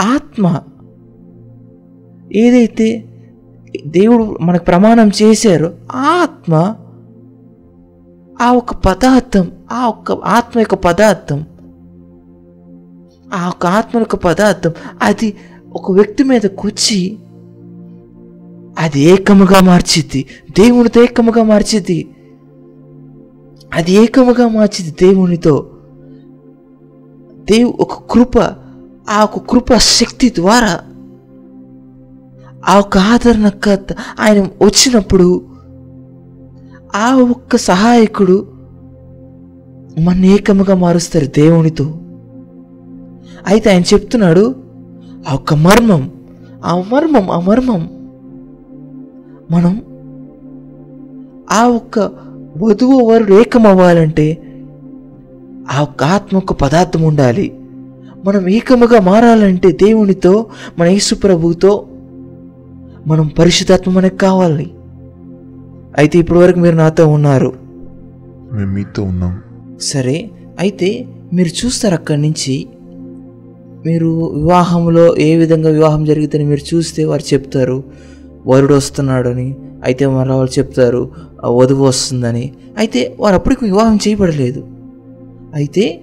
ఆత్మ 0.00 0.60
ఏదైతే 2.32 3.04
దేవుడు 3.86 4.36
మనకు 4.40 4.64
ప్రమాణం 4.64 5.10
చేశారో 5.22 5.70
ఆత్మ 5.92 6.74
ఆ 8.42 8.52
ఒక 8.52 8.74
పదార్థం 8.74 9.52
ఆ 9.72 9.86
ఒక్క 9.86 10.12
ఆత్మ 10.12 10.58
యొక్క 10.58 10.74
పదార్థం 10.74 11.44
ఆ 13.34 13.48
ఒక 13.48 13.66
ఆత్మ 13.66 13.98
యొక్క 13.98 14.16
పదార్థం 14.16 14.72
అది 15.02 15.36
ఒక 15.72 15.92
వ్యక్తి 15.92 16.24
మీద 16.24 16.46
వచ్చి 16.46 17.18
అది 18.78 19.00
ఏకముగా 19.00 19.60
మార్చిద్ది. 19.60 20.26
దేవునితో 20.58 21.02
ఏకముగా 21.02 21.42
మార్చిద్ది. 21.42 22.14
అది 23.74 23.92
ఏకముగా 23.92 24.48
మార్చిద్ది 24.48 24.90
దేవునితో. 24.90 25.70
దేవు 27.50 27.74
ఒక 27.80 28.12
కృప 28.12 28.38
ఆ 29.10 29.24
ఒక 29.24 29.50
కృప 29.50 29.74
శక్తి 29.74 30.30
ద్వారా 30.30 30.80
ఆ 32.68 32.78
ఒక 32.78 32.98
ఆదరణ 32.98 33.50
ఆయన 34.20 34.42
వచ్చినప్పుడు 34.42 35.46
ఆ 36.94 37.14
ఒక్క 37.14 37.56
సహాయకుడు 37.56 38.52
మన 40.00 40.24
ఏకముగా 40.24 40.74
మారుస్తారు 40.74 41.26
దేవునితో. 41.26 41.84
అయితే 43.46 43.70
ఆయన 43.70 43.82
చెప్తున్నాడు 43.82 44.54
ఆ 45.28 45.34
ఒక్క 45.34 45.54
మర్మం 45.54 46.12
ఆ 46.64 46.84
మర్మం 46.92 47.30
ఆ 47.30 47.40
మర్మం 47.40 47.99
మనం 49.50 49.82
ఆ 51.50 51.66
ఒక్క 51.66 51.98
వధువు 52.56 53.04
వరుడు 53.04 53.40
ఏకమవ్వాలంటే 53.40 54.42
ఆ 55.72 55.82
ఒక్క 55.82 56.04
ఆత్మ 56.04 56.38
ఒక 56.38 56.52
పదార్థం 56.52 57.02
ఉండాలి. 57.02 57.52
మనం 58.24 58.48
ఏకముగా 58.48 59.00
మారాలంటే 59.00 59.72
దేవునితో 59.72 60.46
మన 60.78 60.88
యేసు 60.88 61.14
ప్రభువుతో 61.14 61.86
మనం 63.06 63.26
పరిశుద్ధాత్మ 63.38 63.92
మనకు 63.92 64.16
కావాలి. 64.16 64.70
అయితే 65.98 66.18
ఇప్పటి 66.18 66.38
వరకు 66.38 66.58
మీరు 66.58 66.76
నాతో 66.76 67.08
ఉన్నారు. 67.08 67.52
మేము 68.52 68.72
మీతో 68.72 69.02
ఉన్నాం. 69.02 69.40
సరే 69.80 70.30
అయితే 70.60 71.06
మీరు 71.32 71.66
చూస్తారు 71.66 71.94
అక్కడి 71.94 72.22
నుంచి 72.22 72.66
మీరు 73.86 74.34
వివాహంలో 74.34 75.16
ఏ 75.16 75.36
విధంగా 75.36 75.70
వివాహం 75.70 76.04
జరిగితే 76.04 76.44
మీరు 76.44 76.74
చూస్తే 76.74 77.04
వారు 77.04 77.34
చెప్తారు. 77.34 77.84
వరుడు 78.46 78.74
వస్తున్నాడని 78.74 79.56
అయితే 79.84 80.06
మళ్ళీ 80.06 80.34
వాళ్ళు 80.34 80.58
చెప్తారు 80.58 81.10
"ఆ 81.44 81.48
వధువు 81.48 81.84
వస్తుందని. 81.84 82.52
అయితే 82.78 83.16
వారు 83.20 83.34
అప్పటికి 83.34 83.64
వివాహం 83.64 83.96
చేయబడలేదు. 83.96 84.66
అయితే 85.54 86.00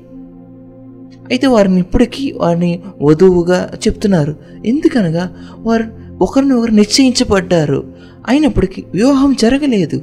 అయితే 1.32 1.48
వారిని 1.48 1.80
ఇప్పటికీ 1.80 2.32
వారిని 2.32 2.84
వధువుగా 3.02 3.70
చెప్తున్నారు. 3.88 4.36
ఎందుకనగా 4.66 5.36
వారు 5.60 5.84
ఒకరిని 6.22 6.54
ఒకరు 6.54 6.72
నిశ్చయించబడ్డారు. 6.72 7.84
అయినప్పటికీ 8.28 8.84
వివాహం 8.94 9.36
జరగలేదు. 9.40 10.02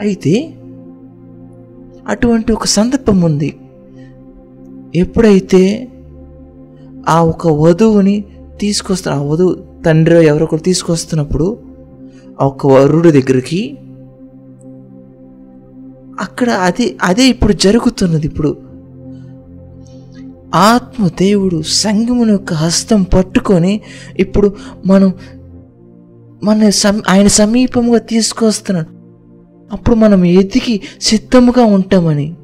అయితే 0.00 0.54
అటువంటి 2.06 2.52
ఒక 2.52 2.66
సందర్భం 2.66 3.20
ఉంది. 3.20 3.54
ఎప్పుడైతే 4.94 5.88
ఆ 7.08 7.24
ఒక 7.24 7.48
వధువుని 7.48 8.24
తీసుకొస్తారు 8.60 9.16
ఆ 9.16 9.22
వధువు 9.22 9.71
తండ్రి 9.86 10.26
ఎవరో 10.26 10.44
ఒకరు 10.44 10.60
తీసుకొస్తున్నప్పుడు 10.60 11.58
ఒక 12.40 12.66
వరుడు 12.66 13.08
దగ్గరికి 13.08 13.78
అక్కడ 16.20 16.50
అదే 16.50 16.96
అదే 17.02 17.26
ఇప్పుడు 17.26 17.52
జరుగుతున్నది 17.52 18.26
ఇప్పుడు. 18.26 18.56
ఆత్మ 20.54 21.08
దేవుడు 21.08 21.62
సంగముని 21.62 22.32
యొక్క 22.32 22.52
హస్తం 22.52 23.02
పట్టుకొని 23.02 23.80
ఇప్పుడు 24.18 24.56
మనం 24.86 25.14
మన 26.44 26.68
సమ 26.68 27.00
ఆయన 27.08 27.26
సమీపంగా 27.26 27.98
తీసుకొస్తున్నాడు. 27.98 29.02
అప్పుడు 29.72 29.94
మనం 29.94 30.24
ఎదిగి 30.24 30.80
సిద్ధముగా 31.00 31.64
ఉంటామని. 31.64 32.36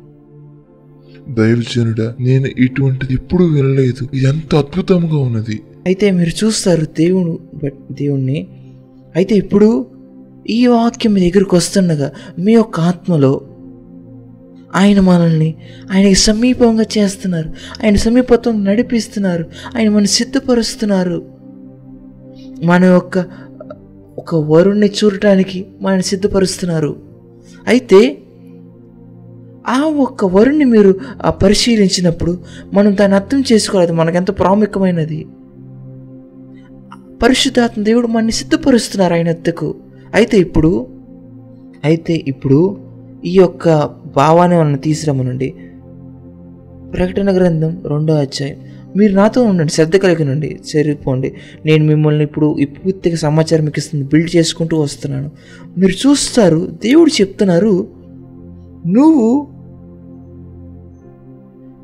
దైవజనుడా 1.29 2.15
నేను 2.21 2.47
ఇటువంటిది 2.47 3.15
ఎప్పుడు 3.15 3.45
వినలేదు. 3.45 4.09
ఇది 4.15 4.27
ఎంత 4.27 4.55
అద్భుతంగా 4.55 5.19
ఉన్నది. 5.19 5.61
అయితే 5.89 6.11
మీరు 6.11 6.45
చూస్తారు 6.45 6.85
దేవుడు 6.85 7.39
బట్ 7.65 7.93
దేవుణ్ణి. 7.93 8.47
అయితే 9.17 9.35
ఇప్పుడు 9.35 9.87
ఈ 10.51 10.67
వాక్యం 10.67 11.13
మీ 11.13 11.31
దగ్గరికి 11.31 11.55
వస్తుండగా 11.55 12.13
మీ 12.39 12.53
యొక్క 12.53 12.81
ఆత్మలో 12.81 13.41
ఆయన 14.77 15.01
మనల్ని 15.01 15.55
ఆయనకి 15.93 16.15
సమీపంగా 16.15 16.85
చేస్తున్నారు. 16.99 17.49
ఆయన 17.85 17.97
సమీపత్వం 17.97 18.65
నడిపిస్తున్నారు. 18.65 19.45
ఆయన 19.77 19.89
మన 19.89 20.05
సిద్ధపరుస్తున్నారు. 20.05 21.27
మన 22.65 22.85
యొక్క 22.85 23.25
ఒక 24.19 24.35
వరుణ్ణి 24.35 24.91
చూడటానికి 25.05 25.67
మన 25.81 26.01
సిద్ధపరుస్తున్నారు. 26.01 26.97
అయితే 27.67 28.19
ఆ 29.69 29.81
ఒక్క 29.81 30.25
వరుణ్ణి 30.25 30.65
మీరు 30.65 31.01
ఆ 31.23 31.31
పరిశీలించినప్పుడు 31.31 32.39
మనం 32.73 32.97
దాన్ని 32.97 33.17
అర్థం 33.17 33.43
చేసుకోవాలి. 33.53 33.93
మనకెంత 33.93 34.39
ప్రాముఖ్యమైనది. 34.39 35.27
పరిశుద్ధాత్మ 37.23 37.83
దేవుడు 37.83 38.07
మనని 38.07 38.33
సిద్ధపరుస్తున్నారు 38.33 39.15
ఆయన 39.15 39.29
ఎత్తుకు 39.29 39.75
అయితే 40.15 40.39
ఇప్పుడు 40.39 40.87
అయితే 41.85 42.25
ఇప్పుడు 42.29 42.77
ఈ 43.25 43.35
యొక్క 43.35 43.85
భావాన్ని 44.17 44.59
మనం 44.59 44.77
తీసుకురమ్మనండి 44.77 45.55
ప్రకటన 46.95 47.37
గ్రంథం 47.37 47.83
రెండో 47.87 48.15
అధ్యాయం. 48.15 48.57
మీరు 48.97 49.13
నాతో 49.13 49.43
ఉండండి 49.43 49.73
శ్రద్ధ 49.73 49.97
కలిగి 49.97 50.25
నుండి 50.25 50.61
చేరిపోండి. 50.77 51.35
నేను 51.67 51.85
మిమ్మల్ని 51.85 52.25
ఇప్పుడు 52.25 52.59
ఈ 52.59 52.65
పూర్తిగా 52.65 53.17
సమాచారం 53.17 53.65
మీకు 53.65 53.79
ఇస్తుంది 53.79 54.05
బిల్డ్ 54.05 54.37
చేసుకుంటూ 54.37 54.81
వస్తున్నాను. 54.81 55.31
మీరు 55.79 56.09
చూస్తారు 56.09 56.69
దేవుడు 56.83 57.21
చెప్తున్నారు 57.21 57.89
నువ్వు 58.87 59.47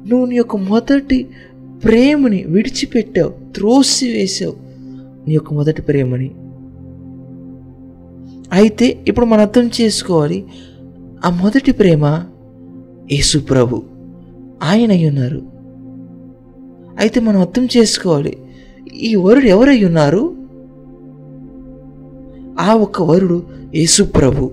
నువ్వు 0.08 0.26
నీ 0.26 0.36
యొక్క 0.36 0.56
మొదటి 0.56 1.28
ప్రేమని 1.84 2.44
విడిచిపెట్టావు 2.48 3.52
త్రోసి 3.52 4.12
వేసావు 4.12 4.63
నీ 5.28 5.34
యొక్క 5.34 5.54
మొదటి 5.54 5.82
ప్రేమని. 5.82 6.30
అయితే 8.52 9.04
ఇప్పుడు 9.08 9.26
మనం 9.26 9.40
అర్థం 9.40 9.70
చేసుకోవాలి 9.80 10.44
ఆ 11.26 11.30
మొదటి 11.42 11.72
ప్రేమ 11.72 12.24
యేసు 13.12 13.38
ప్రభు 13.38 13.82
ఆయన 14.62 15.06
ఉన్నారు. 15.08 15.42
అయితే 16.98 17.20
మనం 17.20 17.40
అర్థం 17.40 17.68
చేసుకోవాలి 17.76 18.36
ఈ 19.02 19.14
వరుడు 19.14 19.44
ఎవరై 19.44 19.84
ఉన్నారు? 19.84 20.36
ఆ 22.60 22.74
ఒక్క 22.74 23.02
వరుడు 23.02 23.42
యేసు 23.74 24.02
ప్రభు. 24.02 24.50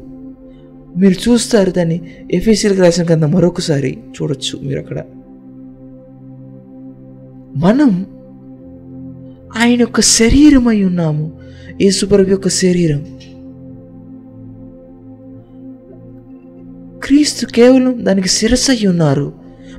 మీరు 0.98 1.30
చూస్తారు 1.30 1.72
దాన్ని 1.72 2.02
ఎఫ్ఎస్సీలకు 2.32 2.82
రాసిన 2.82 3.04
కింద 3.04 3.24
మరొకసారి 3.24 3.98
చూడొచ్చు 4.16 4.60
మీరు 4.64 4.80
అక్కడ 4.80 5.04
మనం 7.58 8.06
ఆయన 9.58 9.80
యొక్క 9.80 10.02
శరీరమై 10.02 10.84
ఉన్నాము. 10.84 11.32
యేసుప్రభు 11.82 12.30
యొక్క 12.30 12.48
శరీరం. 12.48 13.18
క్రీస్తు 17.04 17.46
కేవలం 17.46 18.06
దానికి 18.06 18.30
శిరస్సు 18.30 18.72
అయి 18.72 18.88
ఉన్నారు. 18.88 19.34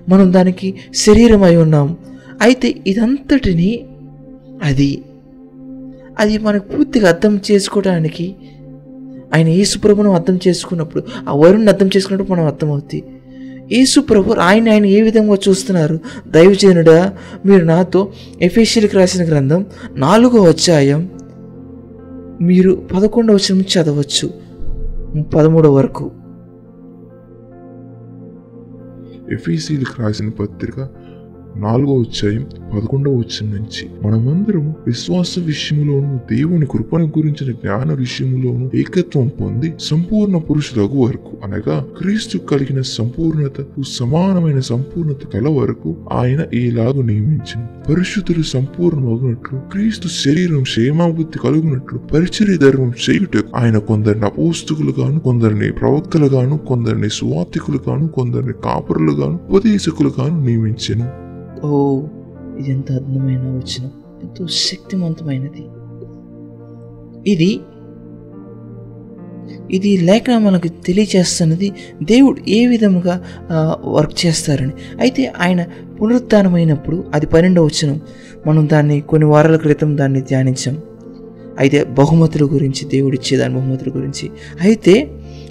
మనం 0.08 0.32
దానికి 0.32 0.74
శరీరం 0.94 1.42
అయి 1.42 1.56
ఉన్నాము 1.56 1.96
అయితే 2.42 2.74
ఇదంతటిని 2.86 3.84
అది 4.62 5.02
అది 6.18 6.38
మనకు 6.38 6.68
పూర్తిగా 6.68 7.08
అర్థం 7.08 7.40
చేసుకోవడానికి 7.50 8.34
ఆయన 9.34 9.48
యేసుప్రభును 9.48 10.12
అర్థం 10.12 10.38
చేసుకున్నప్పుడు 10.48 11.02
ఆ 11.28 11.32
వరుణ్ణి 11.32 11.68
అర్థం 11.68 11.86
చేసుకున్నప్పుడు 11.86 12.38
మనం 12.38 12.46
అర్థమవుతుంది 12.46 13.04
యేసు 13.72 14.00
ప్రభు 14.00 14.32
ఆయన 14.32 14.68
ఆయన 14.68 14.86
ఏ 14.86 15.02
విధంగా 15.02 15.36
చూస్తున్నారు? 15.48 16.00
దైవజనుడా 16.28 17.12
మీరు 17.46 17.64
నాతో 17.64 18.12
ఎఫేషియల్కి 18.42 18.96
రాసిన 18.96 19.28
గ్రంథం 19.28 19.66
నాలుగో 19.94 20.48
అధ్యాయం 20.48 21.10
మీరు 22.42 22.88
పదకొండవ 22.94 23.34
వచనం 23.34 23.60
చదవచ్చు. 23.60 24.30
పదమూడవ 25.20 25.74
వరకు. 25.74 26.10
ఎఫీసీలకు 29.32 30.02
రాసిన 30.02 30.28
పత్రిక 30.28 30.88
నాలుగో 31.56 32.00
అధ్యాయం 32.00 32.46
పదకొండవ 32.74 33.12
వచ్చిన 33.12 33.54
నుంచి 33.54 33.84
మనమందరం 34.02 34.74
విశ్వాస 34.86 35.38
విషయంలోను 35.38 36.20
దేవుని 36.30 36.66
కృపను 36.66 37.06
గురించిన 37.06 37.52
జ్ఞాన 37.52 37.92
విషయంలోను 37.92 38.70
ఏకత్వం 38.74 39.28
పొంది 39.28 39.72
సంపూర్ణ 39.80 40.36
పురుషులకు 40.36 41.04
వరకు 41.06 41.36
అనగా 41.44 41.86
క్రీస్తు 41.98 42.38
కలిగిన 42.38 42.80
సంపూర్ణతకు 42.80 43.82
సమానమైన 43.82 44.60
సంపూర్ణత 44.60 45.26
కల 45.26 45.48
వరకు 45.48 45.96
ఆయన 46.12 46.46
ఈలాగు 46.54 47.02
నియమించింది 47.02 47.92
పరిశుద్ధులు 47.92 48.42
సంపూర్ణమగునట్లు 48.42 49.58
క్రీస్తు 49.58 50.08
శరీరం 50.08 50.62
క్షేమాభివృద్ధి 50.62 51.38
కలుగునట్లు 51.38 51.98
పరిచర్య 51.98 52.56
ధర్మం 52.56 52.92
చేయుటకు 53.10 53.56
ఆయన 53.56 53.78
కొందరిని 53.78 54.24
అపోస్తుకులుగాను 54.24 55.20
కొందరిని 55.20 55.72
ప్రవక్తలుగాను 55.72 56.58
కొందరిని 56.58 57.10
సువార్థికులుగాను 57.10 58.08
కొందరిని 58.08 58.52
కాపురులుగాను 58.64 59.40
ఉపదేశకులుగాను 59.50 60.44
నియమించను. 60.44 61.21
ఓ 61.64 62.00
ఇది 62.58 62.70
ఎంత 62.70 62.92
అద్భుతమైన 62.92 63.40
వచనం. 63.40 63.90
ఎంతో 64.22 64.46
శక్తివంతమైనది 64.46 65.64
ఇది 67.30 67.60
ఇది 69.70 69.96
లేఖ 69.96 70.24
మనకు 70.38 70.68
తెలియచేస్తున్నది 70.68 71.72
దేవుడు 72.02 72.50
ఏ 72.50 72.66
విధముగా 72.66 73.24
వర్క్ 73.86 74.26
చేస్తారని. 74.26 74.72
అయితే 75.00 75.32
ఆయన 75.40 75.64
పునరుద్ధానమైనప్పుడు 76.02 77.04
అది 77.14 77.26
పన్నెండవ 77.26 77.64
వచనం. 77.64 78.00
మనం 78.46 78.68
దాన్ని 78.72 79.00
కొన్ని 79.00 79.28
వారాల 79.28 79.56
క్రితం 79.56 79.98
దాన్ని 79.98 80.20
ధ్యానించాం. 80.20 80.78
అయితే 81.58 81.84
బహుమతుల 81.84 82.44
గురించి 82.52 82.88
దేవుడిచ్చే 82.88 83.36
దాని 83.36 83.54
బహుమతుల 83.54 83.92
గురించి. 83.96 84.30
అయితే 84.60 84.94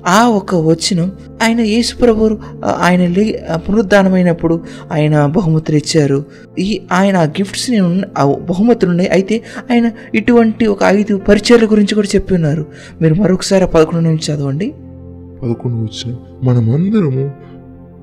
ఆ 0.07 0.27
ఒక 0.27 0.55
వచనం 0.55 1.11
ఆయన 1.43 1.59
యేసుప్రభు 1.59 2.37
ఆయన 2.79 3.07
లే 3.07 3.43
పునరుద్ధానమైనప్పుడు 3.55 4.61
ఆయన 4.91 5.25
బహుమతులు 5.25 5.77
ఇచ్చారు. 5.77 6.25
ఈ 6.59 6.81
ఆయన 6.91 7.17
ఆ 7.17 7.23
గిఫ్ట్స్ని 7.23 8.01
ఆ 8.17 8.25
బహుమతులు 8.25 8.89
ఉన్నాయి. 8.89 9.09
అయితే 9.09 9.41
ఆయన 9.71 9.91
ఇటువంటి 10.15 10.67
ఒక 10.67 10.79
ఐదు 10.83 11.17
పరిచయాల 11.17 11.65
గురించి 11.65 11.95
కూడా 11.95 12.07
చెప్పి 12.15 12.33
ఉన్నారు. 12.33 12.65
మీరు 13.01 13.13
మరొకసారి 13.13 13.67
పదకొండు 13.67 14.03
నుంచి 14.03 14.33
చదవండి. 14.33 14.73
పదకొండు 15.43 15.77
వచ్చిన 15.77 16.15
మనమందరము 16.43 17.51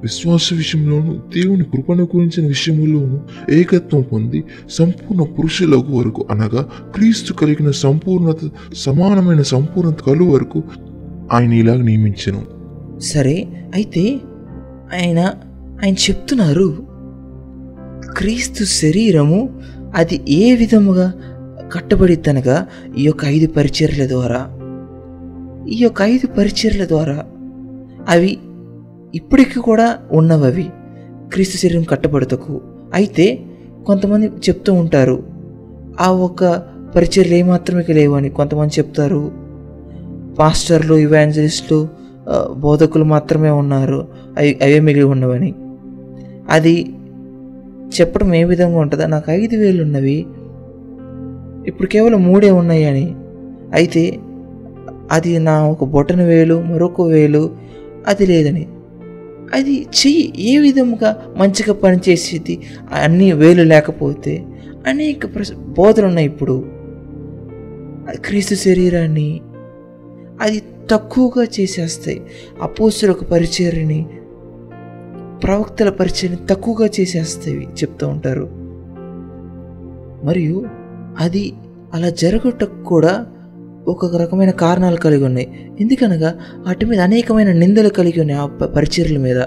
విశ్వాస 0.03 0.53
విషయంలోను 0.53 1.23
దేవుని 1.37 1.65
కృపను 1.65 2.05
గురించిన 2.05 2.47
విషయంలోను 2.47 3.21
ఏకత్వం 3.51 4.03
పొంది 4.03 4.45
సంపూర్ణ 4.71 5.23
పురుషులకు 5.23 5.99
వరకు 5.99 6.27
అనగా 6.31 6.69
క్రీస్తు 6.95 7.33
కలిగిన 7.33 7.71
సంపూర్ణత 7.71 8.37
సమానమైన 8.77 9.43
సంపూర్ణత 9.43 9.95
కలు 9.95 10.25
వరకు 10.25 10.63
ఆయన 11.33 11.53
ఇలాగ 11.53 11.83
నియమించను. 11.83 12.43
సరే 13.01 13.47
అయితే 13.75 14.21
ఆయన 14.95 15.19
ఆయన 15.85 15.95
చెప్తున్నారు 15.95 16.77
క్రీస్తు 18.17 18.65
శరీరము 18.65 19.61
అది 19.97 20.21
ఏ 20.29 20.55
విధముగా 20.55 21.13
కట్టబడిద్దనగా 21.73 22.67
ఈ 22.99 23.03
యొక్క 23.03 23.25
ఐదు 23.25 23.47
పరిచర్ల 23.47 24.09
ద్వారా? 24.09 24.59
ఈ 25.69 25.77
యొక్క 25.83 26.03
ఐదు 26.03 26.27
పరిచర్ల 26.27 26.85
ద్వారా 26.85 27.25
అవి 28.09 28.39
ఇప్పటికి 29.15 29.61
కూడా 29.61 29.99
ఉన్నవి 30.13 30.47
అవి 30.47 30.67
క్రీస్తు 31.33 31.57
శరీరం 31.57 31.83
కట్టబడతకు. 31.83 32.61
అయితే 32.95 33.45
కొంతమంది 33.87 34.27
చెప్తూ 34.27 34.73
ఉంటారు 34.73 35.23
ఆ 36.01 36.11
ఒక్క 36.11 36.63
పరిచర్లు 36.97 37.35
ఏమాత్రమే 37.35 37.85
లేవని 37.93 38.31
కొంతమంది 38.31 38.79
చెప్తారు 38.79 39.48
పాస్టర్లు 40.39 40.95
ఇవాంజలిస్టులు 40.95 41.89
బోధకులు 42.57 43.05
మాత్రమే 43.05 43.51
ఉన్నారు. 43.51 44.09
అవి 44.39 44.59
అవే 44.63 44.81
మిగిలి 44.81 45.05
ఉన్నవని. 45.05 45.55
అది 46.51 46.75
చెప్పడం 48.01 48.35
ఏ 48.35 48.45
విధంగా 48.45 48.79
ఉంటుందో 48.79 49.07
నాకు 49.07 49.31
ఐదు 49.33 49.57
వేలు 49.57 49.83
ఉన్నవి. 49.83 50.27
ఇప్పుడు 51.67 51.89
కేవలం 51.89 52.23
మూడే 52.25 52.51
ఉన్నాయని 52.51 53.15
అయితే 53.73 54.19
అది 55.13 55.39
నా 55.39 55.69
ఒక 55.69 55.85
బొటన 55.85 56.23
వేలు 56.23 56.63
మరొక 56.63 57.01
వేలు 57.01 57.51
అది 58.07 58.27
లేదని. 58.27 58.67
అది 59.55 59.75
చెయ్యి 59.75 60.33
ఏ 60.39 60.59
విధముగా 60.59 61.11
మంచిగా 61.37 61.75
పనిచేసేది? 61.75 62.61
అన్ని 62.93 63.33
వేలు 63.33 63.63
లేకపోతే 63.63 64.43
అనేక 64.87 65.35
ప్రశ్న 65.35 65.55
బోధలు 65.57 66.07
ఉన్నాయి 66.07 66.27
ఇప్పుడు 66.27 66.65
క్రీస్తు 68.15 68.55
శరీరాన్ని 68.55 69.41
అది 70.41 70.63
తక్కువగా 70.91 71.47
చేసేస్తాయి. 71.61 72.23
అపోసులకు 72.63 73.25
పరిచర్ని 73.25 74.07
ప్రవక్తల 75.43 75.91
పరిచయని 75.91 76.37
తక్కువగా 76.51 76.91
చేసేస్తాయి 77.01 77.57
చెప్తూ 77.57 78.09
ఉంటారు. 78.09 78.49
మరియు 80.27 80.67
అది 81.19 81.53
అలా 81.95 82.11
జరగటకు 82.11 82.85
కూడా 82.85 83.27
ఒక 83.89 84.17
రకమైన 84.17 84.51
కారణాలు 84.51 84.97
కలిగి 84.97 85.25
ఉన్నాయి. 85.25 85.73
ఎందుకనగా 85.81 86.39
వాటి 86.67 86.87
మీద 86.87 87.01
అనేకమైన 87.01 87.53
నిందలు 87.53 87.89
కలిగి 87.89 88.21
ఉన్నాయి 88.21 88.41
ఆ 88.41 88.47
ప- 88.47 88.65
పరిచర్ల 88.65 89.19
మీద. 89.19 89.39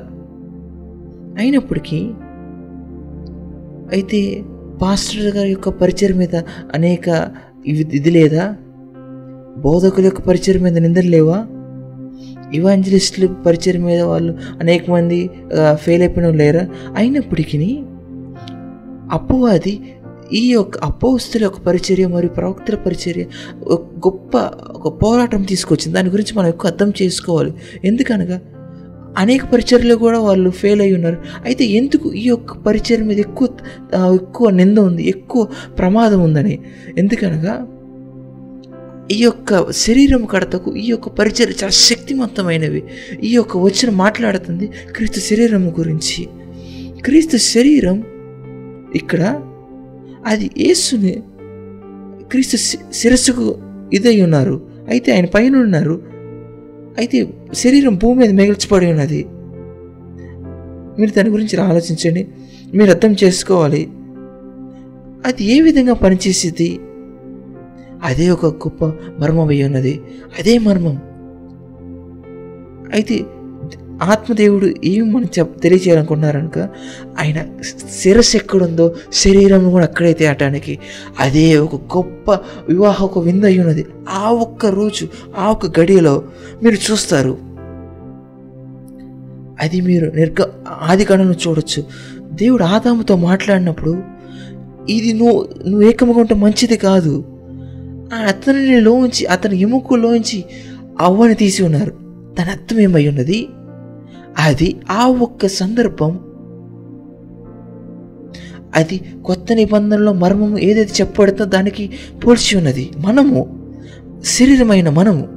అయినప్పటికీ 1.37 2.11
అయితే 3.91 4.43
పాస్టర్ 4.81 5.35
గారి 5.35 5.49
యొక్క 5.49 5.69
పరిచయం 5.69 6.17
మీద 6.17 6.35
అనేక 6.73 7.29
ఇది 7.65 8.11
లేదా? 8.11 8.55
బోధకుల 9.57 10.05
యొక్క 10.05 10.21
పరిచయం 10.21 10.61
మీద 10.63 10.77
నిందలు 10.77 11.09
లేవా? 11.09 11.45
ఇవాంజలిస్టుల 12.53 13.25
పరిచయం 13.25 13.83
మీద 13.83 14.01
వాళ్ళు 14.01 14.33
అనేక 14.59 14.91
మంది 14.91 15.29
ఫెయిల్ 15.73 16.03
అయిపోయిన 16.03 16.29
లేరా? 16.29 16.67
అయినప్పటికీ 16.95 17.79
అపవాది 19.11 19.95
ఈ 20.33 20.51
యొక్క 20.51 20.77
అపోస్తుల 20.77 21.43
యొక్క 21.43 21.59
పరిచర్య 21.59 22.07
మరియు 22.07 22.29
ప్రవక్తల 22.29 22.75
పరిచర్య 22.75 23.25
గొప్ప 23.75 24.37
ఒక 24.69 25.03
పోరాటం 25.03 25.41
తీసుకొచ్చింది. 25.43 25.95
దాని 25.95 26.09
గురించి 26.09 26.37
మనం 26.37 26.47
ఎక్కువ 26.47 26.71
అర్థం 26.71 26.93
చేసుకోవాలి. 27.01 27.53
ఎందుకనగా 27.85 28.39
అనేక 29.17 29.45
పరిచర్లు 29.45 29.95
కూడా 29.95 30.19
వాళ్ళు 30.19 30.49
ఫెయిల్ 30.49 30.81
అయి 30.81 30.93
ఉన్నారు. 30.95 31.17
అయితే 31.45 31.65
ఎందుకు 31.65 32.13
ఈ 32.13 32.25
యొక్క 32.27 32.53
పరిచయం 32.57 33.07
మీద 33.07 33.19
ఎక్కువ 33.19 33.47
ఎక్కువ 34.13 34.49
నింద 34.49 34.77
ఉంది 34.77 35.09
ఎక్కువ 35.09 35.47
ప్రమాదం 35.77 36.21
ఉందని? 36.21 36.59
ఎందుకనగా 36.97 37.67
ఈ 39.11 39.23
యొక్క 39.23 39.71
శరీరం 39.71 40.25
కడతకు 40.25 40.75
ఈ 40.75 40.87
యొక్క 40.87 41.09
పరిచయం 41.09 41.49
చాలా 41.49 41.69
శక్తివంతమైనవి 41.69 42.83
ఈ 43.23 43.29
యొక్క 43.29 43.57
వచ్చిన 43.57 43.89
మాట్లాడుతుంది 43.89 44.69
క్రీస్తు 44.95 45.19
శరీరం 45.19 45.69
గురించి. 45.79 46.27
క్రీస్తు 47.01 47.37
శరీరం 47.37 48.03
ఇక్కడ 48.95 49.41
అది 50.25 50.49
యేసుని 50.57 51.23
క్రీస్తు 52.31 52.57
శిరస్సుకు 52.93 53.57
ఇదై 53.93 54.21
ఉన్నారు. 54.21 54.67
అయితే 54.87 55.13
ఆయన 55.13 55.25
పైన 55.25 55.55
ఉన్నారు. 55.55 56.03
అయితే 56.97 57.27
శరీరం 57.53 57.95
భూమి 57.95 58.19
మీద 58.19 58.29
మిగిల్చిపడి 58.29 58.85
ఉన్నది. 58.85 59.25
మీరు 60.99 61.11
దాని 61.11 61.29
గురించి 61.29 61.61
ఆలోచించండి. 61.61 62.27
మీరు 62.73 62.91
అర్థం 62.91 63.15
చేసుకోవాలి. 63.23 63.89
అది 65.25 65.43
ఏ 65.43 65.61
విధంగా 65.61 65.93
పనిచేసేది 65.93 66.79
అదే 68.03 68.29
ఒక 68.29 68.45
గొప్ప 68.45 68.85
మర్మం 69.19 69.47
ఉన్నది. 69.47 70.01
అదే 70.39 70.57
మర్మం. 70.57 70.95
అయితే 72.93 73.25
ఆత్మదేవుడు 74.01 74.73
ఏమి 74.85 75.11
మనం 75.11 75.25
చెప్ 75.39 75.61
తెలియజేయాలనుకున్నారనుక 75.61 76.59
ఆయన 77.19 77.45
శిరస్సు 77.89 78.37
ఎక్కడుందో 78.37 78.95
శరీరం 79.13 79.71
కూడా 79.71 79.85
అక్కడైతే 79.85 80.25
తేటానికి 80.25 80.79
అదే 81.19 81.57
ఒక 81.57 81.75
గొప్ప 81.75 82.31
వివాహ 82.69 83.03
ఒక 83.03 83.19
విందు 83.19 83.45
అయి 83.45 83.59
ఉన్నది. 83.59 83.85
ఆ 84.09 84.31
ఒక్క 84.31 84.65
రోజు 84.65 85.07
ఆ 85.37 85.51
ఒక్క 85.51 85.79
గడియలో 85.79 86.23
మీరు 86.63 86.91
చూస్తారు. 86.91 87.37
అది 89.61 89.81
మీరు 89.81 90.11
నిర్గ 90.15 90.45
ఆది 90.81 91.05
కాలంలో 91.05 91.35
చూడొచ్చు. 91.47 91.83
దేవుడు 92.33 92.63
ఆదాముతో 92.63 93.15
మాట్లాడినప్పుడు 93.15 93.97
ఇది 94.89 95.13
నువ్వు 95.13 95.49
నువ్వు 95.67 95.87
ఏకముగా 95.87 96.19
ఉంటే 96.19 96.35
మంచిది 96.35 96.77
కాదు. 96.77 97.23
అతనిలోంచి 98.15 99.25
అతని 99.25 99.59
ఎముకలోంచి 99.59 100.45
అవ్వని 100.99 101.33
తీసి 101.33 101.63
ఉన్నారు. 101.63 101.91
దాని 102.39 102.49
అర్థం 102.49 102.79
ఏమై 102.79 103.07
ఉన్నది? 103.07 103.47
అది 104.37 104.79
ఆ 104.89 105.07
ఒక్క 105.07 105.47
సందర్భం. 105.47 106.19
అది 108.75 109.01
కొత్త 109.25 109.53
నిబంధనలో 109.53 110.13
మర్మము 110.13 110.57
ఏదైతే 110.57 110.93
చెప్పబడుతుందో 111.01 111.45
దానికి 111.45 111.89
పోల్చి 112.27 112.57
ఉన్నది. 112.57 112.91
మనము 112.97 113.67
శరీరమైన 114.23 114.89
మనము. 114.89 115.27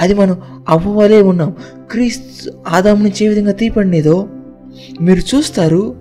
అది 0.00 0.14
మనం 0.14 0.36
అవ్వవలే 0.68 1.22
ఉన్నాం. 1.22 1.54
క్రీస్తు 1.90 2.52
ఆదాం 2.68 3.02
నుంచి 3.02 3.24
ఏ 3.24 3.28
విధంగా 3.28 3.52
తీపడినేదో 3.52 4.28
మీరు 5.00 5.36
చూస్తారు. 5.36 5.94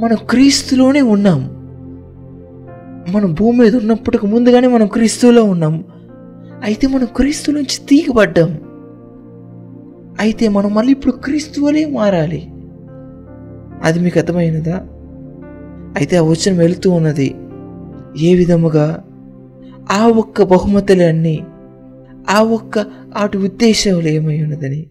మనం 0.00 0.16
క్రీస్తులోనే 0.30 1.00
ఉన్నాం. 1.00 1.63
మనం 3.08 3.34
భూమి 3.34 3.58
మీద 3.58 3.76
ఉన్నప్పటికి 3.76 4.26
ముందుగానే 4.26 4.68
మనం 4.68 4.86
క్రీస్తులో 4.86 5.44
ఉన్నాం. 5.44 5.84
అయితే 6.62 6.86
మనం 6.86 7.08
క్రీస్తు 7.16 7.50
నుంచి 7.50 7.86
తీగబడ్డాం 7.88 8.60
అయితే 10.20 10.48
మనం 10.48 10.74
మళ్ళీ 10.74 10.92
ఇప్పుడు 10.92 11.12
క్రీస్తువులే 11.12 11.86
మారాలి. 11.86 12.48
అది 13.82 13.98
మీకు 13.98 14.18
అర్థమైనదా 14.18 14.76
అయితే 15.96 16.16
ఆ 16.16 16.22
వచనం 16.22 16.56
వెళుతూ 16.56 16.90
ఉన్నది. 16.90 17.34
ఏ 18.18 18.34
విధముగా? 18.34 19.04
ఆ 19.92 20.06
ఒక్క 20.06 20.42
బహుమతులన్నీ 20.42 21.44
ఆ 22.30 22.42
ఒక్క 22.42 22.78
ఆటి 23.16 23.38
ఉద్దేశాలు 23.38 24.08
ఏమై 24.08 24.42
ఉన్నదని. 24.42 24.86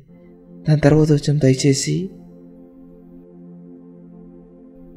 దాని 0.70 0.80
తర్వాత 0.80 1.12
వచ్చాం 1.12 1.40
దయచేసి. 1.40 2.10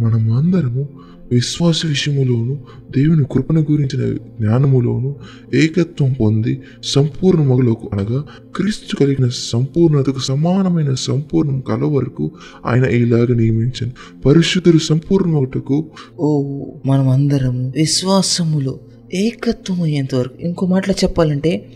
మనం 0.00 0.32
అందరము 0.32 0.88
విశ్వాస 1.32 1.86
విషయములోను 1.86 2.54
దేవుని 2.96 3.24
కృపను 3.32 3.66
గురించిన 3.70 4.16
జ్ఞానములోను 4.40 5.16
ఏకత్వం 5.54 6.12
పొంది 6.12 6.62
సంపూర్ణ 6.84 7.42
మగులకు 7.42 7.90
అనగా 7.92 8.24
క్రీస్తు 8.56 8.96
కలిగిన 8.96 9.28
సంపూర్ణతకు 9.28 10.18
సమానమైన 10.18 10.94
సంపూర్ణం 10.94 11.60
కల 11.60 11.84
వరకు 11.84 12.30
ఆయన 12.66 12.84
ఇలాగ 12.84 13.34
నియమించను. 13.34 14.20
పరిశుద్ధులు 14.20 14.78
సంపూర్ణ 14.78 15.30
ఒకటకు 15.30 15.86
ఓ 16.18 16.54
మనం 16.86 17.28
విశ్వాసములో 17.70 18.80
ఏకత్వం 19.14 19.82
అయ్యేంత 19.82 20.14
వరకు. 20.14 20.34
ఇంకో 20.40 20.66
మాటలో 20.66 20.94
చెప్పాలంటే 21.04 21.70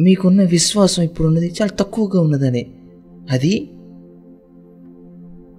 మీకున్న 0.00 0.42
విశ్వాసం 0.42 1.02
ఇప్పుడు 1.02 1.28
ఉన్నది 1.28 1.46
చాలా 1.46 1.76
తక్కువగా 1.80 2.20
ఉన్నదని. 2.20 2.66
అది 3.30 3.70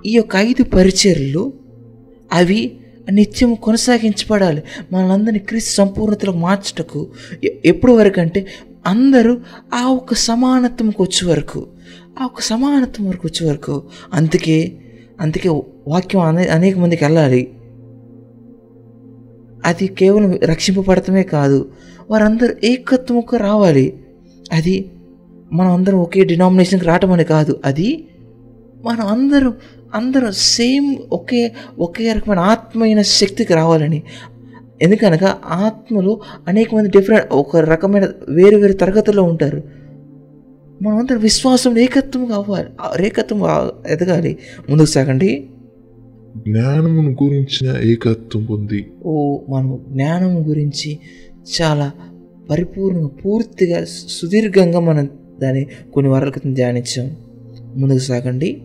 ఈ 0.05 0.11
యొక్క 0.11 0.35
ఐదు 0.35 0.63
పరిచర్లు 0.63 1.53
అవి 2.33 2.71
నిత్యం 3.09 3.55
కొనసాగించబడాలి. 3.55 4.63
మనందరినీ 4.91 5.39
క్రీస్తు 5.39 5.73
సంపూర్ణతలకు 5.73 6.37
మార్చుటకు 6.37 7.07
ఎప్పుడు 7.65 7.91
వరకు 7.91 8.21
అంటే 8.21 8.47
అందరూ 8.87 9.37
ఆ 9.73 9.85
ఒక 9.85 10.13
సమానత్వంకి 10.13 11.01
వచ్చే 11.01 11.29
వరకు 11.29 11.67
ఆ 12.19 12.25
ఒక 12.25 12.41
సమానత్వం 12.41 13.09
వరకు 13.09 13.27
వచ్చే 13.27 13.49
వరకు. 13.49 13.83
అందుకే 14.13 14.77
అందుకే 15.21 15.49
వాక్యం 15.87 16.21
అనే 16.21 16.47
అనేక 16.47 16.77
మందికి 16.77 17.03
వెళ్ళాలి. 17.03 17.51
అది 19.65 19.87
కేవలం 19.87 20.39
రక్షింపబడటమే 20.43 21.23
కాదు 21.23 21.71
వారందరూ 22.11 22.53
ఏకత్వముకు 22.63 23.37
రావాలి. 23.37 23.93
అది 24.51 24.91
మనం 25.53 25.71
అందరం 25.71 25.99
ఒకే 25.99 26.23
డినామినేషన్కి 26.23 26.85
రావటం 26.85 27.11
అని 27.11 27.23
కాదు 27.23 27.61
అది 27.65 28.07
మనం 28.85 29.07
అందరం 29.07 29.53
అందరం 29.93 30.31
సేమ్ 30.31 30.95
ఒకే 31.11 31.51
ఒకే 31.79 32.13
రకమైన 32.13 32.39
ఆత్మైన 32.39 33.01
శక్తికి 33.01 33.53
రావాలని. 33.53 34.03
ఎందుకనగా 34.81 35.39
ఆత్మలో 35.45 36.21
అనేక 36.47 36.75
మంది 36.75 36.89
డిఫరెంట్ 36.89 37.33
ఒక 37.33 37.57
రకమైన 37.57 38.07
వేరు 38.29 38.57
వేరు 38.57 38.73
తరగతుల్లో 38.73 39.23
ఉంటారు. 39.23 39.63
మనం 40.81 40.97
అందరం 40.97 41.19
విశ్వాసం 41.19 41.77
ఏకత్వం 41.77 42.25
కావాలి 42.25 42.67
ఏకత్వం 43.05 43.69
ఎదగాలి. 43.87 44.37
ముందుకు 44.69 44.87
సాగండి. 44.87 45.47
జ్ఞానమును 46.37 47.11
గురించిన 47.23 47.77
ఏకత్వం 47.81 48.45
పొంది. 48.45 48.91
ఓ 49.03 49.39
మనం 49.49 49.79
జ్ఞానం 49.89 50.49
గురించి 50.49 50.99
చాలా 51.61 51.91
పరిపూర్ణంగా 52.49 53.07
పూర్తిగా 53.07 53.85
సుదీర్ఘంగా 53.85 54.79
మనం 54.79 55.09
దాన్ని 55.41 55.67
కొన్ని 55.93 56.11
వారాల 56.11 56.29
క్రితం 56.29 56.53
ధ్యానించాం. 56.53 57.15
ముందుకు 57.75 57.99
సాగండి. 57.99 58.61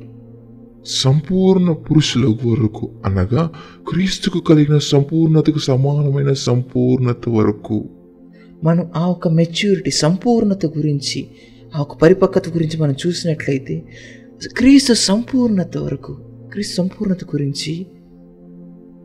సంపూర్ణ 0.87 1.73
పురుషుల 1.73 2.27
వరకు 2.27 2.91
అనగా 3.05 3.51
క్రీస్తుకు 3.89 4.39
కలిగిన 4.39 4.79
సంపూర్ణతకు 4.79 5.59
సమానమైన 5.59 6.33
సంపూర్ణత 6.33 7.29
వరకు. 7.29 7.89
మనం 8.65 8.91
ఆ 8.97 9.07
ఒక 9.07 9.29
మెచ్యూరిటీ 9.29 9.91
సంపూర్ణత 9.91 10.67
గురించి 10.67 11.27
ఆ 11.77 11.81
ఒక 11.81 11.97
పరిపక్వత 11.97 12.49
గురించి 12.49 12.81
మనం 12.81 12.95
చూసినట్లయితే 13.07 13.83
క్రీస్తు 14.57 14.93
సంపూర్ణత 14.93 15.79
వరకు 15.79 16.17
క్రీస్తు 16.53 16.77
సంపూర్ణత 16.77 17.25
గురించి 17.25 17.87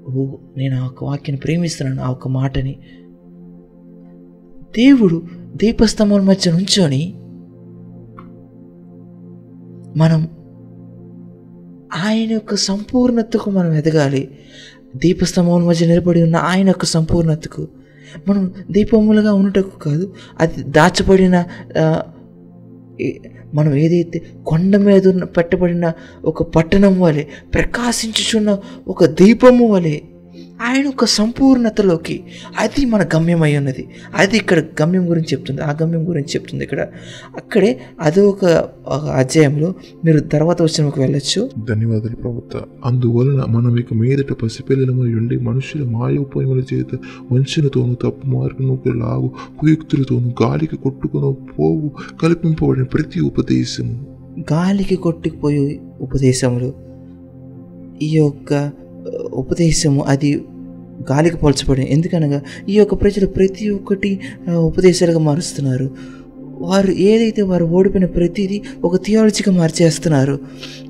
ఓ 0.07 0.35
నేను 0.57 0.83
ఆ 0.83 0.85
ఒక 0.85 1.03
వాక్యాన్ని 1.03 1.37
ప్రేమిస్తున్నాను 1.37 2.01
ఆ 2.01 2.11
ఒక 2.11 2.27
మాటని. 2.27 2.79
దేవుడు 4.77 5.23
దీపస్తంభం 5.55 6.25
మధ్య 6.25 6.51
నుంచొని 6.51 7.13
మనం 9.97 10.27
ఆయన 11.93 12.31
యొక్క 12.31 12.55
సంపూర్ణతకు 12.55 13.49
మనం 13.49 13.73
ఎదగాలి. 13.73 14.31
దీపస్తంభం 14.95 15.65
మధ్య 15.65 15.87
నిలబడి 15.87 16.21
ఉన్న 16.21 16.35
ఆయన 16.35 16.67
యొక్క 16.67 16.85
సంపూర్ణతకు. 16.85 17.67
మనం 18.27 18.53
దీపములుగా 18.71 19.33
ఉండటకు 19.33 19.79
కాదు 19.79 20.13
అది 20.39 20.63
దాచబడిన 20.63 21.45
మనం 23.53 23.75
ఏదైతే 23.75 24.21
కొండ 24.47 24.77
మీద 24.77 25.07
ఉన్న 25.07 25.23
పెట్టబడిన 25.23 25.93
ఒక 26.25 26.43
పట్టణం 26.43 27.01
వలె 27.01 27.23
ప్రకాశించుచున్న 27.53 28.57
ఒక 28.87 29.05
దీపము 29.05 29.67
వలె 29.67 30.01
ఆయన 30.61 30.87
ఒక 30.87 31.05
సంపూర్ణతలోకి 31.05 32.23
అది 32.59 32.85
మన 32.85 33.03
గమ్యం 33.15 33.43
అయి 33.43 33.57
ఉన్నది. 33.57 33.87
అది 34.15 34.37
ఇక్కడ 34.37 34.59
గమ్యం 34.81 35.09
గురించి 35.09 35.27
చెప్తుంది. 35.33 35.61
ఆ 35.61 35.75
గమ్యం 35.83 36.09
గురించి 36.09 36.29
చెప్తుంది 36.35 36.63
ఇక్కడ. 36.63 36.81
అక్కడే 37.37 37.79
అది 38.01 38.21
ఒక 38.21 38.45
అధ్యాయంలో 39.15 39.73
మీరు 40.05 40.19
తర్వాత 40.19 40.61
వచ్చినకు 40.61 41.01
వెళ్ళొచ్చు. 41.01 41.49
ధన్యవాదాలు 41.69 42.15
ప్రవక్త 42.15 42.61
అందువలన 42.85 43.45
మనం 43.49 43.77
ఇక 43.77 43.93
మీదట 43.93 44.33
పసిపిల్లలమై 44.33 45.13
ఉండి 45.13 45.39
మనుషుల 45.39 45.83
మాయోపయముల 45.83 46.63
చేత 46.73 46.99
వంచనతోనూ 47.31 47.93
తప్పు 47.93 48.27
మార్గంలోకి 48.27 48.89
లాగు 48.99 49.31
కుయుక్తులతోనూ 49.59 50.29
గాలికి 50.43 50.75
కొట్టుకుని 50.75 51.33
పోవు 51.59 51.91
కల్పింపబడిన 52.21 52.83
ప్రతి 52.83 53.19
ఉపదేశము 53.19 54.05
గాలికి 54.53 54.95
కొట్టుకుపోయే 54.95 55.79
ఉపదేశములు 56.01 56.73
ఈ 58.01 58.09
యొక్క 58.17 58.71
ఉపదేశము 59.33 60.01
అది 60.03 60.45
గాలికి 61.11 61.37
పోల్చబడి 61.37 61.87
ఎందుకనగా 61.89 62.41
ఈ 62.69 62.73
యొక్క 62.73 62.93
ప్రజలు 62.93 63.27
ప్రతి 63.27 63.69
ఒక్కటి 63.69 64.19
ఉపదేశాలుగా 64.49 65.19
మారుస్తున్నారు. 65.19 66.19
వారు 66.61 66.91
ఏదైతే 66.91 67.41
వారు 67.41 67.65
ఓడిపోయిన 67.65 68.07
ప్రతిదీ 68.07 68.61
ఒక 68.83 69.05
థియాలజీగా 69.05 69.51
మార్చేస్తున్నారు. 69.55 70.39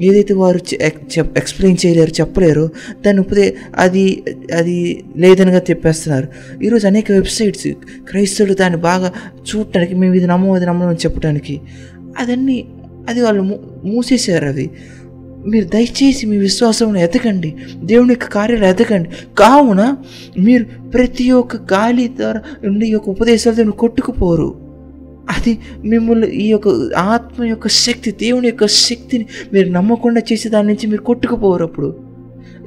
ఏదైతే 0.01 0.33
వారు 0.33 0.59
చెప్- 0.73 1.37
ఎక్స్ప్లెయిన్ 1.37 1.85
చేయలేరు 1.85 2.09
చెప్పలేరు 2.09 2.69
దాన్ని 3.05 3.19
ఉపదే 3.19 3.55
అది 3.75 4.23
అది 4.57 5.03
లేదనగా 5.17 5.61
చెప్పేస్తున్నారు 5.69 6.27
ఈరోజు 6.63 6.87
అనేక 6.87 7.11
వెబ్సైట్స్ 7.11 7.67
క్రైస్తవులు 8.09 8.53
దాన్ని 8.53 8.79
బాగా 8.79 9.13
చూడటానికి 9.55 9.93
మేము 9.95 10.13
ఇది 10.13 10.27
నమ్మం 10.27 10.51
అది 10.51 10.65
నమ్మడం 10.65 10.93
చెప్పడానికి 10.93 11.61
అదన్నీ 12.19 12.65
అది 13.09 13.21
వాళ్ళు 13.21 13.41
మూ- 13.41 13.89
మూసేశారు 13.89 14.45
అవి. 14.45 14.69
మీరు 15.47 15.65
దయచేసి 15.65 16.25
మీ 16.25 16.37
విశ్వాసంలో 16.37 16.99
ఎదగండి. 16.99 17.55
దేవుని 17.83 18.09
యొక్క 18.09 18.25
కార్యాలు 18.25 18.65
ఎదగండి. 18.65 19.09
కావున 19.37 19.97
మీరు 20.39 20.89
ప్రతి 20.89 21.31
ఒక్క 21.31 21.55
గాలి 21.55 22.07
ద్వారా 22.07 22.41
ఉండే 22.63 22.85
ఈ 22.85 22.89
యొక్క 22.89 23.09
ఉపదేశాలతో 23.09 23.71
కొట్టుకుపోరు. 23.71 24.69
అది 25.29 25.59
మిమ్మల్ని 25.85 26.27
ఈ 26.27 26.47
యొక్క 26.47 26.67
ఆత్మ 26.97 27.43
యొక్క 27.43 27.67
శక్తి 27.67 28.11
దేవుని 28.11 28.47
యొక్క 28.47 28.65
శక్తిని 28.65 29.25
మీరు 29.53 29.69
నమ్మకుండా 29.69 30.21
చేసే 30.31 30.49
దాని 30.49 30.67
నుంచి 30.67 30.87
మీరు 30.87 31.01
కొట్టుకుపోరు 31.01 31.63
అప్పుడు. 31.63 31.95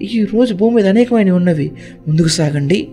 ఈ 0.02 0.24
రోజు 0.24 0.54
భూమి 0.54 0.76
మీద 0.76 0.86
అనేకమైనవి 0.86 1.30
ఉన్నవి. 1.30 1.72
ముందుకు 2.08 2.28
సాగండి. 2.28 2.88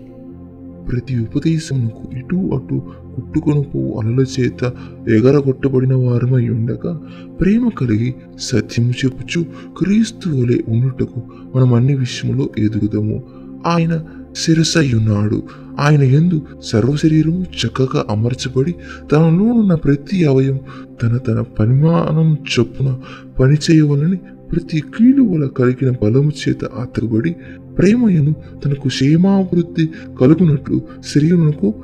ప్రతి 0.90 1.18
ఉపదేశమునకు 1.18 2.16
ఇటు 2.16 2.36
అటు 2.36 2.82
కుట్టుకొని 3.16 3.62
పోవు 3.62 4.00
అలల 4.00 4.24
చేత 4.40 4.72
ఎగరగొట్టబడిన 5.08 5.94
వారమై 5.94 6.48
ఉండగా 6.48 7.00
ప్రేమ 7.40 7.68
కలిగి 7.68 8.14
సత్యము 8.38 8.90
చెప్పుచు 8.90 9.44
క్రీస్తు 9.78 10.28
వలె 10.28 10.60
ఉండుటకు 10.68 11.22
మనం 11.56 11.74
అన్ని 11.74 11.94
విషయంలో 11.94 12.48
ఎదుగుదాము. 12.58 13.22
ఆయన 13.66 14.04
శిరసయ్యున్నాడు. 14.36 15.42
ఆయన 15.80 16.02
ఎందు 16.02 16.42
సర్వ 16.62 16.96
శరీరము 16.96 17.42
చక్కగా 17.42 18.04
అమర్చబడి 18.10 18.74
తనలోనున్న 19.12 19.74
ప్రతి 19.74 20.24
అవయం 20.24 20.58
తన 21.02 21.16
తన 21.16 21.40
పరిమాణం 21.40 22.34
చొప్పున 22.34 22.98
పనిచేయవలని 23.40 24.16
ప్రతి 24.52 24.80
కీలు 24.80 25.22
వల్ల 25.22 25.46
కలిగిన 25.46 25.90
బలము 26.02 26.32
చేత 26.48 26.64
అతకబడి 26.64 27.36
ప్రేమయను 27.80 28.32
తనకు 28.64 28.88
క్షేమాభివృద్ధి 28.88 29.88
కలుగునట్లు 30.20 30.80
శరీరమునకు 31.14 31.74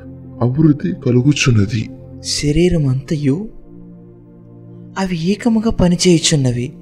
అభివృద్ధి 0.42 0.92
కలుగుచున్నది. 1.06 1.88
శరీరం 2.22 2.86
అంతయు 2.86 3.48
అవి 4.98 5.16
ఏకముగా 5.30 5.70
పనిచేయుచున్నవి. 5.70 6.72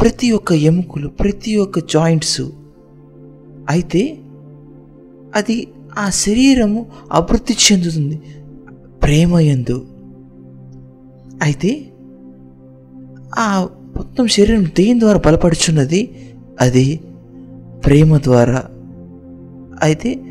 ప్రతి 0.00 0.32
ఒక్క 0.32 0.52
ఎముకలు 0.52 1.08
ప్రతి 1.08 1.56
ఒక్క 1.56 1.78
జాయింట్స్. 1.78 2.40
అయితే 3.70 4.18
అది 5.36 5.68
ఆ 5.98 6.10
శరీరము 6.10 6.86
అభివృద్ధి 7.12 7.56
చెందుతుంది 7.64 8.22
ప్రేమ 9.02 9.34
ఎందు 9.34 9.86
అయితే 11.42 11.86
ఆ 13.38 13.68
మొత్తం 13.96 14.26
శరీరం 14.26 14.64
దేని 14.64 15.00
ద్వారా 15.00 15.20
బలపడుచున్నది? 15.26 16.28
అది 16.60 17.00
ప్రేమ 17.86 18.18
ద్వారా. 18.18 18.64
అయితే 19.82 20.24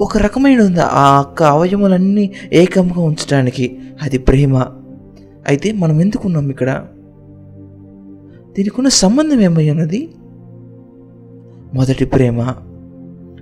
ఒక 0.00 0.18
రకమైన 0.18 0.60
ఉంది 0.60 0.80
ఆ 0.80 1.16
యొక్క 1.16 1.42
అవయములన్నీ 1.42 2.32
ఏకంగా 2.52 3.00
ఉంచడానికి? 3.00 3.78
అది 4.02 4.18
ప్రేమ. 4.18 4.66
అయితే 5.48 5.72
మనం 5.72 6.00
ఎందుకున్నాం 6.00 6.50
ఇక్కడ? 6.50 6.86
దీనికి 8.56 8.74
ఉన్న 8.78 8.88
సంబంధం 8.88 9.40
ఏమై 9.40 9.70
ఉన్నది? 9.70 10.08
మొదటి 11.74 12.04
ప్రేమ. 12.04 12.54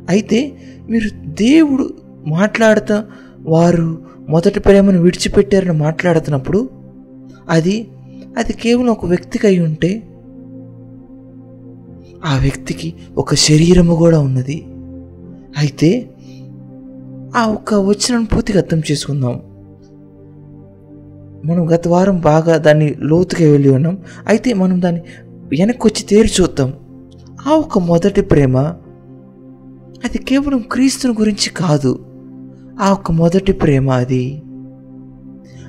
అయితే 0.08 0.52
మీరు 0.90 1.26
దేవుడు 1.26 1.90
మాట్లాడుతా 2.26 3.06
వారు 3.40 3.98
మొదటి 4.28 4.60
ప్రేమను 4.60 5.00
విడిచిపెట్టారని 5.00 5.72
మాట్లాడుతున్నప్పుడు 5.72 6.70
అది 7.48 7.88
అది 8.38 8.52
కేవలం 8.52 8.88
ఒక 8.88 9.06
వ్యక్తికి 9.06 9.46
అయి 9.46 9.58
ఉంటే 9.58 10.11
ఆ 12.24 12.38
వ్యక్తికి 12.38 12.94
ఒక 13.16 13.34
శరీరము 13.34 13.94
కూడా 13.94 14.20
ఉన్నది. 14.20 14.64
అయితే 15.58 16.10
ఆ 17.36 17.46
ఒక్క 17.46 17.74
వచనం 17.74 18.24
పూర్తిగా 18.24 18.58
అర్థం 18.58 18.82
చేసుకుందాం. 18.90 19.42
మనం 21.44 21.74
గత 21.74 21.88
వారం 21.88 22.20
బాగా 22.20 22.56
దాన్ని 22.56 22.94
లోతుగా 22.98 23.50
వెళ్ళి 23.50 23.68
ఉన్నాం. 23.68 23.98
అయితే 24.26 24.54
మనం 24.54 24.82
దాన్ని 24.82 25.00
వెనక్కి 25.26 25.86
వచ్చి 25.86 26.06
తేరి 26.06 26.30
చూద్దాం. 26.40 26.72
ఆ 27.46 27.50
ఒక 27.50 27.78
మొదటి 27.78 28.20
ప్రేమ 28.20 28.58
అది 30.04 30.18
కేవలం 30.18 30.64
క్రీస్తుని 30.72 31.14
గురించి 31.20 31.50
కాదు. 31.50 32.06
ఆ 32.80 32.92
ఒక్క 32.92 33.12
మొదటి 33.12 33.52
ప్రేమ 33.52 33.90
అది. 33.90 34.42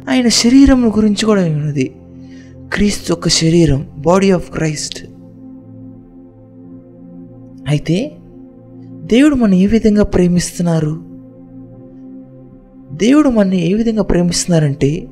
ఆయన 0.10 0.28
శరీరం 0.28 0.92
గురించి 0.98 1.26
కూడా 1.26 1.46
ఉన్నది. 1.46 1.96
క్రీస్తు 2.74 3.14
ఒక 3.14 3.28
శరీరం 3.28 3.88
బాడీ 3.98 4.32
ఆఫ్ 4.32 4.52
క్రైస్ట్ 4.52 5.06
అయితే 7.68 8.12
దేవుడు 8.86 9.36
మనం 9.36 9.54
ఏ 9.54 9.66
విధంగా 9.66 10.04
ప్రేమిస్తున్నారు? 10.04 10.94
దేవుడు 12.96 13.30
మనని 13.30 13.70
ఏ 13.70 13.74
విధంగా 13.74 14.04
ప్రేమిస్తున్నారంటే 14.04 15.08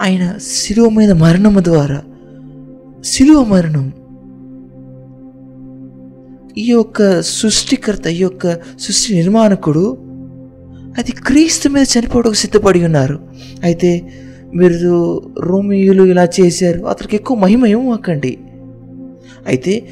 ఆయన 0.00 0.38
శిలువ 0.40 0.88
మీద 0.88 1.12
మరణము 1.12 1.60
ద్వారా 1.60 2.02
శిలువ 3.04 3.44
మరణం 3.44 3.92
ఈ 6.58 6.70
యొక్క 6.70 7.20
సృష్టికర్త 7.20 8.06
ఈ 8.06 8.16
యొక్క 8.16 8.54
సృష్టి 8.78 9.14
నిర్మాణకుడు 9.14 9.98
అది 10.98 11.12
క్రీస్తు 11.12 11.68
మీద 11.68 11.86
చనిపోవడానికి 11.98 12.40
సిద్ధపడి 12.40 12.84
ఉన్నారు. 12.84 13.28
అయితే 13.62 14.10
మీరు 14.54 15.22
రోమియోలు 15.38 16.02
ఇలా 16.02 16.28
చేశారు 16.40 16.80
అతనికి 16.84 17.16
ఎక్కువ 17.16 17.36
మహిమ 17.36 17.66
ఏమకండి 17.66 18.38
అయితే 19.46 19.88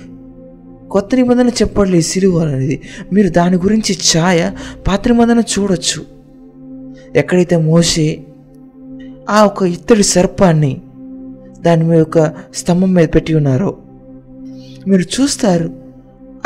కొత్త 0.90 1.14
నిబంధన 1.14 1.48
చెప్పట్లేదు 1.48 2.02
సిలువ 2.02 2.38
అనేది. 2.38 2.82
మీరు 3.12 3.28
దాని 3.28 3.56
గురించి 3.56 3.96
ఛాయ 4.16 4.50
పాత 4.88 5.08
నిబంధన 5.08 5.38
చూడొచ్చు. 5.38 6.04
ఎక్కడైతే 7.16 7.56
మోసే 7.56 8.22
ఆ 9.30 9.44
ఒక 9.44 9.62
ఇత్తడి 9.62 10.02
సర్పాన్ని 10.02 10.80
దాని 11.60 11.84
మీద 11.84 12.02
ఒక 12.02 12.32
స్తంభం 12.54 12.94
మీద 12.94 13.08
పెట్టి 13.14 13.34
ఉన్నారో 13.34 13.78
మీరు 14.88 15.02
చూస్తారు 15.02 15.74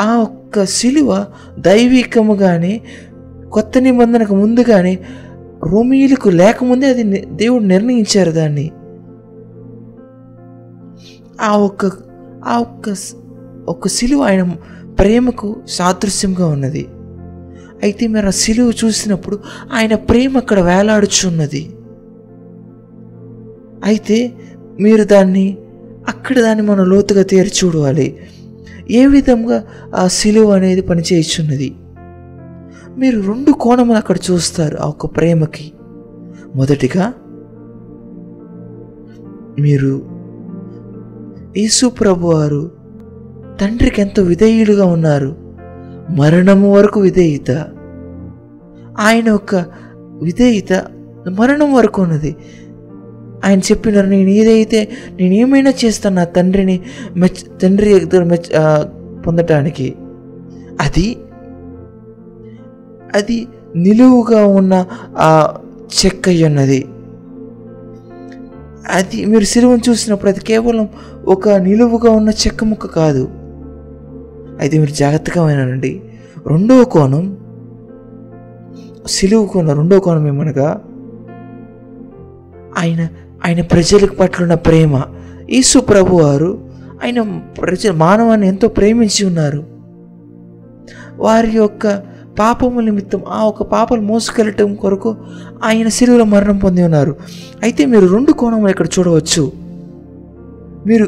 ఆ 0.01 0.15
ఒక్క 0.15 0.65
సిలువ 0.65 1.25
దైవికముగానే 1.59 2.81
కొత్త 3.51 3.77
నిబంధనకు 3.77 4.35
ముందుగానే 4.35 4.99
రోమిలకు 5.63 6.29
లేకముందే 6.29 6.87
అది 6.87 7.25
దేవుడు 7.25 7.63
నిర్ణయించారు 7.63 8.31
దాన్ని. 8.31 8.71
ఆ 11.41 11.57
ఒక్క 11.57 11.91
ఆ 12.45 12.57
ఒక్క 12.57 12.93
ఒక 13.71 13.87
సిలువ 13.87 14.21
ఆయన 14.21 14.43
ప్రేమకు 14.99 15.55
సాదృశ్యంగా 15.67 16.47
ఉన్నది. 16.47 16.87
అయితే 17.83 18.07
మీరు 18.07 18.27
ఆ 18.27 18.29
సిలువ 18.29 18.71
చూసినప్పుడు 18.85 19.39
ఆయన 19.73 19.95
ప్రేమ 19.95 20.37
అక్కడ 20.37 20.59
వేలాడుచున్నది. 20.59 21.71
అయితే 23.83 24.33
మీరు 24.79 25.03
దాన్ని 25.03 25.57
అక్కడ 26.07 26.39
దాన్ని 26.39 26.65
మనం 26.65 26.89
లోతుగా 26.89 27.23
తీరి 27.23 27.51
చూడాలి 27.63 28.17
ఏ 28.91 29.05
విధంగా 29.05 29.63
ఆ 29.95 30.07
సిలువ 30.07 30.51
అనేది 30.51 30.81
పనిచేయుచున్నది? 30.81 31.75
మీరు 32.97 33.21
రెండు 33.21 33.51
కోణములు 33.51 33.97
అక్కడ 33.97 34.17
చూస్తారు 34.31 34.77
ఆ 34.77 34.87
ఒక్క 34.87 35.05
ప్రేమకి. 35.05 35.71
మొదటిగా 36.55 37.13
మీరు 39.59 39.91
యేసు 41.57 41.87
ప్రభు 41.87 42.27
వారు 42.27 42.80
తండ్రికి 43.59 44.01
ఎంతో 44.01 44.23
విధేయులుగా 44.23 44.85
ఉన్నారు. 44.85 45.35
మరణము 46.09 46.73
వరకు 46.73 46.99
విధేయత. 46.99 47.51
ఆయన 48.99 49.27
యొక్క 49.27 49.55
విధేయత 50.23 50.85
మరణం 51.29 51.73
వరకు 51.73 52.01
ఉన్నది. 52.01 52.35
ఆయన 53.45 53.59
చెప్పినారు 53.59 54.07
నేను 54.07 54.29
ఏదైతే 54.29 54.89
నేను 55.21 55.33
ఏమైనా 55.33 55.73
చేస్తాను 55.85 56.15
నా 56.15 56.23
తండ్రిని 56.23 56.81
మెచ్చ 57.15 57.57
తండ్రి 57.57 57.99
దగ్గర 57.99 58.23
మెచ్చ 58.23 58.49
పొందటానికి 59.21 59.95
అది 60.81 61.17
అది 63.15 63.47
నిలువుగా 63.75 64.45
ఉన్న 64.45 64.85
ఆ 65.17 65.57
చెక్క 66.05 66.29
ఉన్నది. 66.45 66.85
అది 68.89 69.25
మీరు 69.25 69.43
సిలువను 69.43 69.89
చూసినప్పుడు 69.89 70.31
అది 70.31 70.39
కేవలం 70.39 70.89
ఒక 71.25 71.49
నిలువుగా 71.49 72.11
ఉన్న 72.11 72.29
చెక్క 72.29 72.63
ముక్క 72.63 72.85
కాదు. 72.85 73.40
అయితే 74.59 74.79
మీరు 74.79 74.91
జాగ్రత్తగా 74.91 75.45
వినండి. 75.45 76.01
రెండవ 76.47 76.83
కోణం 76.83 77.37
సిలువు 79.07 79.45
కోణం 79.45 79.77
రెండవ 79.77 79.99
కోణం 79.99 80.27
ఏమనగా 80.27 80.81
ఆయన 82.77 83.07
ఆయన 83.45 83.61
ప్రజలకు 83.61 84.15
పట్ల 84.15 84.43
ఉన్న 84.43 84.53
ప్రేమ. 84.53 85.01
యేసు 85.49 85.79
ప్రభు 85.79 86.15
వారు 86.15 86.69
ఆయన 87.03 87.21
ప్రజ 87.61 87.87
మానవాన్ని 87.87 88.47
ఎంతో 88.47 88.67
ప్రేమించి 88.67 89.25
ఉన్నారు. 89.25 89.63
వారి 91.17 91.51
యొక్క 91.51 92.03
పాపము 92.39 92.79
నిమిత్తం 92.79 93.21
ఆ 93.29 93.43
ఒక 93.43 93.63
పాపలు 93.63 94.01
మోసుకెళ్ళటం 94.01 94.75
కొరకు 94.75 95.15
ఆయన 95.63 95.87
శిలువుల 95.87 96.23
మరణం 96.23 96.57
పొంది 96.57 96.83
ఉన్నారు. 96.83 97.15
అయితే 97.63 97.85
మీరు 97.85 98.05
రెండు 98.05 98.31
కోణములు 98.31 98.69
ఇక్కడ 98.69 98.87
చూడవచ్చు. 98.99 99.51
మీరు 100.85 101.07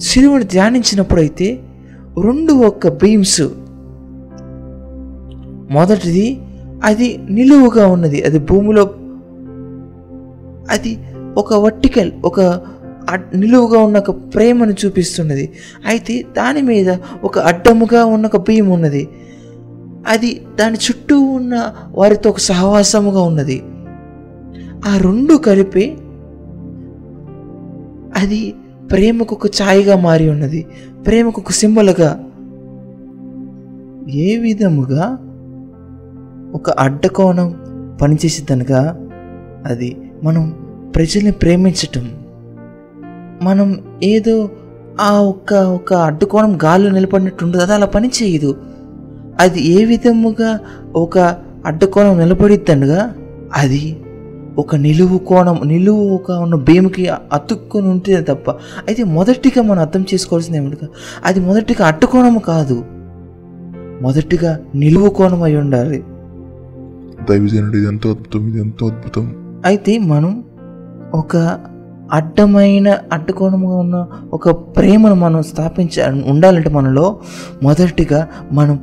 సిలువను 0.00 0.42
ధ్యానించినప్పుడు 0.42 1.20
అయితే 1.20 1.63
రెండు 2.22 2.52
ఒక్క 2.52 2.88
బీమ్స్. 2.88 3.42
మొదటిది 5.70 6.40
అది 6.84 7.20
నిలువుగా 7.30 7.86
ఉన్నది. 7.86 8.22
అది 8.22 8.38
భూమిలో 8.38 8.82
అది 10.70 10.98
ఒక 11.36 11.54
వర్టికల్ 11.54 12.12
ఒక 12.24 12.40
అడ్- 13.10 13.40
నిలువుగా 13.40 13.80
ఉన్న 13.80 13.98
ఒక 13.98 14.10
ప్రేమను 14.10 14.74
చూపిస్తున్నది. 14.84 15.52
అయితే 15.86 16.24
దాని 16.36 16.62
మీద 16.62 16.96
ఒక 17.24 17.38
అడ్డముగా 17.38 18.04
ఉన్న 18.04 18.26
ఒక 18.26 18.36
భీమ్ 18.36 18.70
ఉన్నది. 18.70 19.08
అది 20.08 20.40
దాని 20.58 20.76
చుట్టూ 20.76 21.20
ఉన్న 21.20 21.74
వారితో 21.90 22.30
ఒక 22.30 22.38
సహవాసముగా 22.38 23.22
ఉన్నది. 23.22 23.62
ఆ 24.88 24.96
రెండు 24.96 25.34
కలిపి 25.34 25.96
అది 28.16 28.54
ప్రేమకు 28.90 29.34
ఒక 29.34 29.46
ఛాయగా 29.46 29.96
మారి 29.96 30.30
ఉన్నది. 30.30 30.66
ప్రేమకు 31.06 31.40
ఒక 31.40 31.52
సింబల్గా 31.52 32.10
ఏ 34.22 34.36
విధముగా 34.36 35.04
ఒక 36.54 36.70
అడ్డకోణం 36.78 37.48
పనిచేసేదనగా 38.02 38.82
అది 39.66 39.90
మనం 40.22 40.44
ప్రజల్ని 40.96 41.32
ప్రేమించటం 41.32 42.04
మనం 43.42 43.68
ఏదో 44.02 44.36
ఆ 45.00 45.12
ఒక్క 45.22 45.54
ఒక 45.54 45.92
అడ్డుకోణం 46.02 46.52
గాల్లో 46.64 46.90
నిలబడినట్టు 46.90 47.44
ఉండదు 47.44 47.62
అది 47.62 47.72
అలా 47.72 47.86
పని 47.86 48.10
చేయదు 48.22 48.50
అది 49.40 49.60
ఏ 49.74 49.84
విధముగా 49.84 50.50
ఒక 50.94 51.18
అడ్డుకోణం 51.66 52.18
నిలబడిద్దనగా 52.18 53.02
అది 53.54 53.82
ఒక 54.58 54.76
నిలువు 54.76 55.18
కోణం 55.18 55.60
నిలువుగా 55.64 56.38
ఉన్న 56.38 56.54
భీముకి 56.54 57.08
అతుక్కొని 57.08 57.88
ఉంటే 57.88 58.22
తప్ప 58.22 58.50
అయితే 58.88 59.04
మొదటిగా 59.04 59.62
మనం 59.62 59.80
అర్థం 59.80 60.04
చేసుకోవాల్సింది 60.14 60.58
ఏమిటగా? 60.58 60.88
అది 61.24 61.40
మొదటిగా 61.40 61.86
అడ్డుకోణము 61.86 62.38
కాదు. 62.38 62.84
మొదటిగా 64.02 64.58
నిలువు 64.74 65.08
కోణం 65.08 65.42
అయి 65.42 65.56
ఉండాలి. 65.56 66.04
దైవజనుడు 67.30 67.76
ఇది 67.76 67.86
ఎంతో 67.86 68.10
అద్భుతం 68.10 68.48
ఇది 68.48 68.60
ఎంతో 68.60 68.86
అద్భుతం. 68.86 69.34
అయితే 69.66 69.98
మనం 69.98 70.44
ఒక 71.14 71.36
అడ్డమైన 72.12 72.98
అడ్డకోణంగా 73.12 73.76
ఉన్న 73.76 74.06
ఒక 74.32 74.50
ప్రేమను 74.50 75.14
మనం 75.14 75.42
స్థాపించ 75.42 76.22
ఉండాలంటే 76.26 76.70
మనలో 76.70 77.18
మొదటిగా 77.62 78.28
మనం 78.52 78.80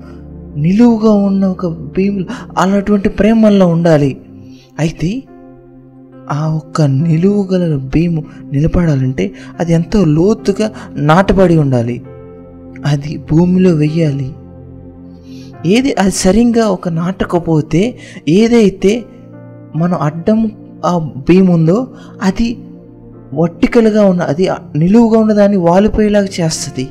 నిలువుగా 0.58 1.12
ఉన్న 1.12 1.46
ఒక 1.46 1.68
భీములు 1.68 2.26
అలాంటి 2.58 3.10
ప్రేమ 3.10 3.40
మనలో 3.40 3.68
ఉండాలి. 3.68 4.18
అయితే 4.80 5.24
ఆ 6.30 6.48
ఒక్క 6.48 6.82
నిలువు 6.82 7.48
గల 7.54 7.76
భీము 7.76 8.24
నిలబడాలంటే 8.52 9.32
అది 9.60 9.74
ఎంతో 9.74 10.06
లోతుగా 10.06 10.72
నాటబడి 10.96 11.58
ఉండాలి. 11.58 12.02
అది 12.86 13.18
భూమిలో 13.18 13.72
వెయ్యాలి. 13.72 14.32
ఏది 15.66 15.94
అది 15.94 16.12
సరిగ్గా 16.12 16.68
ఒక 16.68 16.90
నాటకపోతే 16.90 17.98
ఏదైతే 18.28 19.04
మనం 19.76 19.98
అడ్డం 19.98 20.52
ఆ 20.86 20.98
భీము 21.30 21.54
ఉందో 21.54 21.88
అది 22.22 22.58
వర్టికల్గా 23.34 24.06
ఉన్న 24.06 24.22
అది 24.22 24.50
నిలువుగా 24.76 25.20
ఉన్న 25.20 25.34
దాన్ని 25.34 25.58
వాలిపోయేలాగా 25.58 26.28
చేస్తుంది. 26.42 26.88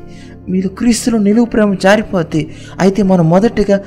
మీరు 0.49 0.69
క్రీస్తులో 0.69 1.19
నిలువు 1.19 1.47
ప్రేమ 1.47 1.75
జారిపోతే 1.75 2.49
అయితే 2.81 3.03
మనం 3.03 3.31
మొదటిగా 3.31 3.81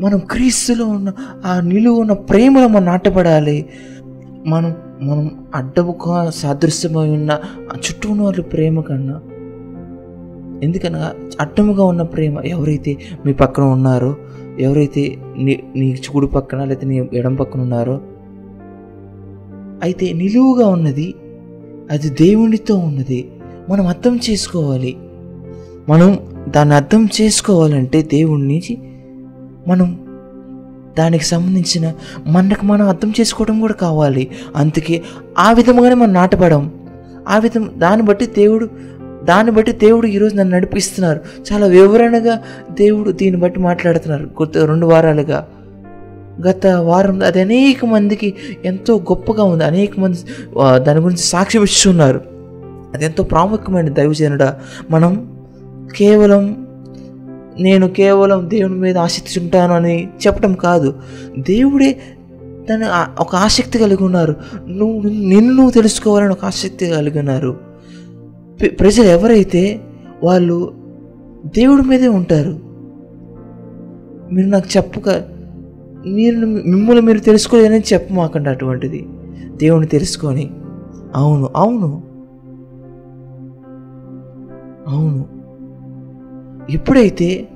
మనం 0.00 0.18
క్రీస్తులో 0.18 0.86
ఉన్న 0.86 1.12
ఆ 1.46 1.60
నిలువు 1.60 2.00
ఉన్న 2.00 2.12
ప్రేమలో 2.12 2.68
మనం 2.68 2.84
నాటపడాలి 2.84 3.66
మనం 4.46 4.74
మనం 5.02 5.46
అడ్డముగా 5.54 6.30
సాదృశ్యమై 6.30 7.10
ఉన్న 7.10 7.40
చుట్టూ 7.76 8.10
ఉన్న 8.10 8.22
వాళ్ళ 8.22 8.40
ప్రేమ 8.40 8.80
కన్నా 8.80 9.20
ఎందుకనగా 10.62 11.14
అడ్డముగా 11.40 11.84
ఉన్న 11.84 12.02
ప్రేమ 12.02 12.40
ఎవరైతే 12.40 12.96
మీ 13.26 13.32
పక్కన 13.32 13.62
ఉన్నారో 13.62 14.16
ఎవరైతే 14.60 15.16
నీ 15.36 15.62
నీ 15.76 15.92
చూడు 15.92 16.26
పక్కన 16.26 16.64
లేకపోతే 16.64 16.86
నీ 16.86 17.08
ఎడం 17.12 17.34
పక్కన 17.34 17.60
ఉన్నారో 17.60 18.00
అయితే 19.82 20.12
నిలువుగా 20.12 20.66
ఉన్నది 20.66 21.14
అది 21.90 22.10
దేవునితో 22.10 22.76
ఉన్నది. 22.76 23.32
మనం 23.68 23.86
అర్థం 23.86 24.20
చేసుకోవాలి. 24.30 24.96
మనం 25.88 26.18
దాన్ని 26.48 26.74
అర్థం 26.74 27.08
చేసుకోవాలంటే 27.20 28.02
దేవుణ్ణి 28.02 28.62
మనం 29.68 30.03
దానికి 30.98 31.24
సంబంధించిన 31.24 31.92
మనకు 32.26 32.64
మనం 32.64 32.88
అర్థం 32.88 33.12
చేసుకోవడం 33.20 33.60
కూడా 33.60 33.72
కావాలి. 33.72 34.30
అందుకే 34.56 35.02
ఆ 35.38 35.52
విధముగానే 35.52 35.94
మనం 35.94 36.12
నాటపడం 36.12 36.72
ఆ 37.28 37.38
విధం 37.38 37.70
దాన్ని 37.76 38.06
బట్టి 38.06 38.26
దేవుడు 38.26 38.70
దాన్ని 39.24 39.52
బట్టి 39.52 39.72
దేవుడు 39.72 40.06
ఈరోజు 40.06 40.36
నన్ను 40.36 40.56
నడిపిస్తున్నారు. 40.56 41.20
చాలా 41.52 41.66
వివరణగా 41.66 42.38
దేవుడు 42.70 43.10
దీన్ని 43.10 43.40
బట్టి 43.40 43.60
మాట్లాడుతున్నారు. 43.60 44.26
కొత్త 44.26 44.58
రెండు 44.58 44.86
వారాలుగా. 44.86 45.46
గత 46.48 46.66
వారం 46.66 47.22
అది 47.22 47.40
అనేక 47.40 47.84
మందికి 47.84 48.34
ఎంతో 48.64 48.96
గొప్పగా 48.96 49.44
ఉంది. 49.44 49.64
అనేక 49.64 50.00
మంది 50.00 50.18
దాని 50.84 51.00
గురించి 51.00 51.22
సాక్షి 51.22 51.58
ఇస్తున్నారు 51.58 52.20
అది 52.94 53.04
ఎంతో 53.04 53.22
ప్రాముఖ్యమైన 53.22 53.88
దైవజనుడ. 53.88 54.52
మనం 54.90 55.38
కేవలం 55.96 56.63
నేను 57.60 57.88
కేవలం 57.88 58.50
దేవుని 58.50 58.74
మీద 58.74 58.98
ఆసక్తి 58.98 59.58
అని 59.58 60.06
చెప్పడం 60.06 60.54
కాదు. 60.54 60.94
దేవుడే 61.38 61.92
తను 62.70 62.86
ఒక 63.20 63.36
ఆసక్తి 63.36 63.78
కలిగి 63.78 64.04
ఉన్నారు. 64.04 64.36
నువ్వు 64.68 65.08
నిన్ను 65.08 65.54
నువ్వు 65.54 65.70
తెలుసుకోవాలని 65.70 66.32
ఒక 66.32 66.44
ఆసక్తి 66.44 66.86
కలిగి 66.86 67.18
ఉన్నారు. 67.18 67.56
ప్రజలు 68.80 69.06
ఎవరైతే 69.06 69.80
వాళ్ళు 70.24 70.74
దేవుడి 71.44 71.82
మీదే 71.82 72.08
ఉంటారు 72.08 72.58
మీరు 74.32 74.48
నాకు 74.48 74.66
చెప్పక 74.76 75.22
మీరు 76.06 76.36
మిమ్మల్ని 76.46 77.02
మీరు 77.02 77.18
తెలుసుకోలేదని 77.18 77.82
చెప్పమాకండి 77.92 78.48
అటువంటిది. 78.48 79.06
దేవుని 79.56 79.86
తెలుసుకొని 79.86 80.50
అవును 81.14 81.50
అవును 81.56 82.02
అవును. 84.88 85.33
ఎప్పుడైతే 86.70 87.48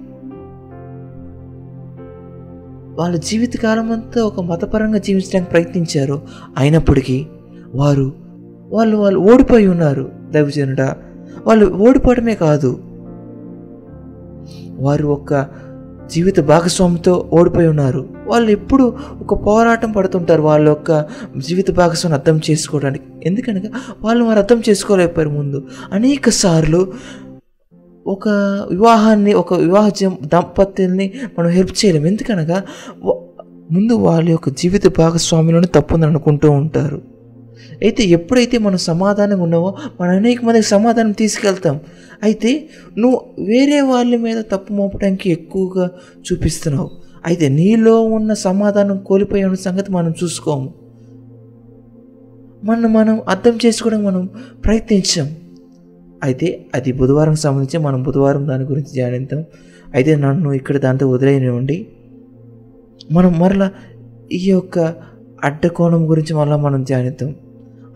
వాళ్ళ 2.98 3.16
జీవితకాలం 3.16 3.92
అంతా 3.92 4.24
ఒక 4.24 4.40
మతపరంగా 4.40 4.98
జీవించడానికి 4.98 5.50
ప్రయత్నించారో 5.50 6.22
అయినప్పటికీ 6.56 7.26
వారు 7.74 8.12
వాళ్ళు 8.70 8.96
వాళ్ళు 8.96 9.18
ఓడిపోయి 9.18 9.66
ఉన్నారు 9.66 10.10
దైవజనుడ. 10.30 10.80
వాళ్ళు 11.46 11.66
ఓడిపోవడమే 11.66 12.34
కాదు. 12.34 12.80
వారు 14.78 15.06
ఒక 15.06 15.46
జీవిత 16.10 16.40
భాగస్వామితో 16.40 17.30
ఓడిపోయి 17.32 17.68
ఉన్నారు. 17.68 18.08
వాళ్ళు 18.26 18.50
ఎప్పుడు 18.50 18.94
ఒక 19.20 19.46
పోరాటం 19.46 19.92
పడుతుంటారు. 19.92 20.42
వాళ్ళ 20.42 20.68
యొక్క 20.68 21.06
జీవిత 21.38 21.70
భాగస్వామిని 21.70 22.20
అర్థం 22.20 22.40
చేసుకోవడానికి. 22.50 23.04
ఎందుకనగా 23.24 23.70
వాళ్ళు 24.02 24.24
వారు 24.24 24.38
అర్థం 24.38 24.62
చేసుకోలేకపోయారు 24.68 25.30
ముందు. 25.30 25.62
అనేక 25.92 26.28
సార్లు 26.28 26.92
ఒక 28.08 28.28
వివాహాన్ని 28.70 29.32
ఒక 29.34 29.54
వివాహ 29.54 29.88
దంపతుల్ని 30.24 31.06
మనం 31.38 31.50
హెల్ప్ 31.50 31.74
చేయలేం 31.80 32.06
ఎందుకనగా 32.06 32.58
ముందు 33.72 33.92
వాళ్ళ 33.92 34.30
యొక్క 34.30 34.48
జీవిత 34.48 34.98
భాగస్వామిలోనే 34.98 35.68
తప్పుందని 35.74 36.10
అనుకుంటూ 36.10 36.50
ఉంటారు. 36.50 37.02
అయితే 37.82 38.02
ఎప్పుడైతే 38.04 38.58
మనం 38.58 38.78
సమాధానం 38.78 39.40
ఉన్నావో 39.40 39.70
మనం 40.00 40.10
అనేక 40.10 40.44
మందికి 40.44 40.66
సమాధానం 40.66 41.12
తీసుకెళ్తాం. 41.12 41.80
అయితే 42.22 42.68
నువ్వు 42.98 43.18
వేరే 43.44 43.80
వాళ్ళ 43.80 44.16
మీద 44.16 44.38
తప్పు 44.52 44.72
మోపడానికి 44.72 45.30
ఎక్కువగా 45.30 45.86
చూపిస్తున్నావు. 46.26 46.90
అయితే 47.26 47.48
నీలో 47.48 47.94
ఉన్న 48.16 48.32
సమాధానం 48.48 48.98
కోల్పోయే 48.98 49.44
ఉన్న 49.44 49.58
సంగతి 49.68 49.92
మనం 49.92 50.14
చూసుకోము. 50.24 50.74
మనం 52.64 52.92
మనం 52.92 53.16
అర్థం 53.28 53.58
చేసుకోవడం 53.66 54.04
మనం 54.04 54.22
ప్రయత్నించాం. 54.64 55.28
అయితే 56.22 56.66
అది 56.74 56.92
బుధవారం 56.92 57.34
సంబంధించి 57.34 57.84
మనం 57.84 58.02
బుధవారం 58.02 58.48
దాని 58.48 58.64
గురించి 58.64 58.92
ధ్యానిద్దాం. 58.92 59.44
అయితే 59.94 60.16
నన్ను 60.16 60.52
ఇక్కడ 60.52 60.76
దాంతో 60.76 61.08
వదిలేనివ్వండి. 61.08 61.88
మనం 63.12 63.38
మరలా 63.38 63.70
ఈ 64.32 64.50
యొక్క 64.50 64.78
అడ్డకోణం 65.44 66.10
గురించి 66.10 66.36
మళ్ళీ 66.36 66.56
మనం 66.56 66.82
ధ్యానిద్దాం. 66.82 67.34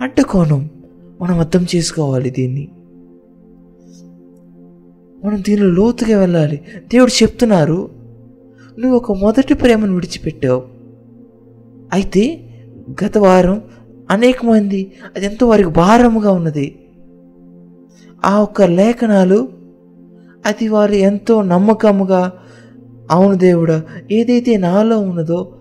అడ్డకోణం. 0.00 0.70
మనం 1.22 1.38
అర్థం 1.38 1.66
చేసుకోవాలి 1.76 2.30
దీన్ని. 2.30 2.68
మనం 5.24 5.42
దీనిలో 5.42 5.68
లోతుగా 5.68 6.18
వెళ్ళాలి. 6.18 6.60
దేవుడు 6.92 7.22
చెప్తున్నారు 7.22 7.90
నువ్వు 8.78 8.96
ఒక 8.96 9.12
మొదటి 9.12 9.54
ప్రేమను 9.54 9.94
విడిచిపెట్టావు. 9.94 10.62
అయితే 11.92 12.40
గత 13.04 13.18
వారం 13.18 13.62
అనేక 14.10 14.44
మంది 14.44 14.92
అది 15.16 15.26
ఎంతో 15.26 15.46
వారికి 15.46 15.70
భారముగా 15.70 16.32
ఉన్నది. 16.32 16.78
ఆ 18.24 18.40
ఒక్క 18.40 18.62
లేఖనాలు 18.62 19.48
అది 20.46 20.68
వారు 20.68 20.92
ఎంతో 20.92 21.42
నమ్మకముగా 21.42 22.32
అవును 23.10 23.34
దేవుడా 23.34 23.82
ఏదైతే 24.10 24.56
నాలో 24.56 25.00
ఉన్నదో 25.00 25.52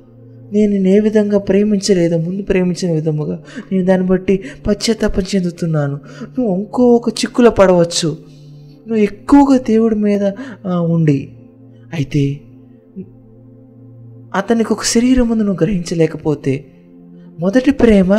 నేను 0.51 0.87
ఏ 0.87 0.99
విధంగా 0.99 1.37
ప్రేమించలేదు 1.37 2.17
ముందు 2.17 2.41
ప్రేమించిన 2.41 2.91
విధముగా 2.91 3.43
నేను 3.71 3.85
దాన్ని 3.85 4.07
బట్టి 4.07 4.43
పశ్చాత్తాపం 4.67 5.23
చెందుతున్నాను. 5.35 5.99
నువ్వు 6.39 6.55
ఇంకో 6.55 6.83
ఒక 6.83 7.09
చిక్కులో 7.09 7.49
పడవచ్చు. 7.49 8.09
నువ్వు 8.87 8.95
ఎక్కువగా 8.95 9.57
దేవుడి 9.57 9.95
మీద 9.95 10.31
ఉండి. 10.67 11.31
అయితే 11.93 12.41
అతనికి 14.35 14.73
ఒక 14.73 14.83
శరీరం 14.83 15.29
ముందు 15.29 15.43
నువ్వు 15.43 15.63
గ్రహించలేకపోతే 15.63 16.65
మొదటి 17.39 17.71
ప్రేమ 17.71 18.13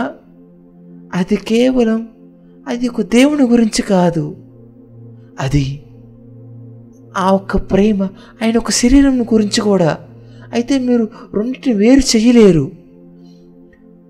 అది 1.15 1.37
కేవలం 1.37 2.09
అది 2.73 2.89
ఒక 2.89 3.03
దేవుని 3.03 3.43
గురించి 3.43 3.83
కాదు. 3.83 4.37
అది 5.41 5.83
ఆ 7.17 7.33
ఒక్క 7.33 7.57
ప్రేమ 7.57 8.03
ఆయన 8.43 8.57
ఒక 8.57 8.71
శరీరం 8.71 9.23
గురించి 9.23 9.61
కూడా. 9.61 9.99
అయితే 10.53 10.79
మీరు 10.79 11.09
రెండింటిని 11.35 11.75
వేరు 11.75 12.17
చేయలేరు. 12.17 12.71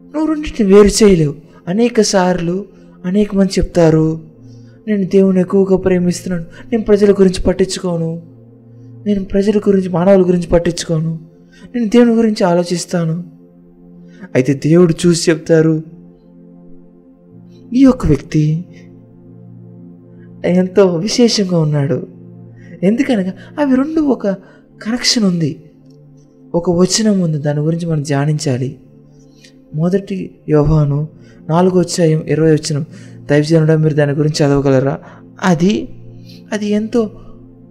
నువ్వు 0.02 0.26
రెండింటిని 0.26 0.74
వేరు 0.74 1.04
చేయలేవు. 1.04 1.34
అనేక 1.68 2.00
సార్లు 2.00 2.64
అనేక 3.04 3.36
మంది 3.36 3.52
చెప్తారు 3.58 4.20
నేను 4.88 5.04
దేవుని 5.04 5.40
ఎక్కువగా 5.40 5.76
ప్రేమిస్తున్నాను. 5.76 6.44
నేను 6.72 6.84
ప్రజల 6.84 7.12
గురించి 7.12 7.42
పట్టించుకోను. 7.42 8.22
నేను 9.06 9.24
ప్రజల 9.24 9.58
గురించి 9.58 9.88
మానవుల 9.88 10.22
గురించి 10.22 10.46
పట్టించుకోను. 10.46 11.18
నేను 11.74 11.88
దేవుని 11.88 12.12
గురించి 12.12 12.44
ఆలోచిస్తాను. 12.44 13.24
అయితే 14.34 14.54
దేవుడు 14.54 14.94
చూసి 15.06 15.30
చెప్తారు 15.30 15.91
ఈ 17.74 17.80
యొక్క 17.80 18.06
వ్యక్తి 18.06 18.64
ఎంతో 20.44 20.96
విశేషంగా 20.96 21.60
ఉన్నాడు. 21.60 22.06
ఎందుకనగా 22.82 23.32
అవి 23.58 23.76
రెండు 23.76 24.00
ఒక 24.00 24.28
కనెక్షన్ 24.82 25.24
ఉంది. 25.24 25.70
ఒక 26.54 26.70
వచనం 26.70 27.20
ఉంది. 27.20 27.38
దాని 27.38 27.60
గురించి 27.60 27.86
మనం 27.86 28.02
ధ్యానించాలి. 28.02 28.78
మొదటి 29.74 30.30
యోహాను 30.48 31.08
నాలుగో 31.48 31.80
అధ్యాయం 31.80 32.20
ఇరవై 32.20 32.54
వచనం. 32.54 32.84
దైవజనుడా 33.30 33.76
మీరు 33.76 33.94
దాని 33.94 34.12
గురించి 34.12 34.46
చదవగలరా? 34.46 34.98
అది 35.42 35.88
అది 36.52 36.66
ఎంతో 36.66 37.10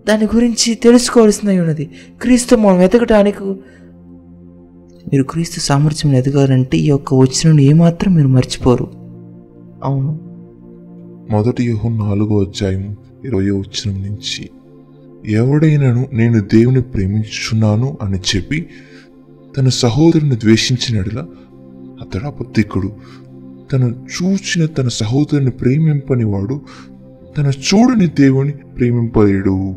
దాని 0.08 0.26
గురించి 0.26 0.76
తెలుసుకోవాల్సినవి 0.76 1.60
ఉన్నది. 1.60 1.90
క్రీస్తు 2.22 2.56
మనం 2.56 2.78
వెతకటానికి 2.78 3.44
మీరు 5.14 5.24
క్రీస్తు 5.24 5.60
సామర్థ్యం 5.60 6.14
ఎదగాలంటే 6.14 6.78
ఈ 6.78 6.86
యొక్క 6.86 7.14
వచనం 7.14 7.60
ఏమాత్రం 7.60 8.16
మీరు 8.16 8.28
మర్చిపోరు. 8.28 9.01
అవును. 9.84 10.20
మొదటి 11.32 11.64
యుహు 11.64 11.90
నాలుగో 11.90 12.44
అధ్యాయం 12.44 12.96
ఇరవై 13.26 13.50
వచనం 13.50 14.04
నుంచి 14.04 14.50
ఎవడైనను 15.26 16.08
నేను 16.14 16.40
దేవుని 16.40 16.82
ప్రేమించున్నాను 16.82 17.98
అని 18.02 18.20
చెప్పి 18.36 18.70
తన 19.58 19.68
సహోదరుని 19.68 20.36
ద్వేషించినట్లా 20.36 21.28
అతడు 22.02 22.26
అబద్ధికుడు. 22.26 22.92
తను 23.72 23.86
చూచిన 23.86 24.66
తన 24.66 24.88
సహోదరుని 24.88 25.52
ప్రేమింపని 25.52 26.24
వాడు 26.24 26.62
తన 27.38 27.46
చూడని 27.48 28.08
దేవుని 28.08 28.52
ప్రేమింపలేడు. 28.52 29.76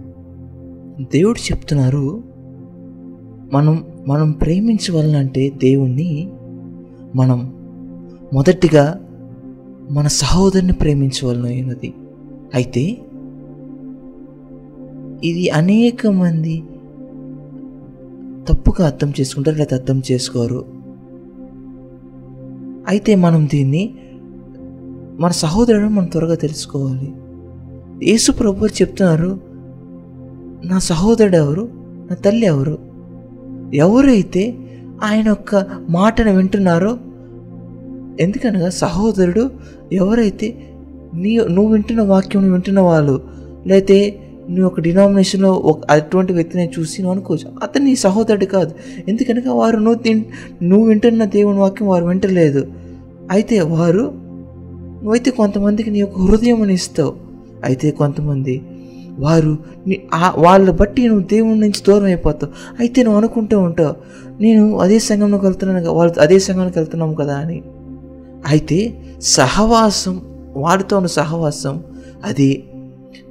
దేవుడు 1.00 1.52
చెప్తున్నారు 1.52 2.24
మనం 3.52 3.84
మనం 4.08 4.32
ప్రేమించవాలంటే 4.32 5.50
దేవుణ్ణి 5.50 6.30
మనం 7.16 7.54
మొదటిగా 8.32 9.03
మన 9.90 10.06
సహోదరుని 10.06 10.72
ప్రేమించవలనది 10.72 11.94
అయితే 12.54 12.98
ఇది 15.24 15.50
అనేక 15.50 16.06
మంది 16.06 16.62
తప్పుగా 18.48 18.86
అర్థం 18.86 19.12
చేసుకుంటారు 19.20 19.56
లేదా 19.56 19.76
అర్థం 19.76 20.02
చేసుకోరు. 20.12 20.64
అయితే 22.88 23.14
మనం 23.14 23.48
దీన్ని 23.52 23.94
మన 25.20 25.30
సహోదరుడు 25.30 25.88
మనం 25.88 26.04
త్వరగా 26.04 26.34
తెలుసుకోవాలి. 26.34 27.14
యేసు 28.08 28.32
ప్రభు 28.32 28.66
చెప్తున్నారు 28.66 29.40
నా 30.64 30.78
సహోదరుడు 30.78 31.36
ఎవరు? 31.36 31.68
నా 32.10 32.14
తల్లి 32.14 32.46
ఎవరు? 32.46 32.78
ఎవరైతే 33.74 34.58
ఆయన 35.02 35.28
యొక్క 35.28 35.66
మాటను 35.90 36.36
వింటున్నారో 36.36 36.98
ఎందుకనగా 38.20 38.70
సహోదరుడు 38.70 39.50
ఎవరైతే 39.92 40.58
నీ 41.14 41.36
నువ్వు 41.36 41.72
వింటున్న 41.72 42.02
వాక్యం 42.02 42.52
వింటున్న 42.52 42.80
వాళ్ళు 42.80 43.20
లేతే 43.66 44.18
నువ్వు 44.50 44.66
ఒక 44.66 44.80
డినామినేషన్లో 44.80 45.52
ఒక 45.52 45.80
అటువంటి 45.90 46.32
వ్యక్తిని 46.32 46.70
చూసి 46.78 47.02
నువ్వు 47.02 47.12
అనుకోవచ్చు. 47.12 47.52
అతను 47.62 47.84
నీ 47.84 47.96
సహోదరుడు 47.96 48.44
కాదు. 48.44 48.74
ఎందుకనగా 49.08 49.52
వారు 49.52 49.76
నువ్వు 49.76 50.02
తిన్ 50.02 50.24
నువ్వు 50.62 50.86
వింటున్న 50.86 51.24
దేవుని 51.24 51.58
వాక్యం 51.58 51.88
వారు 51.88 52.04
వింటలేదు. 52.04 52.66
అయితే 53.30 53.60
వారు 53.60 54.12
నువ్వైతే 55.02 55.30
కొంతమందికి 55.30 55.90
నీ 55.90 55.98
యొక్క 55.98 56.18
హృదయం 56.18 56.70
ఇస్తావు. 56.70 57.14
అయితే 57.64 57.90
కొంతమంది 57.90 58.62
వారు 59.18 59.58
నీ 59.86 60.00
వాళ్ళు 60.14 60.40
వాళ్ళ 60.40 60.70
బట్టి 60.70 61.08
నువ్వు 61.08 61.22
దేవుని 61.22 61.60
నుంచి 61.60 61.80
దూరం 61.88 62.04
అయిపోతావు. 62.04 62.52
అయితే 62.80 63.02
నువ్వు 63.02 63.18
అనుకుంటూ 63.18 63.58
ఉంటావు 63.58 63.94
నేను 64.40 64.78
అదే 64.78 64.98
సంఘంలోకి 64.98 65.44
వెళ్తున్నాను 65.44 65.90
వాళ్ళు 65.90 66.20
అదే 66.20 66.38
సంఘానికి 66.38 66.78
వెళ్తున్నాం 66.78 67.14
కదా 67.14 67.36
అని. 67.36 67.62
అయితే 68.46 68.78
సహవాసం 69.20 70.14
వారితో 70.56 70.96
ఉన్న 70.96 71.06
సహవాసం 71.06 71.84
అది 72.24 72.64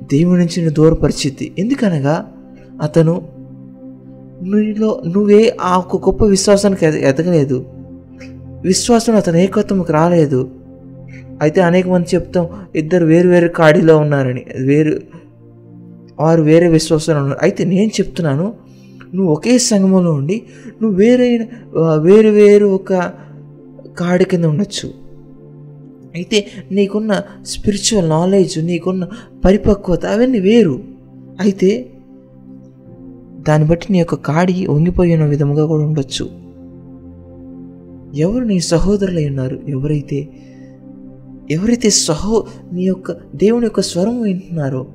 దేవుని 0.03 0.39
నుంచి 0.39 0.61
నేను 0.61 0.74
దూరపరిచింది 0.74 1.55
ఎందుకనగా 1.59 2.16
అతను 2.82 3.30
నీలో 4.41 5.01
నువ్వే 5.05 5.57
ఆ 5.61 5.78
ఒక 5.78 5.97
గొప్ప 6.05 6.26
విశ్వాసానికి 6.26 6.86
ఎదగలేదు. 6.86 7.66
విశ్వాసం 8.64 9.16
అతను 9.16 9.38
ఏకత్వంకి 9.38 9.91
రాలేదు. 9.91 10.51
అయితే 11.41 11.61
అనేక 11.61 11.88
మంది 11.88 12.16
చెప్తాం 12.16 12.49
ఇద్దరు 12.76 13.05
వేరు 13.05 13.30
వేరు 13.30 13.47
కాడిలో 13.47 13.97
ఉన్నారని 13.97 14.45
వేరు 14.59 15.01
వారు 16.20 16.41
వేరే 16.41 16.68
విశ్వాసాలు 16.68 17.20
ఉన్నారు. 17.20 17.39
అయితే 17.41 17.64
నేను 17.64 17.88
చెప్తున్నాను 17.88 18.53
నువ్వు 19.16 19.34
ఒకే 19.34 19.57
సంఘంలో 19.57 20.11
ఉండి 20.14 20.43
నువ్వు 20.82 20.97
వేరే 20.97 21.49
వేరు 21.97 22.30
వేరు 22.30 22.66
ఒక 22.66 22.93
కాడి 23.99 24.26
కింద 24.26 24.45
ఉండొచ్చు. 24.45 25.03
అయితే 26.16 26.47
నీకున్న 26.72 27.22
స్పిరిచువల్ 27.43 28.09
నాలెడ్జ్ 28.09 28.66
నీకున్న 28.66 29.07
పరిపక్వత 29.45 30.05
అవన్నీ 30.05 30.39
వేరు. 30.39 30.80
అయితే 31.41 31.89
దాన్ని 33.47 33.68
బట్టి 33.68 33.88
నీ 33.91 33.99
యొక్క 33.99 34.16
కాడి 34.16 34.68
వంగిపోయిన 34.68 35.26
విధముగా 35.26 35.66
కూడా 35.66 35.84
ఉండొచ్చు. 35.84 36.30
ఎవరు 38.16 38.43
నీ 38.43 38.59
సహోదరులై 38.59 39.30
ఉన్నారు? 39.30 39.59
ఎవరైతే 39.68 40.28
ఎవరైతే 41.51 41.89
సహో 41.89 42.45
నీ 42.74 42.84
యొక్క 42.84 43.11
దేవుని 43.11 43.66
యొక్క 43.66 43.82
స్వరం 43.82 44.22
వింటున్నారో 44.22 44.88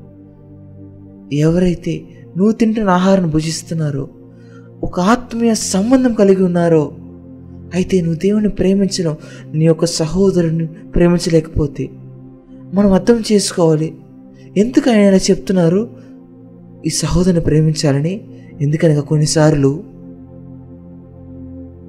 ఎవరైతే 1.33 2.05
నువ్వు 2.37 2.53
తింటున్న 2.53 2.91
ఆహారాన్ని 2.91 3.31
భుజిస్తున్నారో 3.31 4.09
ఒక 4.83 5.01
ఆత్మీయ 5.01 5.55
సంబంధం 5.55 6.15
కలిగి 6.15 6.43
ఉన్నారో 6.43 6.97
అయితే 7.75 8.01
నువ్వు 8.01 8.19
దేవుని 8.19 8.49
ప్రేమించడం 8.49 9.17
నీ 9.55 9.65
యొక్క 9.65 9.85
సహోదరుని 9.85 10.67
ప్రేమించలేకపోతే 10.67 11.91
మనం 12.75 12.93
అర్థం 12.93 13.23
చేసుకోవాలి. 13.33 13.95
ఎందుకు 14.57 14.91
ఆయన 14.91 15.01
ఇలా 15.01 15.17
చెప్తున్నారు? 15.17 15.91
ఈ 16.87 16.89
సహోదరుని 16.89 17.41
ప్రేమించాలని. 17.41 18.21
ఎందుకనగా 18.61 19.01
కొన్నిసార్లు 19.01 19.85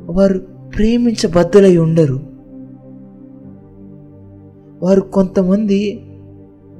వారు 0.10 0.40
ప్రేమించబద్దులై 0.76 1.78
ఉండరు. 1.78 2.20
వారు 4.84 5.02
కొంతమంది 5.02 6.02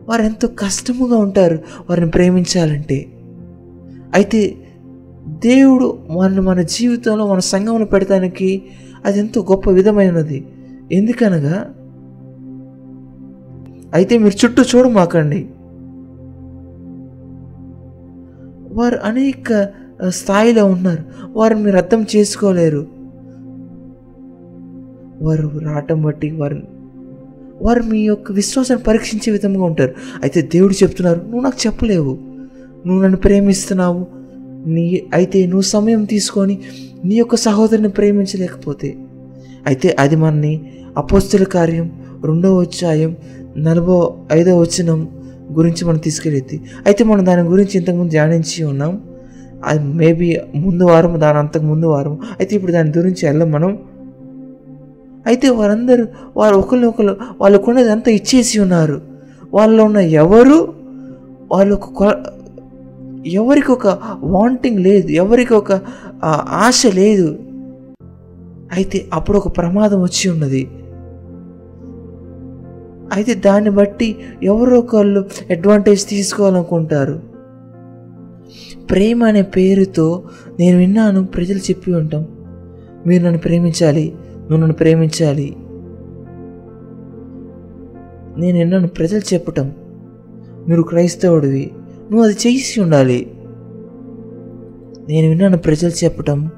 వారు 0.10 0.22
ఎంతో 0.22 0.48
కష్టముగా 0.48 1.18
ఉంటారు 1.18 1.60
వారిని 1.90 2.10
ప్రేమించాలంటే. 2.10 3.06
అయితే 4.14 4.56
దేవుడు 5.28 5.98
మన 6.12 6.40
మన 6.40 6.62
జీవితంలో 6.62 7.28
మన 7.28 7.40
సంఘమును 7.40 7.86
పెడతానికి 7.86 8.64
అది 9.06 9.20
ఎంతో 9.20 9.42
గొప్ప 9.52 9.70
విధమైనది. 9.70 10.48
ఎందుకనగా? 10.92 11.74
అయితే 13.94 14.18
మీరు 14.18 14.46
చుట్టూ 14.46 14.64
చూడమాకండి 14.64 15.50
వారు 18.72 19.00
అనేక 19.04 19.70
స్థాయిలో 20.08 20.66
ఉన్నారు 20.66 21.04
వారిని 21.30 21.62
మీరు 21.64 21.78
అర్థం 21.78 22.06
చేసుకోలేరు. 22.16 22.88
వారు 25.22 25.52
రావటం 25.60 26.02
బట్టి 26.02 26.32
వారు 26.32 26.62
వారు 27.62 27.84
మీ 27.84 28.00
యొక్క 28.00 28.32
విశ్వాసాన్ని 28.32 28.86
పరీక్షించే 28.86 29.32
విధంగా 29.32 29.64
ఉంటారు. 29.64 29.94
అయితే 30.22 30.42
దేవుడు 30.42 30.74
చెప్తున్నారు 30.74 31.20
నువ్వు 31.20 31.42
నాకు 31.42 31.68
చెప్పలేవు. 31.68 32.18
నువ్వు 32.88 33.04
నన్ను 33.04 33.18
ప్రేమిస్తున్నావు. 33.18 34.19
నీ 34.68 35.02
అయితే 35.14 35.46
నువ్వు 35.46 35.62
సమయం 35.62 36.04
తీసుకొని 36.04 36.60
నీ 37.06 37.16
యొక్క 37.16 37.36
సహోదరుని 37.36 37.90
ప్రేమించలేకపోతే 37.90 38.98
అయితే 39.66 39.96
అది 40.00 40.16
మనని 40.16 40.62
అపోస్తుల 40.98 41.44
కార్యం 41.44 41.92
రెండవ 42.26 42.62
అధ్యాయం 42.62 43.18
నలభో 43.58 44.18
ఐదవ 44.32 44.62
వచనం 44.62 45.10
గురించి 45.52 45.86
మనం 45.86 45.98
తీసుకెళ్ళేది. 45.98 46.62
అయితే 46.86 47.04
మనం 47.04 47.26
దాని 47.26 47.42
గురించి 47.42 47.72
ఇంతకుముందు 47.76 48.10
ధ్యానించి 48.10 48.64
ఉన్నాం. 48.64 49.02
అది 49.66 49.80
మేబీ 49.80 50.38
ముందు 50.56 50.84
వారం 50.84 51.22
దాని 51.22 51.38
అంతకు 51.38 51.64
ముందు 51.64 51.86
వారం. 51.86 52.20
అయితే 52.40 52.56
ఇప్పుడు 52.56 52.72
దాని 52.72 52.90
గురించి 52.98 53.28
వెళ్ళం 53.28 53.52
మనం. 53.52 53.78
అయితే 55.28 55.50
వారందరూ 55.50 56.06
వారు 56.38 56.56
ఒకరిని 56.56 56.86
ఒకరు 56.86 57.18
వాళ్ళకున్నది 57.42 57.92
అంతా 57.92 58.12
ఇచ్చేసి 58.12 58.60
ఉన్నారు. 58.60 59.02
వాళ్ళలో 59.54 59.84
ఉన్న 59.84 59.98
ఎవరు 59.98 60.74
వాళ్ళకు 61.52 61.94
కొ- 61.94 62.39
ఎవరికి 63.26 63.72
ఒక 63.72 64.00
వాంటింగ్ 64.20 64.80
లేదు 64.80 65.08
ఎవరికి 65.08 65.54
ఒక 65.54 65.82
ఆశ 66.50 66.86
లేదు. 66.94 67.40
అయితే 68.72 69.06
అప్పుడు 69.14 69.38
ఒక 69.38 69.58
ప్రమాదం 69.58 70.02
వచ్చి 70.02 70.30
ఉన్నది. 70.32 70.68
అయితే 73.14 73.34
దాన్ని 73.34 73.70
బట్టి 73.70 74.16
ఎవరో 74.44 74.80
ఒకళ్ళు 74.80 75.26
అడ్వాంటేజ్ 75.50 76.08
తీసుకోవాలనుకుంటారు. 76.08 77.20
ప్రేమ 78.90 79.24
అనే 79.24 79.42
పేరుతో 79.42 80.24
నేను 80.60 80.78
విన్నాను 80.78 81.26
ప్రజలు 81.26 81.58
చెప్పి 81.58 81.94
ఉంటాం. 81.94 82.28
మీరు 83.08 83.24
నన్ను 83.24 83.40
ప్రేమించాలి 83.40 84.14
నువ్వు 84.38 84.58
నన్ను 84.58 84.74
ప్రేమించాలి. 84.74 85.56
నేను 88.38 88.58
విన్నాను 88.58 88.88
ప్రజలు 88.88 89.34
చెప్పటం. 89.34 89.72
మీరు 90.68 90.82
క్రైస్తవుడివి. 90.82 91.72
నువ్వు 92.12 92.26
అది 92.26 92.34
చేసి 92.34 92.82
ఉండాలి. 92.82 93.32
నేను 95.10 95.28
విన్నాను 95.28 95.58
ప్రజలు 95.58 95.92
చెప్పటం. 96.04 96.50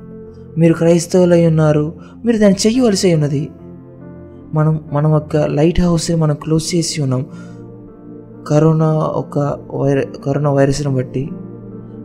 మీరు 0.57 0.73
క్రైస్తవులై 0.73 1.47
ఉన్నారు. 1.47 1.93
మీరు 2.25 2.37
దాన్ని 2.37 2.67
చెయ్యవలసి 2.67 3.13
ఉన్నది. 3.13 3.49
మనం 4.53 4.83
మనం 4.93 5.11
ఒక 5.11 5.37
లైట్ 5.37 5.81
హౌస్ని 5.81 6.17
మనం 6.17 6.35
క్లోజ్ 6.35 6.75
చేసి 6.75 7.01
ఉన్నాం. 7.01 7.25
కరోనా 8.47 8.93
ఒక 8.93 9.39
వైర 9.73 10.01
కరోనా 10.25 10.51
వైరస్ని 10.51 10.95
బట్టి 10.95 11.29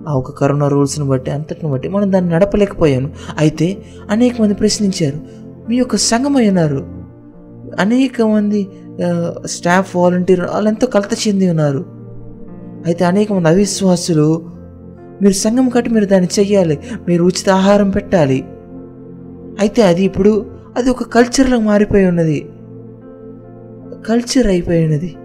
ఆ 0.08 0.14
ఒక 0.14 0.30
కరోనా 0.30 0.68
రూల్స్ని 0.68 1.08
బట్టి 1.08 1.30
అంతటిని 1.30 1.72
బట్టి 1.72 1.88
మనం 1.88 2.12
దాన్ని 2.12 2.34
నడపలేకపోయాను. 2.34 3.10
అయితే 3.38 3.82
అనేక 4.10 4.42
మంది 4.42 4.54
ప్రశ్నించారు 4.54 5.20
మీ 5.68 5.76
యొక్క 5.76 5.96
సంఘమై 5.96 6.48
ఉన్నారు. 6.48 6.86
అనేక 7.80 8.22
మంది 8.22 8.68
స్టాఫ్ 9.46 9.96
వాలంటీర్ 9.96 10.40
వాళ్ళంతా 10.40 10.86
కలత 10.86 11.28
చెంది 11.28 11.50
ఉన్నారు. 11.50 11.95
అయితే 12.86 13.04
అనేక 13.04 13.32
మంది 13.32 13.48
అవిశ్వాసులు 13.48 14.42
మీరు 15.22 15.32
సంఘం 15.32 15.68
కట్టి 15.68 15.90
మీరు 15.90 16.04
దాన్ని 16.04 16.28
చెయ్యాలి 16.38 16.78
మీరు 17.08 17.24
ఉచిత 17.24 17.50
ఆహారం 17.50 17.90
పెట్టాలి. 17.90 18.44
అయితే 19.60 19.82
అది 19.82 20.04
ఇప్పుడు 20.04 20.46
అది 20.76 20.90
ఒక 20.90 21.02
కల్చర్లో 21.02 21.60
మారిపోయి 21.60 22.06
ఉన్నది. 22.06 22.48
కల్చర్ 24.08 24.46
అయిపోయి 24.46 24.84
ఉన్నది. 24.84 25.16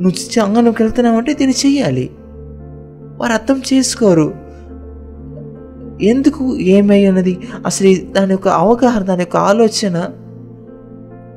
నువ్వు 0.00 0.30
సంఘంలోకి 0.32 0.82
వెళ్తున్నావంటే 0.82 1.34
దీన్ని 1.34 1.56
చెయ్యాలి. 1.66 2.10
వారు 3.18 3.32
అర్థం 3.32 3.62
చేసుకోరు. 3.72 4.34
ఎందుకు 6.02 6.56
ఏమై 6.56 7.08
ఉన్నది? 7.08 7.38
అసలు 7.66 8.12
దాని 8.12 8.30
యొక్క 8.30 8.48
అవగాహన 8.48 9.02
దాని 9.02 9.20
యొక్క 9.20 9.36
ఆలోచన 9.36 10.08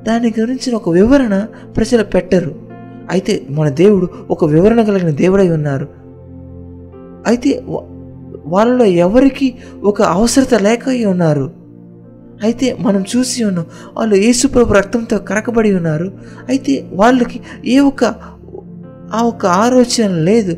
దాని 0.07 0.33
గురించిన 0.39 0.75
ఒక 0.75 0.89
వివరణ 0.89 1.45
ప్రజలు 1.77 2.03
పెట్టరు. 2.03 2.64
అయితే 3.11 3.45
మన 3.49 3.69
దేవుడు 3.69 4.09
ఒక 4.29 4.45
వివరణ 4.45 4.83
కలిగిన 4.83 5.09
దేవుడై 5.09 5.49
ఉన్నారు. 5.49 5.87
అయితే 7.27 7.63
వాళ్ళలో 8.45 8.85
ఎవరికి 8.85 9.53
ఒక 9.83 10.01
అవసరత 10.01 10.55
లేక 10.55 10.89
ఉన్నారు? 11.07 11.51
అయితే 12.43 12.77
మనం 12.79 13.03
చూసి 13.15 13.43
ఉన్నాం 13.43 13.65
వాళ్ళు 13.97 14.15
యేసుప్రభు 14.15 14.73
రక్తంతో 14.73 15.17
కరకబడి 15.17 15.75
ఉన్నారు. 15.75 16.11
అయితే 16.49 16.89
వాళ్ళకి 16.93 17.39
ఏ 17.65 17.79
ఒక్క 17.79 18.03
ఆ 19.13 19.21
ఒక్క 19.21 19.45
ఆలోచన 19.45 20.07
లేదు. 20.07 20.57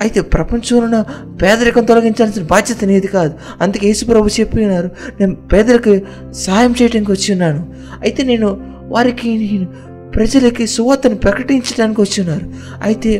అయితే 0.00 0.20
ప్రపంచంలో 0.20 1.04
పేదరికం 1.42 1.84
తొలగించాల్సిన 1.84 2.42
బాధ్యత 2.42 2.84
నీది 2.84 3.06
కాదు. 3.06 3.34
అందుకే 3.60 3.86
యేసుప్రభు 3.86 4.26
చెప్పి 4.40 4.64
ఉన్నారు 4.64 4.90
నేను 5.20 5.34
పేదరికి 5.34 6.02
సహాయం 6.32 6.74
చేయడానికి 6.82 7.12
వచ్చి 7.12 7.32
ఉన్నాను. 7.32 7.66
అయితే 8.02 8.22
నేను 8.22 8.78
వారికి 8.88 9.38
నేను 9.38 9.87
ప్రజలకి 10.14 10.66
సువార్తను 10.66 11.14
ప్రకటించడానికి 11.14 12.00
వచ్చి 12.00 12.20
ఉన్నారు 12.22 12.46
అయితే 12.82 13.18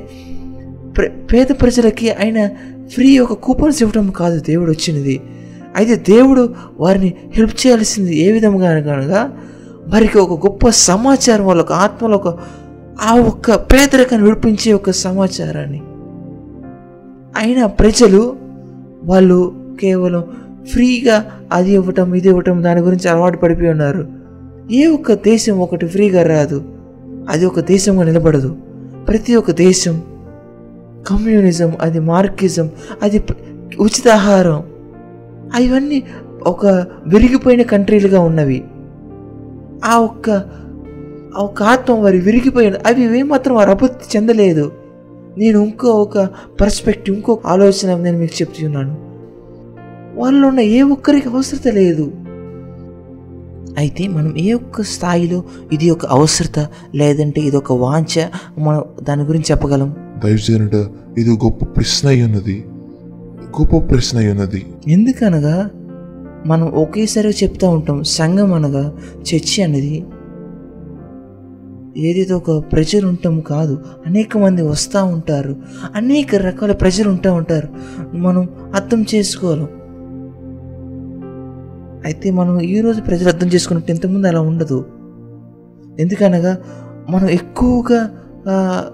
ప్ర- 0.97 1.27
పేద 1.33 1.47
ప్రజలకి 1.47 2.11
ఆయన 2.11 2.49
ఫ్రీ 2.89 3.19
ఒక 3.19 3.33
కూపన్స్ 3.33 3.83
ఇవ్వడం 3.83 4.11
కాదు 4.11 4.41
దేవుడు 4.41 4.71
వచ్చినది. 4.71 5.21
అయితే 5.77 5.97
దేవుడు 5.97 6.55
వారిని 6.81 7.15
హెల్ప్ 7.35 7.67
చేయాల్సింది 7.67 8.17
ఏ 8.17 8.33
విధంగా 8.33 8.71
అనగా 8.71 9.39
వారికి 9.89 10.19
ఒక 10.19 10.47
గొప్ప 10.47 10.69
సమాచారం 10.69 11.45
వాళ్ళ 11.45 11.63
ఒక 11.63 11.73
ఆత్మలో 11.73 12.17
ఒక 12.17 12.39
ఆ 13.01 13.15
ఒక్క 13.15 13.55
పేదరికాన్ని 13.55 14.29
విడిపించే 14.29 14.73
ఒక 14.73 14.91
సమాచారాన్ని. 14.91 15.83
అయినా 17.37 17.67
ప్రజలు 17.67 18.37
వాళ్ళు 19.05 19.55
కేవలం 19.81 20.25
ఫ్రీగా 20.73 21.41
అది 21.53 21.73
ఇవ్వటం 21.73 22.15
ఇది 22.15 22.29
ఇవ్వటం 22.29 22.63
దాని 22.63 22.81
గురించి 22.81 23.09
అలవాటు 23.09 23.37
పడిపోయి 23.37 23.71
ఉన్నారు. 23.71 24.09
ఏ 24.71 24.87
ఒక్క 24.87 25.13
దేశం 25.13 25.59
ఒకటి 25.59 25.87
ఫ్రీగా 25.87 26.23
రాదు. 26.23 26.65
అది 27.29 27.47
ఒక 27.47 27.61
దేశంగా 27.61 28.03
నిలబడదు. 28.03 28.57
ప్రతి 29.09 29.37
ఒక్క 29.37 29.51
దేశం 29.51 30.03
కమ్యూనిజం 31.07 31.73
అది 31.81 32.01
మార్కిజం 32.01 32.71
అది 33.03 33.25
ఉచిత 33.81 34.09
ఆహారం 34.09 34.63
అవన్నీ 35.55 36.03
ఒక 36.47 36.67
విరిగిపోయిన 37.07 37.63
కంట్రీలుగా 37.63 38.21
ఉన్నవి. 38.21 38.65
ఆ 39.85 39.99
ఒక్క 39.99 40.31
ఆ 41.37 41.41
ఒక్క 41.41 41.63
ఆత్మ 41.63 41.95
వారి 41.95 42.21
విరిగిపోయిన 42.21 42.75
అవి 42.87 43.19
ఏమాత్రం 43.19 43.55
వారు 43.55 43.71
అభివృద్ధి 43.71 44.19
చెందలేదు. 44.19 44.73
నేను 45.39 45.59
ఇంకో 45.59 45.89
ఒక 45.89 46.19
పర్స్పెక్టివ్ 46.61 47.17
ఇంకో 47.17 47.41
ఆలోచన 47.47 47.97
నేను 47.97 48.19
మీకు 48.19 48.43
చెప్తున్నాను. 48.43 48.97
వాళ్ళలో 50.21 50.49
ఉన్న 50.49 50.61
ఏ 50.61 50.83
ఒక్కరికి 50.83 51.29
అవసరత 51.29 51.69
లేదు. 51.69 52.13
అయితే 53.79 54.09
మనం 54.09 54.39
ఏ 54.39 54.53
ఒక్క 54.53 54.83
స్థాయిలో 54.83 55.39
ఇది 55.73 55.91
ఒక 55.91 56.07
అవసరత 56.07 56.59
లేదంటే 56.95 57.41
ఇది 57.41 57.57
ఒక 57.57 57.73
వాంఛ 57.73 58.15
మనం 58.59 58.83
దాని 59.03 59.23
గురించి 59.23 59.49
చెప్పగలం? 59.51 59.91
దైవజనుడ 60.25 60.77
ఇది 61.19 61.31
గొప్ప 61.45 61.65
ప్రశ్న 61.77 62.09
అయి 62.09 62.23
ఉన్నది 62.23 62.57
గొప్ప 63.59 63.77
ప్రశ్న 63.91 64.19
అయి 64.19 64.31
ఉన్నది 64.31 64.61
ఎందుకనగా 64.89 65.57
మనం 66.47 66.67
ఒకేసారి 66.75 67.29
చెప్తా 67.43 67.69
ఉంటాం 67.69 68.05
సంఘం 68.11 68.53
అనగా 68.53 68.85
చర్చి 69.29 69.63
అనేది 69.63 69.97
ఏదేదో 72.01 72.37
ఒక 72.37 72.51
ప్రజలు 72.73 73.07
ఉంటాం 73.09 73.41
కాదు 73.41 73.75
అనేక 74.07 74.39
మంది 74.39 74.63
వస్తూ 74.63 75.05
ఉంటారు 75.05 75.53
అనేక 75.95 76.35
రకాల 76.35 76.73
ప్రజలు 76.73 77.09
ఉంటా 77.09 77.33
ఉంటారు. 77.33 77.69
మనం 78.17 78.43
అర్థం 78.75 79.01
చేసుకోవాలి. 79.15 79.67
అయితే 82.05 82.31
మనం 82.31 82.61
ఈరోజు 82.61 83.01
ప్రజలు 83.01 83.29
అర్థం 83.29 83.49
చేసుకున్నట్టు 83.49 83.91
ఇంతకుముందు 83.91 84.27
అలా 84.27 84.41
ఉండదు. 84.41 84.85
ఎందుకనగా 86.01 86.59
మనం 87.11 87.29
ఎక్కువగా 87.29 88.11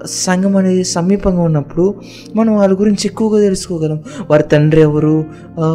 సంఘం 0.07 0.57
అనేది 0.57 0.85
సమీపంగా 0.85 1.43
ఉన్నప్పుడు 1.43 1.95
మనం 2.37 2.57
వాళ్ళ 2.57 2.81
గురించి 2.81 3.05
ఎక్కువగా 3.05 3.41
తెలుసుకోగలం. 3.41 4.03
వారి 4.31 4.43
తండ్రి 4.43 4.81
ఎవరు? 4.81 5.25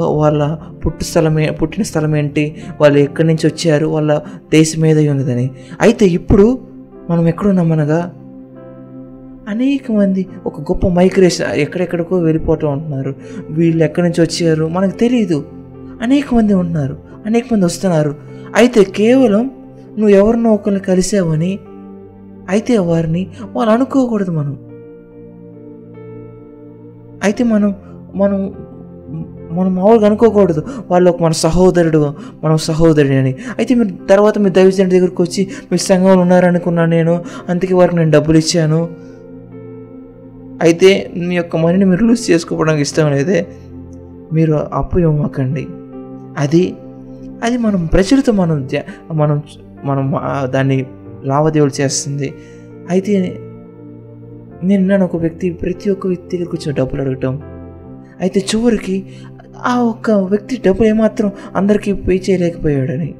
వాళ్ళ 0.06 0.58
పుట్టు 0.86 1.04
స్థలమే 1.04 1.50
పుట్టిన 1.50 1.84
స్థలం 1.84 2.16
ఏంటి? 2.16 2.56
వాళ్ళు 2.82 2.98
ఎక్కడి 2.98 3.28
నుంచి 3.28 3.48
వచ్చారు? 3.48 3.86
వాళ్ళ 3.86 4.22
దేశం 4.52 4.86
ఏదై 4.86 5.08
ఉన్నదని. 5.08 5.52
అయితే 5.82 6.06
ఇప్పుడు 6.06 6.60
మనం 7.10 7.28
ఎక్కడున్నామనగా 7.28 8.14
అనేక 9.50 9.92
మంది 9.92 10.26
ఒక 10.46 10.62
గొప్ప 10.62 10.88
మైగ్రేషన్ 10.88 11.52
ఎక్కడెక్కడికో 11.52 12.18
వెళ్ళిపోతూ 12.18 12.68
ఉంటున్నారు. 12.68 13.16
వీళ్ళు 13.50 13.84
ఎక్కడి 13.84 14.06
నుంచి 14.08 14.22
వచ్చారు? 14.22 14.68
మనకు 14.68 14.98
తెలియదు 14.98 15.46
అనేక 16.02 16.34
మంది 16.34 16.54
ఉన్నారు 16.54 17.09
అనేక 17.26 17.54
మంది 17.54 17.66
వస్తున్నారు. 17.66 18.16
అయితే 18.56 18.84
కేవలం 18.84 19.52
నువ్వు 19.98 20.10
ఎవరినో 20.10 20.54
ఒకరిని 20.54 20.80
కలిసావని 20.80 21.60
అయితే 22.50 22.78
వారిని 22.78 23.28
వాళ్ళు 23.56 23.72
అనుకోకూడదు 23.74 24.32
మనం. 24.32 24.58
అయితే 27.24 27.44
మనం 27.44 27.76
మనం 28.16 28.54
మనం 29.52 29.76
మామూలుగా 29.76 30.08
అనుకోకూడదు. 30.08 30.62
వాళ్ళు 30.90 31.10
ఒక 31.10 31.24
మన 31.24 31.32
సహోదరుడు 31.32 32.16
మనం 32.44 32.58
సహోదరుడు 32.58 33.14
అని. 33.14 33.36
అయితే 33.58 33.76
మీరు 33.76 33.90
తర్వాత 34.10 34.38
మీ 34.38 34.50
దైవజనుడి 34.50 34.96
దగ్గరికి 34.96 35.22
వచ్చి 35.22 35.48
మీ 35.72 35.78
సంఘంలో 35.78 36.22
ఉన్నారనుకున్నాను 36.22 36.90
నేను 36.90 37.24
అందుకే 37.50 37.74
వారికి 37.74 37.98
నేను 37.98 38.12
డబ్బులు 38.12 38.38
ఇచ్చాను. 38.38 38.90
అయితే 40.62 41.12
మీ 41.18 41.36
యొక్క 41.36 41.56
మనీని 41.56 41.86
మీరు 41.86 42.06
లూజ్ 42.06 42.32
చేసుకోవడానికి 42.32 42.82
ఇష్టం 42.82 43.12
లేదే 43.12 43.48
మీరు 44.34 44.54
అప్పు 44.54 45.00
ఇవ్వమాకండి 45.00 45.68
అది 46.38 46.78
అది 47.44 47.58
మనం 47.58 47.86
ప్రజలతో 47.86 48.32
మనం 48.34 48.58
మనం 49.12 49.38
మనం 49.86 50.06
దాన్ని 50.52 50.86
లావాదేవీలు 51.24 51.82
చేస్తుంది. 51.82 52.34
అయితే 52.90 53.14
నేను 54.64 54.84
నన్ను 54.88 55.06
ఒక 55.06 55.16
వ్యక్తి 55.16 55.52
ప్రతి 55.52 55.90
ఒక్క 55.90 56.08
వ్యక్తి 56.08 56.38
దగ్గరికి 56.38 56.56
వచ్చి 56.56 56.74
డబ్బులు 56.74 57.02
అడగటం. 57.02 57.34
అయితే 58.22 58.40
చివరికి 58.40 58.96
ఆ 59.66 59.74
ఒక్క 59.82 60.12
వ్యక్తి 60.12 60.62
డబ్బులు 60.66 60.88
ఏమాత్రం 60.88 61.32
అందరికీ 61.56 61.94
పే 61.94 62.16
చేయలేకపోయాడని. 62.30 63.16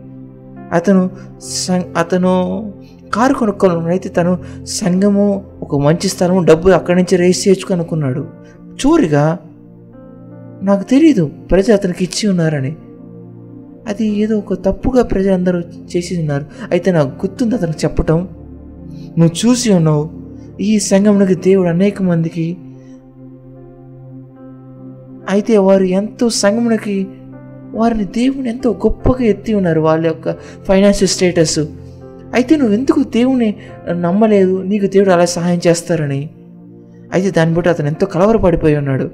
అతను 0.74 1.10
సం 1.42 1.84
అతను 1.98 2.34
కారు 3.16 3.34
కొనుక్కోవాలని 3.34 3.90
అయితే 3.90 4.10
తను 4.10 4.34
సంఘము 4.66 5.46
ఒక 5.62 5.76
మంచి 5.82 6.08
స్థలము 6.10 6.42
డబ్బు 6.44 6.70
అక్కడి 6.70 6.98
నుంచి 7.00 7.16
రేస్ 7.18 7.48
చేయొచ్చు 7.48 7.74
అనుకున్నాడు. 7.76 8.24
చూరిగా 8.82 9.38
నాకు 10.62 10.84
తెలియదు 10.84 11.32
ప్రజలు 11.52 11.74
అతనికి 11.74 12.04
ఇచ్చి 12.04 12.30
ఉన్నారని. 12.30 12.72
అది 13.90 14.08
ఏదో 14.08 14.38
ఒక 14.38 14.54
తప్పుగా 14.54 15.04
ప్రజలందరూ 15.04 15.60
చేసి 15.60 16.20
ఉన్నారు 16.20 16.46
అయితే 16.72 16.92
నాకు 16.92 17.08
గుర్తుంది 17.08 17.56
అతనికి 17.56 17.78
చెప్పటం. 17.78 18.28
నువ్వు 19.18 19.50
చూసి 19.50 19.74
ఉన్నావు. 19.74 20.10
ఈ 20.62 20.80
సంఘంలోకి 20.80 21.36
దేవుడు 21.36 21.70
అనేక 21.70 22.02
మందికి 22.02 22.58
అయితే 25.30 25.58
వారు 25.58 25.84
ఎంతో 25.84 26.30
సంఘమునికి 26.30 27.08
వారిని 27.72 28.06
దేవుని 28.06 28.50
ఎంతో 28.50 28.72
గొప్పగా 28.72 29.24
ఎత్తి 29.24 29.54
ఉన్నారు 29.54 29.82
వాళ్ళ 29.82 30.08
యొక్క 30.08 30.32
ఫైనాన్షియల్ 30.68 31.10
స్టేటస్. 31.10 31.60
అయితే 32.34 32.56
నువ్వు 32.56 32.74
ఎందుకు 32.74 33.04
దేవుని 33.04 33.56
నమ్మలేదు? 33.92 34.62
నీకు 34.62 34.86
దేవుడు 34.86 35.10
అలా 35.10 35.26
సహాయం 35.26 35.62
చేస్తారని. 35.68 36.30
అయితే 37.14 37.32
దాన్ని 37.32 37.56
బట్టి 37.56 37.70
అతను 37.70 37.88
ఎంతో 37.88 38.06
కలవరపడిపోయి 38.06 38.78
ఉన్నాడు. 38.78 39.10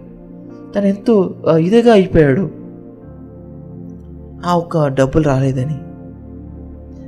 తను 0.75 0.85
ఎంతో 0.85 1.35
ఇదిగా 1.59 1.93
అయిపోయాడు. 1.93 2.64
ఆ 4.45 4.55
ఒక్క 4.55 4.87
డబ్బులు 4.87 5.23
రాలేదని. 5.23 5.77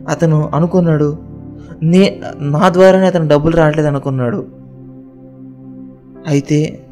అతను 0.10 0.50
అనుకున్నాడు 0.54 1.18
నే 1.84 2.22
నా 2.42 2.70
ద్వారానే 2.70 3.08
అతను 3.08 3.28
డబ్బులు 3.28 3.56
రావట్లేదు 3.56 3.88
అనుకున్నాడు. 3.88 4.48
అయితే 6.28 6.84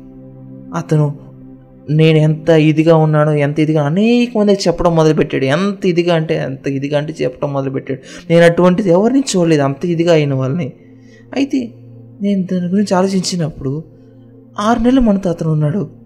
అతను 0.75 1.05
నేను 1.89 2.17
ఎంత 2.17 2.49
ఇదిగా 2.49 2.95
ఉన్నాను 2.95 3.31
ఎంత 3.31 3.59
ఇదిగా 3.59 3.81
అనేక 3.83 4.37
మందికి 4.37 4.61
చెప్పడం 4.67 4.95
మొదలుపెట్టాడు. 4.95 5.45
ఎంత 5.45 5.85
ఇదిగా 5.85 6.15
అంటే 6.15 6.35
ఎంత 6.35 6.67
ఇదిగా 6.67 6.97
అంటే 6.97 7.13
చెప్పడం 7.21 7.53
మొదలుపెట్టాడు. 7.53 7.99
నేను 8.29 8.45
అటువంటిది 8.45 8.89
ఎవరిని 8.89 9.19
చూడలేదు 9.19 9.61
అంత 9.61 9.85
ఇదిగా 9.85 10.13
అయిన 10.13 10.33
వాళ్ళని. 10.33 10.73
అయితే 11.35 11.73
నేను 12.21 12.43
దాని 12.43 12.67
గురించి 12.67 12.93
ఆలోచించినప్పుడు 12.95 13.83
ఆరు 14.59 14.79
నెలలు 14.79 15.01
మనతో 15.01 15.29
అతను 15.29 15.51
ఉన్నాడు. 15.51 16.04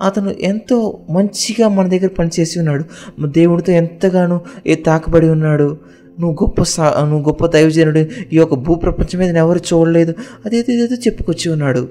అతను 0.00 0.30
ఎంతో 0.30 1.00
మంచిగా 1.10 1.68
మన 1.68 1.88
దగ్గర 1.88 2.06
పనిచేసి 2.06 2.58
ఉన్నాడు. 2.58 2.84
దేవుడితో 3.26 3.72
ఎంతగానో 3.72 4.40
ఏ 4.66 4.74
తాకబడి 4.74 5.28
ఉన్నాడు. 5.28 5.76
నువ్వు 6.20 6.44
గొప్ప 6.44 6.62
సా 6.62 7.06
నువ్వు 7.08 7.28
గొప్ప 7.28 7.46
దైవజనుడు. 7.46 7.98
ఈ 7.98 8.36
యొక్క 8.36 8.54
భూప్రపంచం 8.54 9.18
మీద 9.18 9.36
ఎవరు 9.36 9.58
చూడలేదు. 9.58 10.14
అదేదో 10.46 10.72
ఏదో 10.72 10.94
చెప్పుకొచ్చి 10.94 11.52
ఉన్నాడు. 11.52 11.88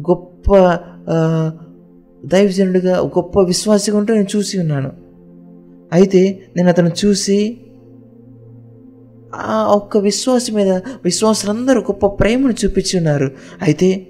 గొప్ప 0.00 0.78
దైవజనుడిగా 2.24 2.98
గొప్ప 2.98 3.40
విశ్వాసిగా 3.40 3.98
ఉంటే 3.98 4.14
నేను 4.14 4.36
చూసి 4.36 4.58
ఉన్నాను. 4.58 4.92
అయితే 5.92 6.42
నేను 6.56 6.68
అతను 6.68 6.90
చూసి 7.04 7.58
ఆ 9.34 9.64
ఒక్క 9.64 9.96
విశ్వాసం 9.96 10.54
మీద 10.54 10.68
విశ్వాసులందరూ 11.04 11.80
గొప్ప 11.80 12.06
ప్రేమను 12.06 12.54
చూపించి 12.64 12.96
ఉన్నారు. 12.96 13.30
అయితే 13.62 14.06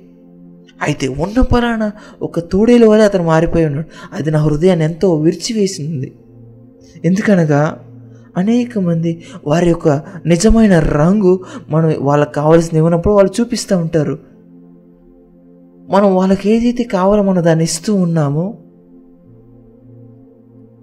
అయితే 0.83 1.09
ఉన్న 1.09 1.41
పరాన 1.41 1.91
ఒక 2.23 2.41
తోడేలు 2.41 2.87
వల్ల 2.87 3.05
అతను 3.05 3.25
మారిపోయి 3.25 3.65
ఉన్నాడు. 3.65 3.87
అది 4.13 4.31
నా 4.31 4.39
హృదయాన్ని 4.39 4.85
ఎంతో 4.85 5.15
విరిచివేసింది. 5.15 6.13
ఎందుకనగా 7.05 7.79
అనేక 8.37 8.79
మంది 8.79 9.23
వారి 9.47 9.69
యొక్క 9.69 9.89
నిజమైన 10.27 10.79
రంగు 10.79 11.41
మనం 11.69 11.95
వాళ్ళకి 11.99 12.33
కావాల్సింది 12.33 12.77
ఇవ్వనప్పుడు 12.77 13.15
వాళ్ళు 13.15 13.33
చూపిస్తూ 13.41 13.79
ఉంటారు. 13.79 14.19
మనం 15.91 16.17
వాళ్ళకి 16.17 16.51
ఏదైతే 16.51 16.85
కావాలో 16.85 17.23
మనం 17.23 17.45
దాన్ని 17.45 17.65
ఇస్తూ 17.65 17.95
ఉన్నామో 17.95 18.59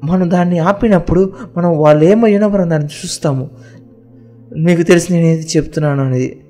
మనం 0.04 0.30
దాన్ని 0.30 0.60
ఆపినప్పుడు 0.60 1.34
మనం 1.58 1.78
వాళ్ళు 1.78 2.06
ఏమైనా 2.06 2.48
మనం 2.48 2.70
దాన్ని 2.70 2.90
చూస్తాము. 2.90 3.50
మీకు 4.58 4.82
తెలిసి 4.82 5.14
నేను 5.14 5.26
ఏది 5.26 5.48
చెప్తున్నాను 5.58 6.06
అనేది 6.06 6.42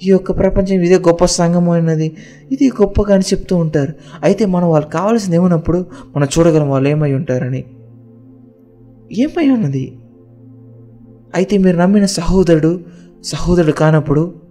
ఈ 0.00 0.08
యొక్క 0.10 0.30
ప్రపంచం 0.32 0.82
ఇదే 0.82 0.96
గొప్ప 0.96 1.24
సంఘం 1.24 1.70
అయినది. 1.70 2.16
ఇది 2.52 2.66
గొప్పగా 2.80 3.14
అని 3.14 3.22
చెప్తూ 3.22 3.56
ఉంటారు. 3.56 3.92
అయితే 4.24 4.46
మనం 4.46 4.68
వాళ్ళకి 4.70 4.92
కావాల్సింది 4.92 5.36
ఏమన్నప్పుడు 5.36 5.86
మనం 6.16 6.28
చూడగలం 6.34 6.70
వాళ్ళు 6.70 6.88
ఏమై 6.88 7.12
ఉంటారని. 7.12 7.64
ఏమై 9.12 9.50
ఉన్నది? 9.50 9.84
అయితే 11.34 11.58
మీరు 11.58 11.76
నమ్మిన 11.76 12.04
సహోదరుడు 12.04 12.72
సహోదరుడు 13.24 13.72
కానప్పుడు 13.72 14.46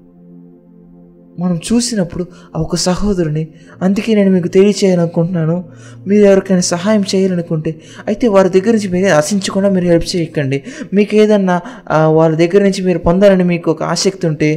మనం 1.40 1.60
చూసినప్పుడు 1.68 2.26
ఆ 2.56 2.60
ఒక 2.62 2.76
సహోదరుని 2.76 3.48
అందుకే 3.82 4.16
నేను 4.16 4.32
మీకు 4.32 4.48
తెలియచేయాలనుకుంటున్నాను 4.48 5.64
మీరు 6.08 6.24
ఎవరికైనా 6.26 6.62
సహాయం 6.62 7.04
చేయాలనుకుంటే 7.16 7.72
అయితే 8.08 8.28
వారి 8.28 8.50
దగ్గర 8.50 8.72
నుంచి 8.72 8.88
మీరే 8.88 9.10
ఆశించకుండా 9.10 9.70
మీరు 9.70 9.86
హెల్ప్ 9.86 10.16
చేయకండి. 10.16 10.64
మీకు 10.94 11.16
ఏదన్నా 11.16 11.62
వాళ్ళ 12.08 12.36
దగ్గర 12.36 12.62
నుంచి 12.64 12.84
మీరు 12.84 13.00
పొందాలని 13.00 13.44
మీకు 13.44 13.72
ఒక 13.72 13.84
ఆసక్తి 13.84 14.28
ఉంటే 14.28 14.52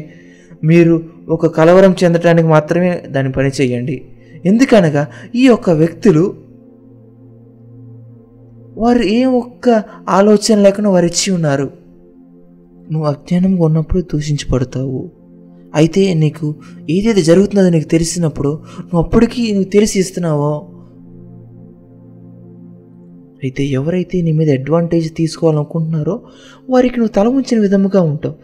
మీరు 0.64 1.04
ఒక 1.28 1.46
కలవరం 1.46 1.94
చెందడానికి 2.04 2.48
మాత్రమే 2.48 3.02
దాని 3.06 3.32
పని 3.32 3.50
చేయండి. 3.60 4.02
ఎందుకనగా 4.46 5.06
ఈ 5.34 5.46
యొక్క 5.46 5.70
వ్యక్తులు 5.70 6.34
వారు 8.76 9.02
ఏ 9.02 9.24
ఒక్క 9.24 9.84
ఆలోచన 10.08 10.58
లేకుండా 10.58 10.90
వారు 10.90 11.06
ఇచ్చి 11.06 11.34
ఉన్నారు. 11.34 11.70
నువ్వు 12.90 13.08
అజ్ఞానంగా 13.08 13.64
ఉన్నప్పుడు 13.64 14.00
దూషించబడతావు. 14.00 15.10
అయితే 15.74 16.14
నీకు 16.14 16.54
ఏదైతే 16.90 17.22
జరుగుతుందో 17.22 17.70
నీకు 17.70 17.88
తెలిసినప్పుడు 17.88 18.48
నువ్వు 18.80 19.02
అప్పటికీ 19.02 19.52
నువ్వు 19.52 19.70
తెలిసి 19.70 20.00
ఇస్తున్నావో 20.00 20.66
అయితే 23.42 23.64
ఎవరైతే 23.64 24.22
నీ 24.22 24.32
మీద 24.32 24.50
అడ్వాంటేజ్ 24.50 25.14
తీసుకోవాలనుకుంటున్నారో 25.14 26.20
వారికి 26.70 27.00
నువ్వు 27.00 27.12
తల 27.12 27.28
ఉంచిన 27.28 27.60
విధముగా 27.60 28.00
ఉంటావు. 28.02 28.34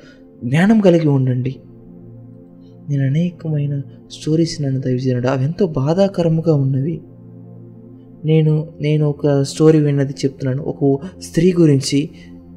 జ్ఞానం 0.45 0.81
కలిగి 0.81 1.09
ఉండండి. 1.09 1.57
నేను 2.89 3.07
అనేకమైన 3.07 3.81
స్టోరీస్ 4.11 4.63
నన్ను 4.63 4.81
దయచేయడు. 4.81 5.29
అవి 5.29 5.45
ఎంతో 5.45 5.67
బాధాకరముగా 5.67 6.55
ఉన్నవి. 6.55 7.01
నేను 8.25 8.69
నేను 8.81 9.09
ఒక 9.09 9.43
స్టోరీ 9.43 9.81
విన్నది 9.81 10.13
చెప్తున్నాను. 10.13 10.63
ఒక 10.63 10.99
స్త్రీ 11.23 11.53
గురించి. 11.53 12.11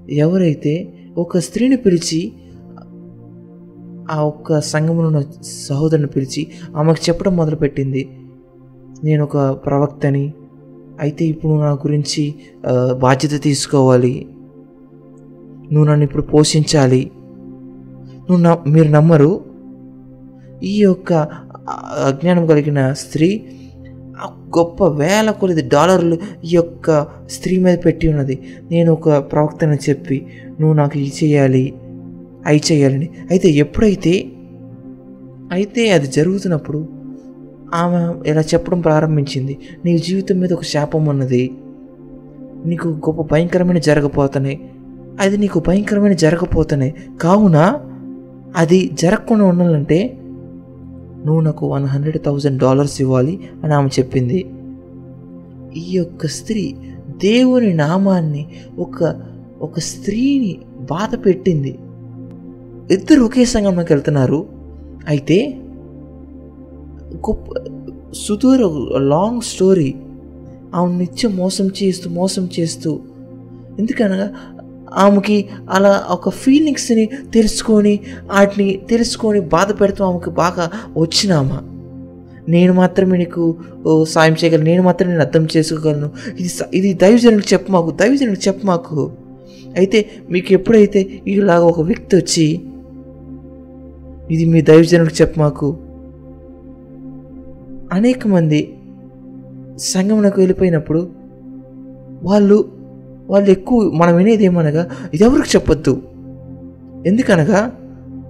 ఎవరైతే 0.09 0.93
ఒక 1.17 1.38
స్త్రీని 1.38 1.78
పిలిచి 1.78 2.34
ఆ 4.11 4.21
ఒక్క 4.23 4.61
సంఘంలో 4.61 5.07
ఉన్న 5.07 5.23
సహోదరుని 5.41 6.07
పిలిచి 6.07 6.47
ఆమెకు 6.75 7.09
చెప్పడం 7.09 7.36
మొదలుపెట్టింది. 7.36 8.09
నేను 9.03 9.23
ఒక 9.23 9.38
ప్రవక్తని. 9.38 10.34
అయితే 10.99 11.25
ఇప్పుడు 11.25 11.61
నా 11.61 11.71
గురించి 11.71 12.36
బాధ్యత 12.91 13.41
తీసుకోవాలి. 13.41 14.28
నువ్వు 15.71 15.84
నన్ను 15.84 16.03
ఇప్పుడు 16.03 16.21
పోషించాలి. 16.21 17.11
నువ్వు 18.30 18.38
న 18.38 18.57
మీరు 18.67 18.88
నమ్మరు. 18.88 19.57
ఈ 20.64 20.82
యొక్క 20.82 21.14
అజ్ఞానం 22.05 22.47
కలిగిన 22.47 22.93
స్త్రీ 22.93 23.45
గొప్ప 24.58 24.86
వేల 24.86 25.32
కొలది 25.32 25.62
డాలర్లు 25.62 26.18
ఈ 26.45 26.49
యొక్క 26.53 27.08
స్త్రీ 27.28 27.58
మీద 27.58 27.78
పెట్టి 27.86 28.08
ఉన్నది. 28.08 28.39
నేను 28.72 28.93
ఒక 28.93 29.10
ప్రవక్తను 29.10 29.74
చెప్పి 29.74 30.26
నువ్వు 30.60 30.74
నాకు 30.74 30.97
ఇది 30.97 31.14
చేయాలి 31.24 31.74
అవి 32.45 32.62
చేయాలని. 32.72 33.10
అయితే 33.32 33.49
ఎప్పుడైతే 33.49 34.32
అయితే 35.51 35.91
అది 35.91 36.08
జరుగుతున్నప్పుడు 36.08 36.88
ఆమె 37.74 38.30
ఇలా 38.30 38.41
చెప్పడం 38.41 38.82
ప్రారంభించింది. 38.82 39.58
నీ 39.86 39.97
జీవితం 39.97 40.39
మీద 40.39 40.53
ఒక 40.53 40.64
శాపం 40.64 41.05
ఉన్నది. 41.05 41.51
నీకు 42.66 42.88
గొప్ప 42.88 43.34
భయంకరమైన 43.34 43.78
జరగపోతున్నాయి 43.78 44.70
అది 45.20 45.38
నీకు 45.38 45.60
భయంకరమైన 45.60 46.14
జరగపోతున్నాయి 46.14 46.95
కావున 47.22 47.80
అది 48.55 48.89
జరగకుండా 48.93 49.45
ఉండాలంటే 49.45 50.20
నువ్వు 51.26 51.41
నాకు 51.41 51.68
వన్ 51.68 51.86
హండ్రెడ్ 51.86 52.24
థౌజండ్ 52.26 52.61
డాలర్స్ 52.61 53.01
ఇవ్వాలి 53.01 53.39
అని 53.63 53.74
ఆమె 53.74 53.88
చెప్పింది. 53.88 54.45
ఈ 55.76 55.97
యొక్క 55.97 56.28
స్త్రీ 56.28 56.76
దేవుని 57.07 57.74
నామాన్ని 57.74 58.47
ఒక 58.78 59.22
ఒక 59.61 59.80
స్త్రీని 59.80 60.57
బాధ 60.91 61.26
పెట్టింది. 61.26 61.80
ఇద్దరు 62.91 63.22
ఒకే 63.22 63.45
సంఘంలోకి 63.45 63.93
వెళ్తున్నారు. 63.93 64.45
అయితే 65.07 65.57
గొప్ప 67.15 67.53
సుదూర 68.13 68.59
లాంగ్ 68.97 69.41
స్టోరీ 69.41 69.95
ఆమె 70.76 70.95
నిత్యం 70.95 71.36
మోసం 71.36 71.68
చేస్తూ 71.84 72.09
మోసం 72.09 72.49
చేస్తూ 72.59 72.99
ఎందుకనగా 73.80 74.34
ఆమెకి 74.93 75.49
అలా 75.69 76.05
ఒక 76.09 76.29
ఫీలింగ్స్ని 76.29 77.05
తెలుసుకొని 77.05 77.99
వాటిని 78.31 78.79
తెలుసుకొని 78.89 79.39
బాధ 79.39 79.81
పెడుతూ 79.81 80.05
ఆమెకు 80.05 80.29
బాగా 80.29 80.71
వచ్చినామా 80.97 81.63
నేను 82.49 82.73
మాత్రమే 82.73 83.17
నీకు 83.17 83.57
సాయం 84.03 84.33
చేయగలను. 84.33 84.63
నేను 84.63 84.83
మాత్రమే 84.83 85.11
నేను 85.11 85.21
అర్థం 85.21 85.47
చేసుకోగలను. 85.57 86.09
ఇది 86.39 86.49
ఇది 86.73 86.93
దైవజనులకు 86.93 87.53
చెప్పు 87.53 87.71
మాకు. 87.71 87.91
దైవజనులకు 87.91 88.47
చెప్పు 88.47 88.65
మాకు. 88.65 89.11
అయితే 89.77 90.09
మీకు 90.31 90.53
ఎప్పుడైతే 90.53 91.21
ఇలాగ 91.27 91.59
ఒక 91.59 91.81
వ్యక్తి 91.81 92.15
వచ్చి 92.15 92.61
ఇది 94.31 94.45
మీ 94.45 94.61
దైవజనులకు 94.61 95.21
చెప్పు 95.21 95.39
మాకు. 95.39 95.77
అనేక 97.91 98.27
మంది 98.27 98.73
సంగమునకు 99.77 100.39
వెళ్ళిపోయినప్పుడు 100.39 101.09
వాళ్ళు 102.23 102.76
వాళ్ళు 103.30 103.49
ఎక్కువ 103.49 103.91
మనం 103.91 104.15
వినేది 104.15 104.45
ఏమనగా 104.45 104.89
ఇది 105.13 105.23
ఎవరికి 105.23 105.49
చెప్పొద్దు? 105.49 106.01
ఎందుకనగా 107.05 107.71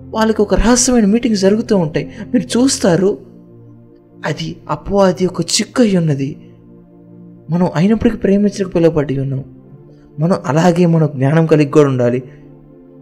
వాళ్ళకి 0.09 0.41
ఒక 0.41 0.55
రహస్యమైన 0.55 1.05
మీటింగ్ 1.05 1.35
జరుగుతూ 1.35 1.77
ఉంటాయి. 1.77 2.11
మీరు 2.33 2.59
చూస్తారు 2.59 3.17
అది 4.25 4.55
అపవాది 4.69 5.25
ఒక 5.25 5.41
చిక్కు 5.41 5.81
అయి 5.81 5.97
ఉన్నది. 5.97 6.37
మనం 7.49 7.69
అయినప్పటికీ 7.75 8.17
ప్రేమించడానికి 8.17 8.73
పిలువబడి 8.73 9.19
ఉన్నాం. 9.19 9.43
మనం 10.19 10.37
అలాగే 10.45 10.85
మనం 10.85 11.09
జ్ఞానం 11.15 11.45
కలిగి 11.45 11.69
కూడా 11.69 11.89
ఉండాలి. 11.89 12.23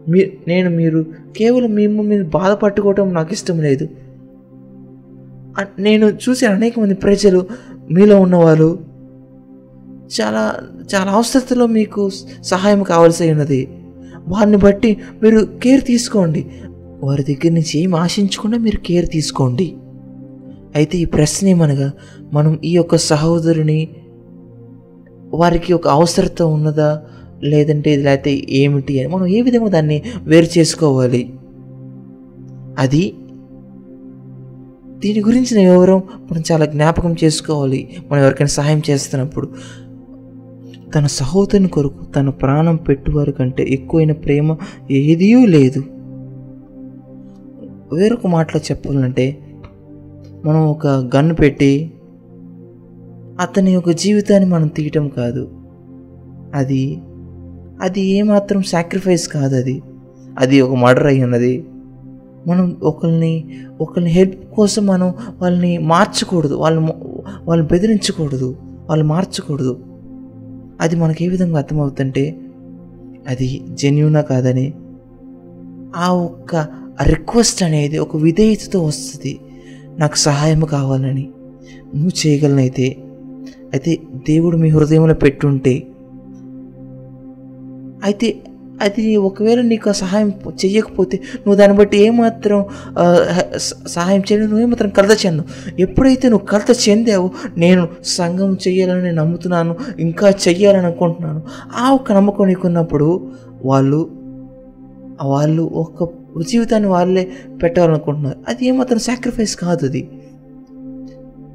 మీ 0.09 0.31
నేను 0.47 0.69
మీరు 0.69 1.05
కేవలం 1.37 1.75
మేము 1.75 2.03
మీరు 2.03 2.23
బాధపట్టుకోవటం 2.23 3.13
నాకు 3.13 3.33
ఇష్టం 3.33 3.61
లేదు. 3.61 3.89
నేను 5.79 6.05
చూసే 6.05 6.45
అనేక 6.45 6.79
మంది 6.79 6.93
ప్రజలు 6.93 7.45
మీలో 7.91 8.21
ఉన్నవాళ్ళు 8.21 8.94
చాలా 10.05 10.55
చాలా 10.95 11.11
అవసరతలో 11.11 11.65
మీకు 11.65 12.09
సహాయం 12.43 12.83
కావాల్సి 12.83 13.31
ఉన్నది. 13.31 13.67
వారిని 14.27 14.57
బట్టి 14.57 14.97
మీరు 15.23 15.39
కేర్ 15.63 15.83
తీసుకోండి. 15.83 16.45
వారి 17.03 17.23
దగ్గర 17.23 17.51
నుంచి 17.51 17.79
ఏం 17.79 17.95
ఆశించకుండా 17.95 18.57
మీరు 18.57 18.77
కేర్ 18.77 19.09
తీసుకోండి. 19.09 19.75
అయితే 20.75 20.97
ఈ 20.97 21.05
ప్రశ్న 21.05 21.47
ఏమనగా 21.47 21.91
మనం 22.33 22.59
ఈ 22.63 22.71
యొక్క 22.71 22.95
సహోదరుని 22.95 23.89
వారికి 25.33 25.73
ఒక 25.73 25.87
అవసరత 25.87 26.41
ఉన్నదా 26.41 27.01
లేదంటే 27.43 27.95
లేకపోతే 27.95 28.45
ఏమిటి 28.49 28.99
అని 28.99 29.09
మనం 29.15 29.27
ఏ 29.27 29.41
విధంగా 29.41 29.67
దాన్ని 29.67 30.03
వేరు 30.17 30.59
చేసుకోవాలి? 30.59 31.33
అది 32.77 33.13
దీని 34.99 35.19
గురించిన 35.19 35.71
వివరం 35.71 36.03
మనం 36.31 36.43
చాలా 36.51 36.65
జ్ఞాపకం 36.65 37.15
చేసుకోవాలి. 37.23 37.97
మనం 38.11 38.21
ఎవరికైనా 38.21 38.47
సహాయం 38.47 38.81
చేస్తున్నప్పుడు. 38.89 39.49
తన 40.95 41.05
సహోదరుని 41.05 41.67
కొరకు 41.67 42.05
తన 42.05 42.29
ప్రాణం 42.29 42.75
పెట్టువారి 42.75 43.31
కంటే 43.31 43.65
ఎక్కువైన 43.69 44.11
ప్రేమ 44.11 44.55
ఏదీ 44.91 45.45
లేదు. 45.45 45.83
వేరొక 47.93 48.27
మాటలో 48.27 48.61
చెప్పాలంటే 48.61 49.37
మనం 50.45 50.67
ఒక 50.67 50.87
గన్ 50.87 51.35
పెట్టి 51.39 51.93
అతని 53.39 53.73
యొక్క 53.73 53.91
జీవితాన్ని 53.91 54.49
మనం 54.49 54.67
తీయటం 54.67 55.07
కాదు. 55.07 55.49
అది 56.55 57.01
అది 57.81 58.01
ఏమాత్రం 58.01 58.63
సాక్రిఫైస్ 58.63 59.27
కాదు 59.27 59.55
అది. 59.55 59.81
అది 60.39 60.61
ఒక 60.61 60.75
మర్డర్ 60.75 61.07
అయి 61.07 61.23
ఉన్నది. 61.23 61.65
మనం 62.47 62.77
ఒకరిని 62.83 63.49
ఒకరిని 63.81 64.09
హెల్ప్ 64.09 64.51
కోసం 64.55 64.85
మనం 64.85 65.13
వాళ్ళని 65.41 65.77
మార్చకూడదు. 65.77 66.55
వాళ్ళు 66.55 66.81
వాళ్ళని 67.45 67.67
బెదిరించకూడదు. 67.67 68.55
వాళ్ళు 68.89 69.05
మార్చకూడదు. 69.05 69.79
అది 70.81 70.95
మనకు 70.95 71.23
ఏ 71.23 71.27
విధంగా 71.27 71.57
అర్థమవుతుంటే 71.57 72.39
అది 73.27 73.61
జెన్యునా 73.69 74.21
కాదని 74.21 74.73
ఆ 75.95 76.09
ఒక్క 76.11 76.55
రిక్వెస్ట్ 77.03 77.63
అనేది 77.63 77.97
ఒక 77.97 78.17
విధేయతతో 78.17 78.83
వస్తుంది. 78.83 79.39
నాకు 79.99 80.15
సహాయం 80.15 80.61
కావాలని 80.61 81.29
నువ్వు 81.95 82.27
చేయగలనైతే 82.27 82.87
అయితే 83.73 84.01
దేవుడు 84.13 84.57
మీ 84.57 84.69
హృదయంలో 84.69 85.13
పెట్టుంటే 85.13 85.87
అయితే 88.03 88.43
అది 88.81 89.15
ఒకవేళ 89.15 89.61
నీకు 89.61 89.89
ఆ 89.89 89.93
సహాయం 89.93 90.33
చేయకపోతే 90.65 91.17
నువ్వు 91.35 91.55
దాన్ని 91.55 91.77
బట్టి 91.77 91.97
ఏమాత్రం 91.97 92.65
సహాయం 93.87 94.21
చేయను 94.31 94.45
నువ్వు 94.45 94.59
ఏమాత్రం 94.59 94.89
కలత 94.89 95.25
చెందవు. 95.25 95.45
ఎప్పుడైతే 95.79 96.29
నువ్వు 96.29 96.45
కలత 96.45 96.71
చెందావో 96.89 97.31
నేను 97.57 97.87
సంఘం 98.05 98.57
చెయ్యాలని 98.67 99.11
నమ్ముతున్నాను 99.11 99.75
ఇంకా 99.99 100.29
చెయ్యాలని 100.29 100.85
అనుకుంటున్నాను. 100.85 101.41
ఆ 101.77 101.91
ఒక్క 101.91 102.11
నమ్మకం 102.11 102.47
నీకున్నప్పుడు 102.47 103.31
వాళ్ళు 103.65 104.01
వాళ్ళు 105.23 105.63
ఒక 105.63 106.09
జీవితాన్ని 106.47 106.89
వాళ్ళే 106.89 107.31
పెట్టాలనుకుంటున్నారు. 107.63 108.37
అది 108.47 108.65
ఏమాత్రం 108.67 108.99
సాక్రిఫైస్ 108.99 109.55
కాదు 109.55 109.85
అది. 109.85 110.09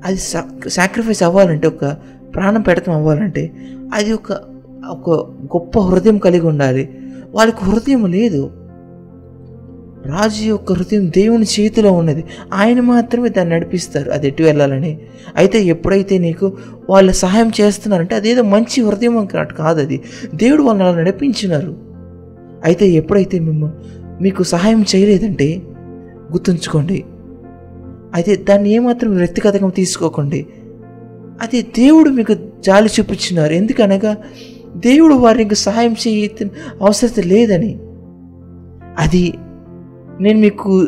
అది 0.05 0.19
సాక్రిఫైస్ 0.71 1.23
అవ్వాలంటే 1.23 1.67
ఒక 1.69 1.85
ప్రాణం 2.35 2.63
పెడతాం 2.63 2.95
అవ్వాలంటే 2.95 3.53
అది 3.95 4.13
ఒక 4.13 4.33
ఒక 4.91 5.11
గొప్ప 5.57 5.81
హృదయం 5.81 6.19
కలిగి 6.19 6.47
ఉండాలి. 6.47 6.85
వాళ్ళకి 7.35 7.65
హృదయం 7.65 8.07
లేదు. 8.07 8.51
రాజు 10.07 10.45
యొక్క 10.45 10.73
హృదయం 10.73 11.11
దేవుని 11.11 11.47
చేతిలో 11.61 11.93
ఉన్నది. 11.93 12.25
ఆయన 12.53 12.81
మాత్రమే 12.81 13.29
దాన్ని 13.29 13.55
నడిపిస్తారు. 13.55 14.11
అది 14.11 14.27
ఎటు 14.27 14.43
వెళ్ళాలని? 14.43 14.99
అయితే 15.37 15.65
ఎప్పుడైతే 15.65 16.19
నీకు 16.19 16.57
వాళ్ళు 16.91 17.13
సహాయం 17.13 17.53
చేస్తున్నారంటే 17.61 18.15
అదేదో 18.15 18.43
మంచి 18.43 18.83
హృదయం 18.83 19.19
అన్నట్టు 19.19 19.55
కాదు 19.55 19.81
అది. 19.81 20.01
దేవుడు 20.35 20.63
వాళ్ళని 20.63 20.89
అలా 20.89 20.99
నడిపించినారు. 20.99 21.77
అయితే 22.65 22.89
ఎప్పుడైతే 22.89 23.39
మిమ్మల్ని 23.39 23.77
మీకు 24.23 24.43
సహాయం 24.43 24.85
చేయలేదంటే 24.97 25.63
గుర్తుంచుకోండి. 26.33 27.05
అయితే 28.15 28.37
దాన్ని 28.37 28.71
ఏమాత్రం 28.71 29.17
వ్యక్తిగతంగా 29.17 29.71
తీసుకోకండి. 29.71 30.47
అది 31.43 31.63
దేవుడు 31.63 32.11
మీకు 32.11 32.35
జాలి 32.35 32.89
చూపించినారు. 33.01 33.53
ఎందుకనగా 33.53 34.17
దేవుడు 34.85 35.15
వారికి 35.15 35.55
సహాయం 35.55 35.93
చేయ 35.93 36.29
అవసరం 36.83 37.29
లేదని. 37.29 37.79
అది 38.99 39.35
నేను 40.21 40.39
మీకు 40.39 40.87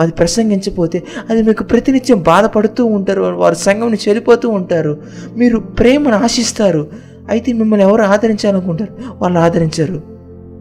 అది 0.00 0.12
ప్రసంగించపోతే 0.12 1.02
అది 1.30 1.42
మీకు 1.42 1.62
ప్రతినిత్యం 1.64 2.22
బాధపడుతూ 2.22 2.84
ఉంటారు 2.84 3.22
వారి 3.22 3.56
సంఘంని 3.56 3.98
చెడిపోతూ 4.08 4.48
ఉంటారు. 4.48 5.02
మీరు 5.36 5.58
ప్రేమను 5.58 6.14
ఆశిస్తారు. 6.14 6.86
అయితే 7.28 7.52
మిమ్మల్ని 7.52 7.86
ఎవరు 7.86 8.02
ఆదరించాలనుకుంటారు? 8.02 8.94
వాళ్ళు 9.22 9.38
ఆదరించారు. 9.38 10.02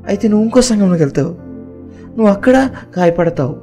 అయితే 0.08 0.28
నువ్వు 0.28 0.44
ఇంకో 0.44 0.62
సంఘంలోకి 0.62 1.04
వెళ్తావు. 1.04 1.36
నువ్వు 2.18 2.28
అక్కడ 2.28 2.70
గాయపడతావు. 3.00 3.56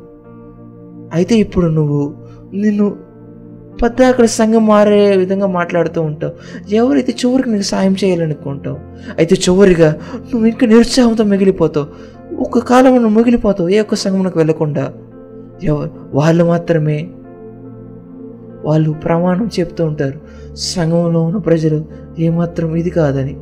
అయితే 1.14 1.35
ఇప్పుడు 1.35 1.66
నువ్వు 1.66 2.14
నిన్ను 2.55 3.07
పెద్ద 3.83 4.03
అక్కడ 4.03 4.24
సంఘం 4.24 4.66
మారే 4.66 5.16
విధంగా 5.16 5.47
మాట్లాడుతూ 5.47 6.03
ఉంటావు. 6.03 6.33
ఎవరైతే 6.74 7.14
చివరికి 7.24 7.51
నీకు 7.51 7.62
సాయం 7.62 7.97
చేయాలనుకుంటావు 8.05 8.79
అయితే 9.18 9.37
చివరిగా 9.37 9.95
నువ్వు 10.16 10.47
ఇంకా 10.47 10.66
నిరుత్సాహంతో 10.66 11.24
మిగిలిపోతావు. 11.24 11.87
ఒక 12.35 12.59
కాలం 12.59 12.95
నువ్వు 12.95 13.09
మిగిలిపోతావు 13.09 13.68
ఏ 13.68 13.81
ఒక్క 13.81 13.95
సంఘంలోకి 13.95 14.39
వెళ్ళకుండా. 14.39 14.93
ఎవరు 15.62 15.91
వాళ్ళు 16.14 16.45
మాత్రమే. 16.45 17.09
వాళ్ళు 18.64 18.91
ప్రమాణం 18.91 19.51
చెప్తూ 19.61 19.85
ఉంటారు 19.85 20.20
సంఘంలో 20.55 21.22
ఉన్న 21.22 21.39
ప్రజలు 21.39 21.85
ఏమాత్రం 22.18 22.76
ఇది 22.76 22.91
కాదని. 22.91 23.37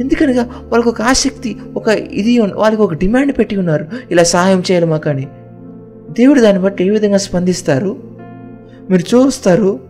ఎందుకనగా 0.00 0.42
వాళ్ళకు 0.42 0.90
ఒక 0.90 1.02
ఆసక్తి 1.02 1.56
ఒక 1.76 1.88
ఇది 1.88 2.40
వాళ్ళకి 2.40 2.82
ఒక 2.82 2.94
డిమాండ్ 2.94 3.32
పెట్టి 3.38 3.56
ఉన్నారు 3.56 3.86
ఇలా 4.10 4.22
సహాయం 4.22 4.60
చేయాలి 4.60 4.86
మాకని. 4.86 5.28
దేవుడు 6.10 6.40
దాన్ని 6.40 6.62
బట్టి 6.62 6.84
ఏ 6.84 6.90
విధంగా 6.90 7.16
స్పందిస్తారు? 7.16 8.15
మీరు 8.90 9.16
చూస్తారు. 9.16 9.80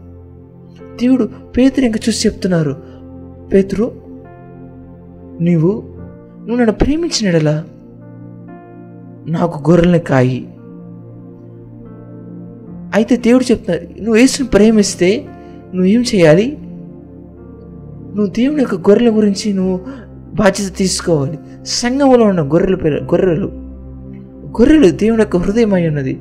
దేవుడు 1.02 1.28
పేతురు 1.56 1.84
ఇంకా 1.84 2.00
చూసి 2.08 2.28
చెప్తున్నారు. 2.28 2.76
పేతురు 3.52 3.92
నీవు 5.40 5.82
నువ్వు 6.38 6.56
నన్ను 6.56 6.72
ప్రేమించినడలా 6.72 7.64
నాకు 9.28 9.70
గొర్రెల్ని 9.70 9.98
కాయి. 9.98 10.48
అయితే 12.94 13.16
దేవుడు 13.16 13.44
చెప్తున్నారు 13.44 13.98
నువ్వు 13.98 14.16
యేసుని 14.16 14.48
ప్రేమిస్తే 14.48 15.26
నువ్వేం 15.74 16.02
చేయాలి? 16.02 16.58
నువ్వు 18.16 18.26
దేవుని 18.26 18.60
యొక్క 18.60 18.74
గొర్రెల 18.74 19.16
గురించి 19.16 19.52
నువ్వు 19.52 19.80
బాధ్యత 20.34 20.76
తీసుకోవాలి. 20.76 21.38
సంఘంలో 21.64 22.24
ఉన్న 22.24 22.40
గొర్రెలు 22.40 22.76
గొర్రెలు. 22.86 23.46
గొర్రెలు 24.46 24.90
దేవుని 24.90 25.22
యొక్క 25.22 25.36
హృదయమై 25.36 25.88
ఉన్నది. 25.88 26.20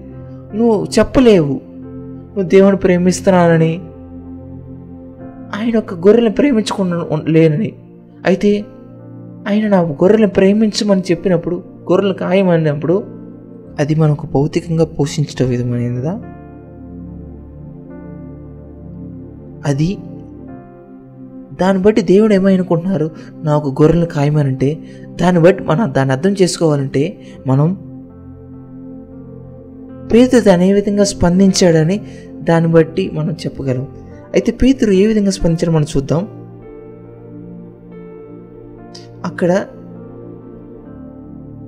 నువ్వు 0.55 0.87
చెప్పలేవు. 0.99 1.74
నువ్వు 2.35 2.49
దేవుని 2.49 2.77
ప్రేమిస్తున్నానని 2.77 3.79
ఆయన 5.55 5.71
యొక్క 5.75 5.93
గొర్రెలను 5.93 6.31
ప్రేమించుకున్న 6.31 7.07
లేనని. 7.27 7.73
అయితే 8.25 8.65
ఆయన 9.47 9.67
నా 9.67 9.81
గొర్రెలను 9.81 10.27
ప్రేమించమని 10.27 11.01
చెప్పినప్పుడు 11.11 11.55
గొర్రెలు 11.91 12.13
ఖాయమన్నప్పుడు 12.13 13.03
అది 13.79 13.95
మనకు 13.95 14.27
భౌతికంగా 14.27 14.85
పోషించడం 14.85 15.49
విధమైనదా? 15.49 16.11
అది 19.65 19.97
దాన్ని 21.61 21.83
బట్టి 21.83 22.01
దేవుడు 22.01 22.33
ఏమనుకుంటున్నారు? 22.33 23.11
నాకు 23.43 23.69
గొర్రెలు 23.81 24.05
ఖాయమనంటే 24.05 24.77
దాన్ని 25.21 25.41
బట్టి 25.41 25.63
మనం 25.63 25.93
దాన్ని 25.93 26.15
అర్థం 26.15 26.35
చేసుకోవాలంటే 26.41 27.17
మనం 27.47 27.77
పేతురు 30.13 30.49
అనే 30.49 30.69
ఏ 30.69 30.73
విధంగా 30.73 31.03
స్పందించాడని 31.03 32.01
దాన్ని 32.49 32.71
బట్టి 32.71 33.11
మనం 33.13 33.31
చెప్పగలం. 33.31 33.87
అయితే 34.33 34.51
పేతురు 34.51 34.91
ఏ 34.91 35.05
విధంగా 35.07 35.31
స్పందించాడో 35.31 35.71
మనం 35.71 35.85
చూద్దాం. 35.97 36.27
అక్కడ 39.25 39.65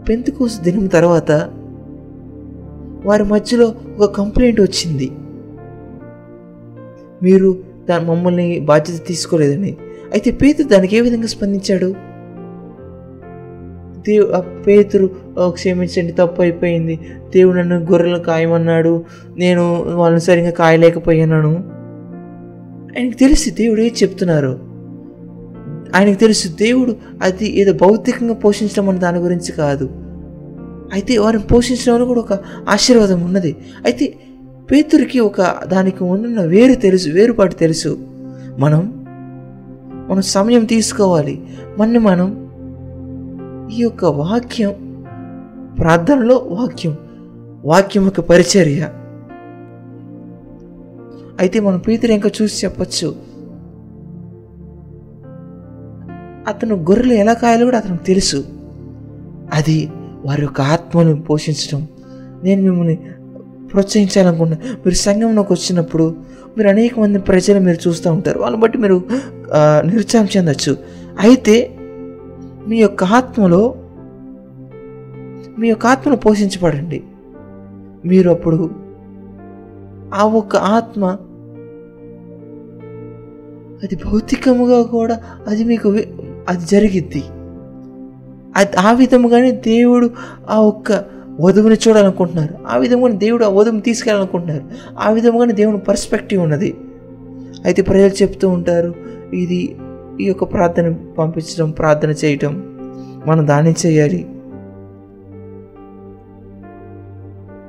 పెంతుకోస 0.10 0.60
దినం 0.62 0.88
తర్వాత 0.88 1.32
వారి 3.06 3.24
మధ్యలో 3.24 3.76
ఒక 4.00 4.16
కంప్లైంట్ 4.16 4.62
వచ్చింది. 4.62 5.12
మీరు 7.24 7.58
దాని 7.90 8.06
మమ్మల్ని 8.06 8.60
బాధ్యత 8.60 9.08
తీసుకోలేదని. 9.08 9.78
అయితే 10.12 10.32
పేతురు 10.32 10.68
దానికి 10.68 10.98
ఏ 10.98 11.02
విధంగా 11.02 11.28
స్పందించాడు? 11.28 12.07
దేవు 14.06 14.64
పేతురు 14.64 15.10
క్షమించండి 15.50 16.12
తప్పు 16.12 16.42
అయిపోయింది 16.42 17.00
దేవుడు 17.36 17.58
నన్ను 17.58 17.78
గొర్రెలు 17.78 18.20
కాయమన్నాడు. 18.20 19.04
నేను 19.38 19.84
వాళ్ళని 19.88 20.22
సరిగ్గా 20.22 20.52
కాయలేకపోయాను 20.52 21.78
ఆయనకు 22.98 23.18
తెలిసి 23.18 23.52
దేవుడు 23.52 23.82
ఏం 23.82 23.92
చెప్తున్నారు? 24.04 24.60
ఆయనకు 25.96 26.20
తెలుసు 26.20 26.48
దేవుడు 26.48 26.96
అది 27.22 27.60
ఏదో 27.60 27.74
భౌతికంగా 27.74 28.34
పోషించడం 28.34 28.90
అనే 28.90 29.00
దాని 29.00 29.18
గురించి 29.18 29.52
కాదు. 29.52 29.90
అయితే 30.94 31.18
వారిని 31.18 31.44
పోషించడంలో 31.44 32.06
కూడా 32.06 32.20
ఒక 32.20 32.34
ఆశీర్వాదం 32.70 33.22
ఉన్నది. 33.22 33.56
అయితే 33.86 34.14
పేతురికి 34.72 35.20
ఒక 35.20 35.64
దానికి 35.68 36.04
ఉన్న 36.04 36.42
వేరు 36.42 36.74
తెలుసు 36.74 37.10
వేరుపాటు 37.10 37.54
తెలుసు. 37.56 37.98
మనం 38.60 39.06
మనం 40.10 40.22
సమయం 40.22 40.66
తీసుకోవాలి. 40.66 41.42
మన 41.80 41.98
మనం 41.98 42.47
ఈ 43.72 43.82
యొక్క 43.82 44.06
వాక్యం 44.06 44.72
ప్రార్థనలో 45.80 46.36
వాక్యం 46.36 46.98
వాక్యం 47.66 48.04
యొక్క 48.04 48.20
పరిచర్య. 48.20 48.90
అయితే 51.40 51.60
మనం 51.60 51.78
పేతురు 51.78 52.12
ఇంకా 52.12 52.32
చూసి 52.42 52.66
చెప్పచ్చు. 52.66 53.16
అతను 56.48 56.76
గొర్రెలు 56.76 57.14
ఎలా 57.14 57.34
కాయాలో 57.34 57.66
కూడా 57.66 57.78
అతనికి 57.78 58.04
తెలుసు. 58.04 58.44
అది 59.54 59.90
వారి 60.26 60.42
యొక్క 60.42 60.62
ఆత్మను 60.62 61.22
పోషించడం. 61.22 61.88
నేను 62.44 62.62
మిమ్మల్ని 62.62 62.96
ప్రోత్సహించాలనుకున్నా 63.74 64.58
మీరు 64.64 64.96
సంఘంలోకి 64.96 65.54
వచ్చినప్పుడు 65.54 66.16
మీరు 66.58 66.70
అనేక 66.70 67.00
మంది 67.00 67.20
ప్రజలు 67.20 67.60
మీరు 67.60 67.88
చూస్తూ 67.88 68.12
ఉంటారు. 68.12 68.40
వాళ్ళని 68.40 68.62
బట్టి 68.62 68.78
మీరు 68.78 69.02
నిరుత్సాహం 69.82 70.28
చెందొచ్చు. 70.38 70.78
అయితే 71.20 71.77
మీ 72.68 72.78
యొక్క 72.78 73.04
ఆత్మలో 73.04 73.76
మీ 75.60 75.70
యొక్క 75.70 75.86
ఆత్మను 75.86 76.18
పోషించబడండి. 76.18 77.04
మీరు 78.06 78.30
అప్పుడు 78.30 78.70
ఆ 80.14 80.24
ఒక్క 80.24 80.56
ఆత్మ 80.56 81.06
అది 83.84 83.96
భౌతికముగా 83.96 84.84
కూడా 84.84 85.22
అది 85.48 85.64
మీకు 85.64 85.90
అది 86.50 86.66
జరిగిద్ది. 86.66 87.24
అది 88.56 88.78
ఆ 88.78 88.92
విధముగానే 88.92 89.52
దేవుడు 89.52 90.10
ఆ 90.50 90.60
ఒక్క 90.60 91.06
వధువుని 91.40 91.76
చూడాలనుకుంటున్నారు. 91.88 92.56
ఆ 92.68 92.78
విధంగానే 92.78 93.18
దేవుడు 93.18 93.46
ఆ 93.46 93.50
వధువుని 93.50 93.82
తీసుకెళ్ళాలనుకుంటున్నారు. 93.82 94.64
ఆ 95.00 95.12
విధముగానే 95.12 95.54
దేవుని 95.54 95.80
పర్స్పెక్టివ్ 95.80 96.44
ఉన్నది. 96.44 96.76
అయితే 97.66 97.82
ప్రజలు 97.82 98.24
చెప్తూ 98.24 98.50
ఉంటారు 98.50 98.94
ఇది 99.34 99.76
ఈ 100.22 100.26
యొక్క 100.26 100.44
ప్రార్థన 100.44 100.94
పంపించడం 101.18 101.72
ప్రార్థన 101.72 102.10
చేయటం. 102.10 102.64
మనం 103.28 103.48
దాన్ని 103.48 103.76
చేయాలి. 103.86 104.26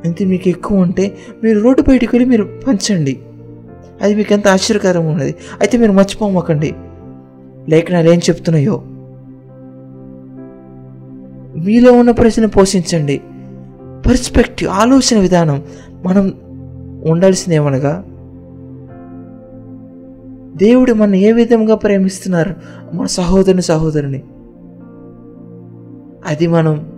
అంతే 0.05 0.25
మీకు 0.25 0.49
ఎక్కువ 0.49 0.79
ఉంటే 0.79 1.17
మీరు 1.45 1.61
రోడ్డు 1.61 1.83
బయటికి 1.83 2.17
వెళ్ళి 2.17 2.31
మీరు 2.31 2.61
పంచండి. 2.67 3.21
అది 4.03 4.15
మీకు 4.15 4.33
ఎంత 4.33 4.49
ఆశ్చర్యకరంగా 4.49 5.11
ఉన్నది. 5.11 5.35
అయితే 5.61 5.79
మీరు 5.79 5.93
మర్చిపోమకండి. 5.93 6.75
లేఖనాలు 7.69 8.11
ఏం 8.11 8.19
చెప్తున్నాయో? 8.19 8.83
మీలో 11.65 11.93
ఉన్న 11.93 12.11
ప్రశ్న 12.11 12.47
పోషించండి. 12.47 13.21
పర్స్పెక్టివ్ 14.07 14.71
ఆలోచన 14.71 15.19
విధానం 15.19 15.63
మనం 16.05 16.33
ఉండాల్సింది 17.11 17.57
ఏమనగా 17.57 18.05
దేవుడు 20.59 20.93
మన 20.93 21.15
ఏ 21.15 21.33
విధంగా 21.33 21.75
ప్రేమిస్తున్నారు? 21.75 22.55
మన 22.95 23.07
సహోదరుని 23.07 23.63
సహోదరుని. 23.63 24.23
అది 26.27 26.47
మనం 26.47 26.93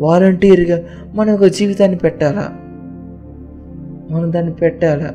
వాలంటీర్గా 0.00 0.84
మన 1.14 1.30
ఒక 1.30 1.44
జీవితాన్ని 1.44 1.98
పెట్టాలా? 1.98 2.48
మనం 4.10 4.32
దాన్ని 4.32 4.52
పెట్టాలా? 4.52 5.10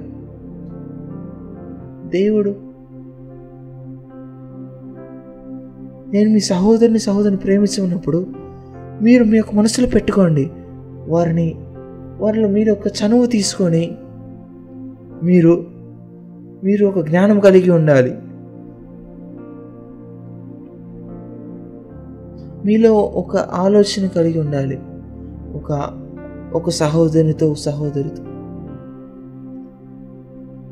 దేవుడు 2.10 2.56
నేను 6.14 6.30
మీ 6.30 6.40
సహోదరుని 6.40 7.00
సహోదరుని 7.00 7.38
ప్రేమించున్నప్పుడు 7.38 8.28
మీరు 9.02 9.24
మీ 9.24 9.38
యొక్క 9.38 9.56
మనసులో 9.56 9.88
పెట్టుకోండి. 9.88 10.52
వారిని 11.08 11.56
వారిలో 12.20 12.50
మీరు 12.50 12.72
ఒక 12.72 12.88
చనువు 12.88 13.26
తీసుకొని 13.26 13.92
మీరు 15.24 15.74
మీరు 16.66 16.86
ఒక 16.86 17.08
జ్ఞానం 17.08 17.40
కలిగి 17.40 17.70
ఉండాలి. 17.70 18.14
మీలో 22.66 22.94
ఒక 22.94 23.38
ఆలోచన 23.38 24.08
కలిగి 24.08 24.40
ఉండాలి. 24.40 24.80
ఒక 25.56 26.00
ఒక 26.54 26.70
సహోదరునితో 26.70 27.56
సహోదరితో. 27.56 28.24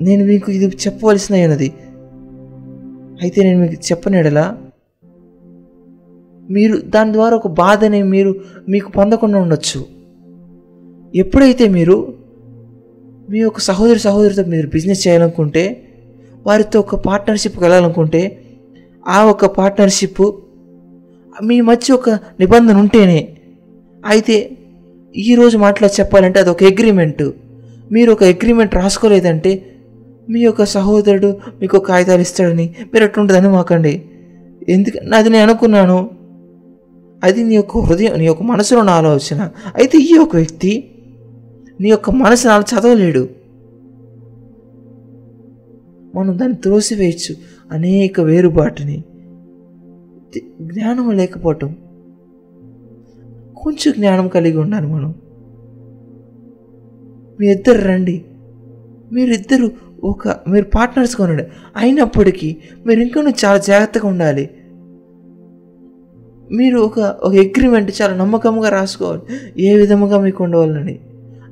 నేను 0.04 0.26
మీకు 0.26 0.52
ఇది 0.52 0.66
చెప్పవలసిన 0.66 1.36
అయినది 1.36 1.74
అయితే 3.22 3.44
నేను 3.44 3.60
మీకు 3.60 3.74
చెప్పనెడలా 3.74 4.58
మీరు 6.50 6.78
దాని 6.78 7.14
ద్వారా 7.14 7.36
ఒక 7.36 7.48
బాధని 7.48 8.04
మీరు 8.04 8.36
మీకు 8.70 8.92
పొందకుండా 8.92 9.40
ఉండొచ్చు. 9.40 9.86
ఎప్పుడైతే 11.16 11.68
మీరు 11.68 12.23
మీ 13.30 13.40
యొక్క 13.40 13.60
సహోదరి 13.60 14.00
సహోదరితో 14.00 14.44
మీరు 14.44 14.68
బిజినెస్ 14.68 15.08
చేయాలనుకుంటే 15.08 15.90
వారితో 16.46 16.80
ఒక 16.80 16.96
పార్ట్నర్షిప్ 16.96 17.60
వెళ్ళాలనుకుంటే 17.60 18.40
ఆ 19.08 19.24
ఒక 19.24 19.46
పార్ట్నర్షిప్ 19.46 20.32
మీ 21.44 21.62
మధ్య 21.62 21.94
ఒక 21.94 22.10
నిబంధన 22.10 22.78
ఉంటేనే 22.78 23.38
అయితే 24.06 24.58
ఈరోజు 25.18 25.58
మాటలో 25.58 25.90
చెప్పాలంటే 26.00 26.40
అది 26.40 26.50
ఒక 26.50 26.64
అగ్రిమెంట్ 26.64 27.32
మీరు 27.92 28.12
ఒక 28.12 28.24
అగ్రిమెంట్ 28.24 28.76
రాసుకోలేదంటే 28.76 29.66
మీ 30.30 30.40
యొక్క 30.42 30.66
సహోదరుడు 30.66 31.38
మీకు 31.62 31.80
కాగితాలు 31.80 32.22
ఇస్తాడని 32.22 32.76
మీరు 32.94 33.04
ఎట్లుంటుందని 33.04 33.48
మాకండి. 33.48 34.02
ఎందుకంటే 34.70 35.16
అది 35.16 35.30
నేను 35.30 35.44
అనుకున్నాను. 35.44 36.10
అది 37.24 37.44
నీ 37.44 37.56
యొక్క 37.56 37.78
హృదయం 37.78 38.18
నీ 38.18 38.26
యొక్క 38.26 38.44
మనసులో 38.44 38.80
ఉన్న 38.80 38.90
ఆలోచన. 38.90 39.50
అయితే 39.76 39.98
ఈ 39.98 40.14
యొక్క 40.16 40.36
వ్యక్తి 40.36 40.93
నీ 41.82 41.90
యొక్క 41.90 42.10
మనసు 42.10 42.48
నాలో 42.48 42.64
చదవలేడు. 42.64 43.30
మనం 46.16 46.40
దాన్ని 46.40 46.58
త్రోసివేయచ్చు 46.58 47.36
అనేక 47.72 48.22
వేరుబాటుని 48.22 49.04
జ్ఞానం 50.62 51.12
లేకపోవటం. 51.12 51.76
కొంచెం 53.58 53.94
జ్ఞానం 53.98 54.28
కలిగి 54.28 54.58
ఉండాలి 54.58 54.88
మనం. 54.88 55.16
మీ 57.40 57.48
ఇద్దరు 57.48 57.82
రండి. 57.82 58.26
మీరిద్దరు 59.12 59.72
ఒక 60.04 60.28
మీరు 60.28 60.66
పార్ట్నర్స్ 60.66 61.16
కొనండి. 61.16 61.44
అయినప్పటికీ 61.78 62.58
మీరు 62.86 63.00
ఇంకా 63.00 63.22
చాలా 63.22 63.58
జాగ్రత్తగా 63.58 64.08
ఉండాలి. 64.08 64.50
మీరు 66.52 66.80
ఒక 66.80 67.00
ఒక 67.00 67.34
అగ్రిమెంట్ 67.34 68.02
చాలా 68.02 68.16
నమ్మకంగా 68.16 68.70
రాసుకోవాలి. 68.70 69.22
ఏ 69.66 69.78
విధముగా 69.78 70.20
మీకు 70.20 70.44
ఉండవాలని. 70.44 71.00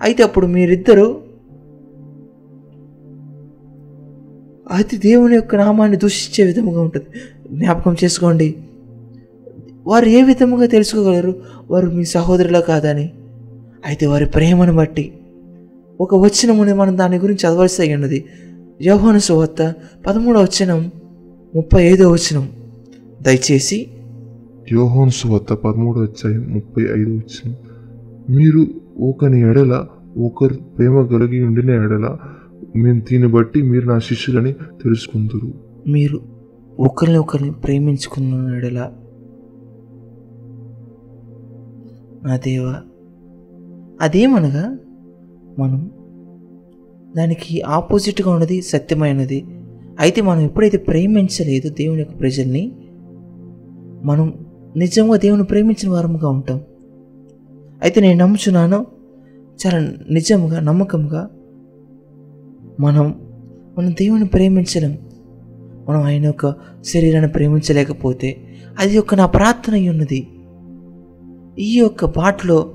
అయితే 0.01 0.23
అప్పుడు 0.23 0.47
మీరిద్దరూ 0.47 1.17
అది 4.71 4.97
దేవుని 4.97 5.35
యొక్క 5.35 5.55
నామాన్ని 5.55 5.97
దూషించే 5.97 6.47
విధముగా 6.47 6.81
ఉంటుంది. 6.81 7.05
జ్ఞాపకం 7.57 7.95
చేసుకోండి. 8.03 8.55
వారు 9.87 10.05
ఏ 10.05 10.23
విధముగా 10.23 10.65
తెలుసుకోగలరు? 10.65 11.35
వారు 11.71 11.89
మీ 11.89 12.05
సహోదరులా 12.05 12.59
కాదని. 12.59 13.11
అయితే 13.85 14.05
వారి 14.05 14.25
ప్రేమను 14.25 14.73
బట్టి. 14.73 15.13
ఒక 16.01 16.15
వచనముని 16.15 16.73
మనం 16.73 16.97
దాని 16.97 17.17
గురించి 17.17 17.49
చదవలసి 17.49 17.81
అయి 17.81 17.93
ఉన్నది. 17.93 18.25
యోహాను 18.81 19.19
సువార్త 19.19 19.73
పదమూడవ 20.07 20.41
వచనం 20.41 20.91
ముప్పై 21.55 21.83
ఐదో 21.83 22.11
వచనం. 22.11 22.49
దయచేసి. 23.21 23.87
యోహాను 24.71 25.09
సువార్త 25.09 25.53
పదమూడు 25.53 25.99
అధ్యాయం 25.99 26.53
ముప్పై 26.53 26.83
ఐదు 26.83 27.09
వచ్చిన 27.09 27.53
మీరు 28.29 28.67
ఒకని 29.01 29.41
ఎడల 29.41 29.85
ఒకరు 30.17 30.53
ప్రేమ 30.53 31.05
కలిగి 31.05 31.43
ఉండిన 31.43 31.69
ఎడల 31.69 32.17
మేము 32.75 32.99
దీన్ని 32.99 33.27
బట్టి 33.27 33.61
మీరు 33.61 33.85
నా 33.85 33.99
శిష్యులని 33.99 34.53
తెలుసుకుందరు. 34.53 35.53
మీరు 35.87 36.19
ఒకరిని 36.79 37.17
ఒకరిని 37.17 37.51
ప్రేమించుకున్న 37.51 38.55
ఎడల 38.55 38.91
నా 42.23 42.37
దేవా 42.37 42.75
అదేమనగా 44.01 44.77
మనం 45.59 45.91
దానికి 47.17 47.61
ఆపోజిట్గా 47.61 48.31
ఉన్నది 48.31 48.61
సత్యమైనది. 48.61 49.45
అయితే 49.99 50.21
మనం 50.21 50.39
ఎప్పుడైతే 50.39 50.77
ప్రేమించలేదు 50.77 51.69
దేవుని 51.69 51.99
యొక్క 51.99 52.19
ప్రజల్ని 52.19 52.71
మనం 54.03 54.33
నిజంగా 54.75 55.17
దేవుని 55.17 55.43
ప్రేమించిన 55.43 55.91
వారముగా 55.91 56.29
ఉంటాం. 56.29 56.61
అయితే 57.83 58.01
నేను 58.01 58.19
నమ్ముచున్నాను. 58.19 58.85
చాలా 59.65 59.93
నిజంగా 60.09 60.59
నమ్మకంగా 60.59 61.29
మనం 62.79 63.21
మనం 63.77 63.91
దేవుని 63.91 64.25
ప్రేమించలేం. 64.25 64.97
మనం 65.89 66.01
ఆయన 66.03 66.25
యొక్క 66.25 66.55
శరీరాన్ని 66.83 67.31
ప్రేమించలేకపోతే 67.31 68.57
అది 68.79 68.95
యొక్క 68.95 69.15
నా 69.15 69.25
ప్రార్థన 69.25 69.73
అయి 69.73 69.89
ఉన్నది. 69.89 70.27
ఈ 71.59 71.77
యొక్క 71.77 72.05
బాటలో 72.05 72.73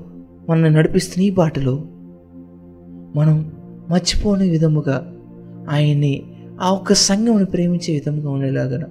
మనల్ని 0.49 0.69
నడిపిస్తున్న 0.69 1.25
ఈ 1.25 1.29
బాటలో 1.29 1.83
మనం 3.15 3.51
మర్చిపోని 3.89 4.49
విధముగా 4.49 5.13
ఆయన్ని 5.69 6.23
ఆ 6.61 6.69
ఒక్క 6.71 6.93
సంఘంని 6.93 7.45
ప్రేమించే 7.45 7.93
విధముగా 7.93 8.29
ఉండేలాగా 8.29 8.87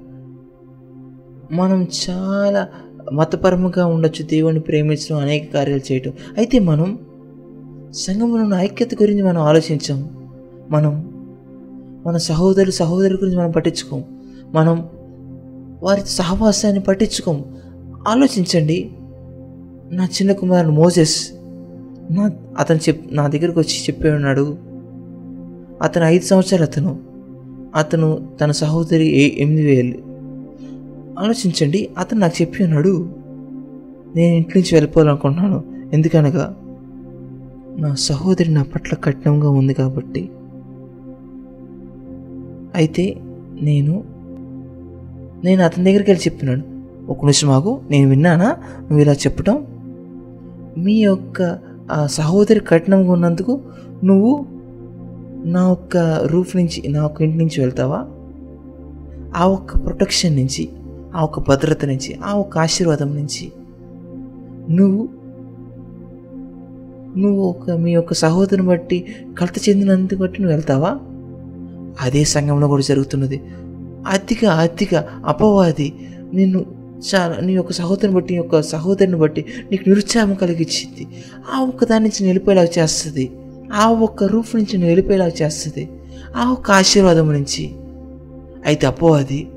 మనం 1.52 1.86
చాలా 2.10 2.68
మతపరముగా 3.12 3.86
ఉండొచ్చు 3.86 4.24
దేవుని 4.24 4.60
ప్రేమించడం 4.60 5.16
అనేక 5.16 5.54
కార్యాలు 5.54 5.92
చేయటం. 5.92 6.12
అయితే 6.38 6.58
మనం 6.58 6.98
సంఘంలో 7.94 8.42
ఉన్న 8.42 8.54
ఐక్యత 8.54 8.94
గురించి 8.94 9.22
మనం 9.22 9.42
ఆలోచించాం. 9.42 10.08
మనం 10.70 11.12
మన 12.06 12.16
సహోదరు 12.16 12.70
సహోదరు 12.70 13.14
గురించి 13.16 13.38
మనం 13.38 13.50
పట్టించుకోం. 13.50 14.04
మనం 14.54 14.88
వారి 15.82 16.00
సహవాసాన్ని 16.06 16.80
పట్టించుకోం. 16.80 17.44
ఆలోచించండి. 18.08 18.90
నా 19.90 20.04
చిన్న 20.04 20.32
కుమారుడు 20.32 20.72
మోజెస్ 20.72 21.32
నా 22.10 22.30
అతను 22.58 22.76
చెప్ 22.76 23.00
నా 23.12 23.26
దగ్గరకు 23.26 23.60
వచ్చి 23.60 23.82
చెప్పే 23.82 24.10
ఉన్నాడు. 24.10 24.58
అతను 25.82 26.04
ఐదు 26.04 26.24
సంవత్సరాలు 26.24 26.62
అతను. 26.62 27.00
అతను 27.74 28.28
తన 28.40 28.50
సహోదరి 28.50 29.06
ఏ 29.06 29.42
ఎనిమిది 29.42 29.66
వేలు. 29.66 30.05
ఆలోచించండి. 31.18 31.88
అతను 31.98 32.20
నాకు 32.20 32.42
చెప్పి 32.42 32.64
ఉన్నాడు 32.64 33.10
నేను 34.16 34.34
ఇంటి 34.34 34.52
నుంచి 34.56 34.68
వెళ్ళిపోవాలనుకుంటున్నాను. 34.72 35.64
ఎందుకనగా 35.92 36.56
నా 37.78 37.94
సహోదరి 37.94 38.50
నా 38.50 38.62
పట్ల 38.62 38.94
కఠినంగా 38.94 39.50
ఉంది 39.50 39.74
కాబట్టి. 39.74 40.30
అయితే 42.74 43.16
నేను 43.60 44.04
నేను 45.44 45.64
అతని 45.64 45.84
దగ్గరికి 45.84 46.10
వెళ్ళి 46.10 46.32
చెప్పినాడు 46.32 46.62
ఒక 47.10 47.18
నిమిషం 47.20 47.50
ఆగు 47.50 47.80
నేను 47.90 48.10
విన్నానా? 48.10 48.50
నువ్వు 48.80 48.98
ఇలా 48.98 49.12
చెప్పటం. 49.12 49.66
మీ 50.78 50.94
యొక్క 50.94 51.58
ఆ 51.92 52.06
సహోదరి 52.06 52.60
కఠినంగా 52.60 53.12
ఉన్నందుకు 53.12 53.60
నువ్వు 54.04 54.46
నా 55.44 55.68
ఒక్క 55.68 55.96
రూఫ్ 56.24 56.56
నుంచి 56.56 56.88
నా 56.88 57.04
ఒక్క 57.04 57.22
ఇంటి 57.22 57.36
నుంచి 57.36 57.60
వెళ్తావా? 57.60 58.06
ఆ 59.36 59.46
ఒక్క 59.46 59.84
ప్రొటెక్షన్ 59.84 60.36
నుంచి. 60.36 60.68
ఆ 61.16 61.22
ఒక్క 61.22 61.38
భద్రత 61.38 61.84
నుంచి 61.84 62.14
ఆ 62.24 62.32
ఒక 62.32 62.58
ఆశీర్వాదం 62.58 63.16
నుంచి 63.16 63.52
నువ్వు 64.70 65.08
నువ్వు 67.18 67.42
ఒక 67.42 67.70
మీ 67.70 67.92
యొక్క 67.92 68.14
సహోదరుని 68.14 68.68
బట్టి 68.68 69.06
కలత 69.38 69.68
చెందినందుకు 69.68 70.18
బట్టి 70.18 70.42
నువ్వు 70.42 70.54
వెళ్తావా? 70.54 70.98
అదే 72.00 72.24
సంఘంలో 72.24 72.68
కూడా 72.68 72.82
జరుగుతున్నది. 72.82 73.42
అతిగా 74.08 74.52
అతిగా 74.52 75.22
అపవాది 75.26 75.92
నిన్ను 76.34 76.64
చాలా 77.14 77.40
నీ 77.40 77.52
యొక్క 77.52 77.72
సహోదరుని 77.72 78.14
బట్టి 78.14 78.32
నీ 78.32 78.36
యొక్క 78.36 78.62
సహోదరుని 78.62 79.16
బట్టి 79.16 79.44
నీకు 79.70 79.88
నిరుత్సాహం 79.88 80.34
కలిగించింది. 80.34 81.06
ఆ 81.54 81.60
ఒక్క 81.60 81.84
దాని 81.84 82.04
నుంచి 82.04 82.26
నిలిపేలా 82.26 82.64
చేస్తుంది. 82.64 83.30
ఆ 83.72 83.90
ఒక్క 83.90 84.24
రూఫ్ 84.24 84.56
నుంచి 84.56 84.78
నేను 84.78 85.00
చేస్తుంది. 85.42 85.88
ఆ 86.36 86.52
ఒక్క 86.52 86.70
ఆశీర్వాదం 86.70 87.32
నుంచి. 87.32 87.70
అయితే 88.64 88.86
అపోవాది 88.86 89.48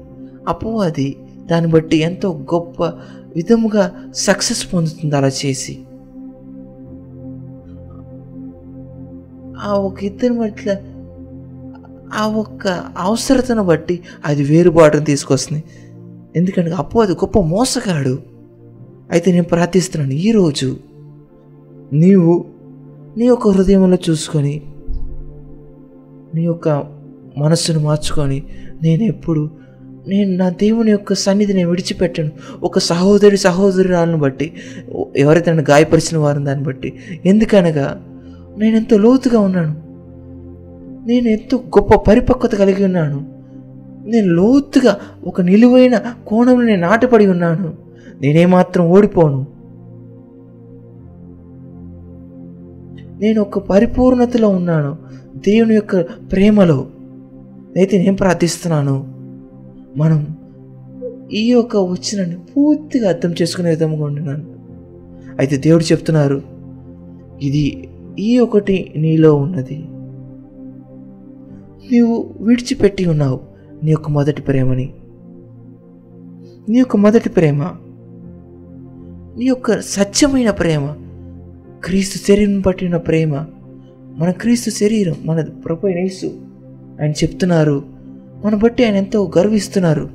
అపోవాది 0.48 1.15
దాన్ని 1.50 1.72
బట్టి 1.72 1.98
ఎంతో 1.98 2.30
గొప్ప 2.54 2.84
విధముగా 3.36 3.84
సక్సెస్ 4.16 4.74
పొందుతుంది 4.74 5.16
అలా 5.16 5.28
చేసి. 5.28 5.74
ఆ 9.66 9.74
ఒక 9.74 10.04
ఇద్దరి 10.04 10.34
మట్ల 10.34 10.76
ఆ 12.14 12.28
ఒక్క 12.28 12.68
అవసరతను 12.98 13.64
బట్టి 13.64 14.00
అది 14.26 14.44
వేరుబాటును 14.44 15.06
తీసుకొస్తుంది. 15.06 15.64
ఎందుకంటే 16.36 16.72
అప్పు 16.72 17.00
అది 17.00 17.14
గొప్ప 17.14 17.40
మోసగాడు. 17.40 18.16
అయితే 19.12 19.32
నేను 19.32 19.44
ప్రార్థిస్తున్నాను 19.44 20.12
ఈరోజు 20.12 20.78
నీవు 21.94 22.46
నీ 23.18 23.26
యొక్క 23.26 23.48
హృదయంలో 23.48 23.98
చూసుకొని 24.10 24.62
నీ 26.36 26.44
యొక్క 26.44 26.70
మనస్సును 27.38 27.80
మార్చుకొని 27.80 28.44
నేను 28.82 29.04
ఎప్పుడు 29.04 29.42
నేను 30.10 30.38
నా 30.38 30.49
దేవుని 30.49 30.91
యొక్క 30.91 31.14
సన్నిధిని 31.14 31.65
విడిచిపెట్టను. 31.65 32.31
ఒక 32.64 32.80
సహోదరి 32.80 33.38
సహోదరురాలను 33.38 34.18
బట్టి 34.18 34.53
ఎవరైతే 35.18 35.52
నన్ను 35.52 35.65
గాయపరిచిన 35.69 36.18
వారిని 36.18 36.45
దాన్ని 36.45 36.65
బట్టి. 36.65 36.94
ఎందుకనగా 37.26 38.06
నేను 38.57 38.76
ఎంతో 38.76 38.98
లోతుగా 38.98 39.40
ఉన్నాను. 39.40 39.90
నేను 41.07 41.27
ఎంతో 41.27 41.57
గొప్ప 41.57 41.95
పరిపక్వత 41.95 42.56
కలిగి 42.56 42.86
ఉన్నాను. 42.86 43.26
నేను 44.06 44.27
లోతుగా 44.27 44.98
ఒక 45.26 45.41
నిలువైన 45.41 46.02
కోణంలో 46.27 46.65
నేను 46.65 46.81
నాటపడి 46.81 47.27
ఉన్నాను. 47.27 47.73
నేనేమాత్రం 48.22 48.86
ఓడిపోను. 48.86 49.48
నేను 53.19 53.41
ఒక 53.41 53.60
పరిపూర్ణతలో 53.60 54.49
ఉన్నాను. 54.49 54.98
దేవుని 55.36 55.76
యొక్క 55.76 56.02
ప్రేమలో. 56.02 56.88
అయితే 57.77 57.98
నేను 57.98 58.15
ప్రార్థిస్తున్నాను. 58.15 59.19
మనం 59.98 60.38
ఈ 61.34 61.52
యొక్క 61.52 61.78
వచనాన్ని 61.78 62.36
పూర్తిగా 62.36 63.10
అర్థం 63.10 63.34
చేసుకునే 63.41 63.70
విధంగా 63.70 64.03
ఉంటున్నాను 64.03 64.45
అయితే 65.40 65.57
దేవుడు 65.57 65.84
చెప్తున్నారు 65.84 66.41
ఇది 67.41 67.90
ఈ 68.20 68.40
ఒకటి 68.40 68.94
నీలో 68.95 69.36
ఉన్నది. 69.36 69.78
నీవు 71.91 72.34
విడిచిపెట్టి 72.41 73.06
ఉన్నావు 73.06 73.40
నీ 73.84 73.91
యొక్క 73.91 74.10
మొదటి 74.10 74.41
ప్రేమని. 74.41 74.94
నీ 76.70 76.78
యొక్క 76.78 76.98
మొదటి 76.98 77.30
ప్రేమ 77.30 77.76
నీ 79.38 79.45
యొక్క 79.45 79.80
సత్యమైన 79.80 80.52
ప్రేమ 80.52 80.95
క్రీస్తు 81.84 82.18
శరీరం 82.18 82.61
పట్టిన 82.61 82.98
ప్రేమ 82.98 83.45
మన 84.18 84.32
క్రీస్తు 84.32 84.70
శరీరం 84.70 85.16
మన 85.26 85.41
ప్రభు 85.41 85.88
నేసు 85.88 86.26
ఆయన 87.02 87.11
చెప్తున్నారు 87.11 87.84
మన 88.45 88.56
బట్టి 88.56 88.86
ఆయన 88.86 88.95
ఎంతో 88.95 89.32
గర్విస్తున్నారు. 89.38 90.10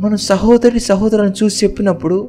మన 0.00 0.14
సహోదరి 0.14 0.80
సహోదరులను 0.80 1.44
చూసి 1.44 1.66
చెప్పినప్పుడు 1.66 2.28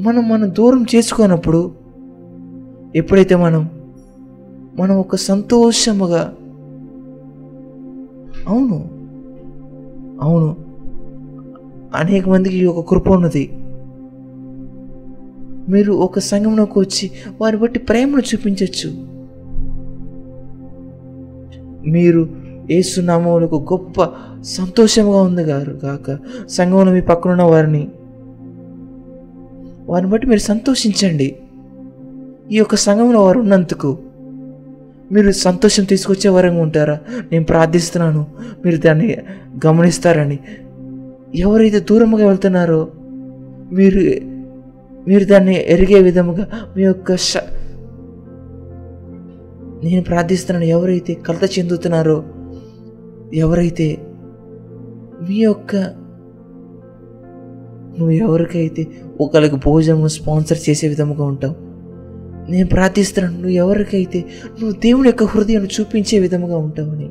మనం 0.00 0.28
మనం 0.28 0.50
దూరం 0.50 0.86
చేసుకున్నప్పుడు 0.94 1.74
ఎప్పుడైతే 2.96 3.34
మనం 3.34 3.70
మనం 4.78 4.96
ఒక 4.96 5.16
సంతోషముగా 5.16 6.34
అవును 8.48 8.90
అవును 10.22 10.56
అనేక 11.94 12.28
మందికి 12.28 12.56
ఈ 12.56 12.64
ఒక 12.64 12.90
కృప 12.90 13.08
ఉన్నది. 13.08 13.50
మీరు 15.68 15.92
ఒక 15.92 16.18
సంఘంలోకి 16.18 16.78
వచ్చి 16.78 17.10
వారి 17.40 17.56
బట్టి 17.56 17.78
ప్రేమను 17.78 18.20
చూపించవచ్చు 18.20 19.11
మీరు 21.86 22.28
ఏసునామములకు 22.70 23.66
గొప్ప 23.72 24.08
సంతోషంగా 24.42 25.20
ఉంది 25.20 25.42
గారు 25.42 25.72
కాక 25.72 26.18
సంఘంలో 26.48 26.92
మీ 26.92 27.00
పక్కనున్న 27.00 27.42
వారిని 27.42 27.88
వారిని 29.86 30.10
బట్టి 30.10 30.26
మీరు 30.26 30.40
సంతోషించండి. 30.40 31.36
ఈ 32.50 32.56
యొక్క 32.56 32.74
సంఘంలో 32.74 33.24
వారు 33.24 33.40
ఉన్నందుకు 33.40 33.98
మీరు 35.12 35.30
సంతోషం 35.30 35.84
తీసుకొచ్చే 35.84 36.30
వరంగా 36.30 36.62
ఉంటారా? 36.62 37.00
నేను 37.32 37.44
ప్రార్థిస్తున్నాను 37.44 38.26
మీరు 38.64 38.76
దాన్ని 38.76 39.16
గమనిస్తారని. 39.66 40.38
ఎవరైతే 41.34 41.80
దూరంగా 41.80 42.26
వెళ్తున్నారో 42.26 42.88
మీరు 43.72 44.24
మీరు 45.08 45.24
దాన్ని 45.24 45.72
ఎరిగే 45.72 46.02
విధముగా 46.02 46.48
మీ 46.76 46.82
యొక్క 46.82 47.16
నేను 49.84 50.02
ప్రార్థిస్తున్నాను 50.02 50.64
ఎవరైతే 50.64 51.14
కలత 51.14 51.58
చెందుతున్నారో 51.58 52.24
ఎవరైతే 53.34 53.98
మీ 55.28 55.36
యొక్క 55.38 55.76
నువ్వు 57.98 58.10
ఎవరికైతే 58.10 58.86
ఒకరికి 59.20 59.56
భోజనం 59.56 60.08
స్పాన్సర్ 60.08 60.58
చేసే 60.70 60.88
విధముగా 60.88 61.24
ఉంటావు 61.24 61.54
నేను 62.50 62.68
ప్రార్థిస్తున్నాను 62.68 63.34
నువ్వు 63.34 63.50
ఎవరికైతే 63.50 64.24
నువ్వు 64.60 64.72
దేవుని 64.72 65.08
యొక్క 65.08 65.24
హృదయం 65.24 65.64
చూపించే 65.64 66.18
విధముగా 66.18 66.56
ఉంటావని. 66.56 67.10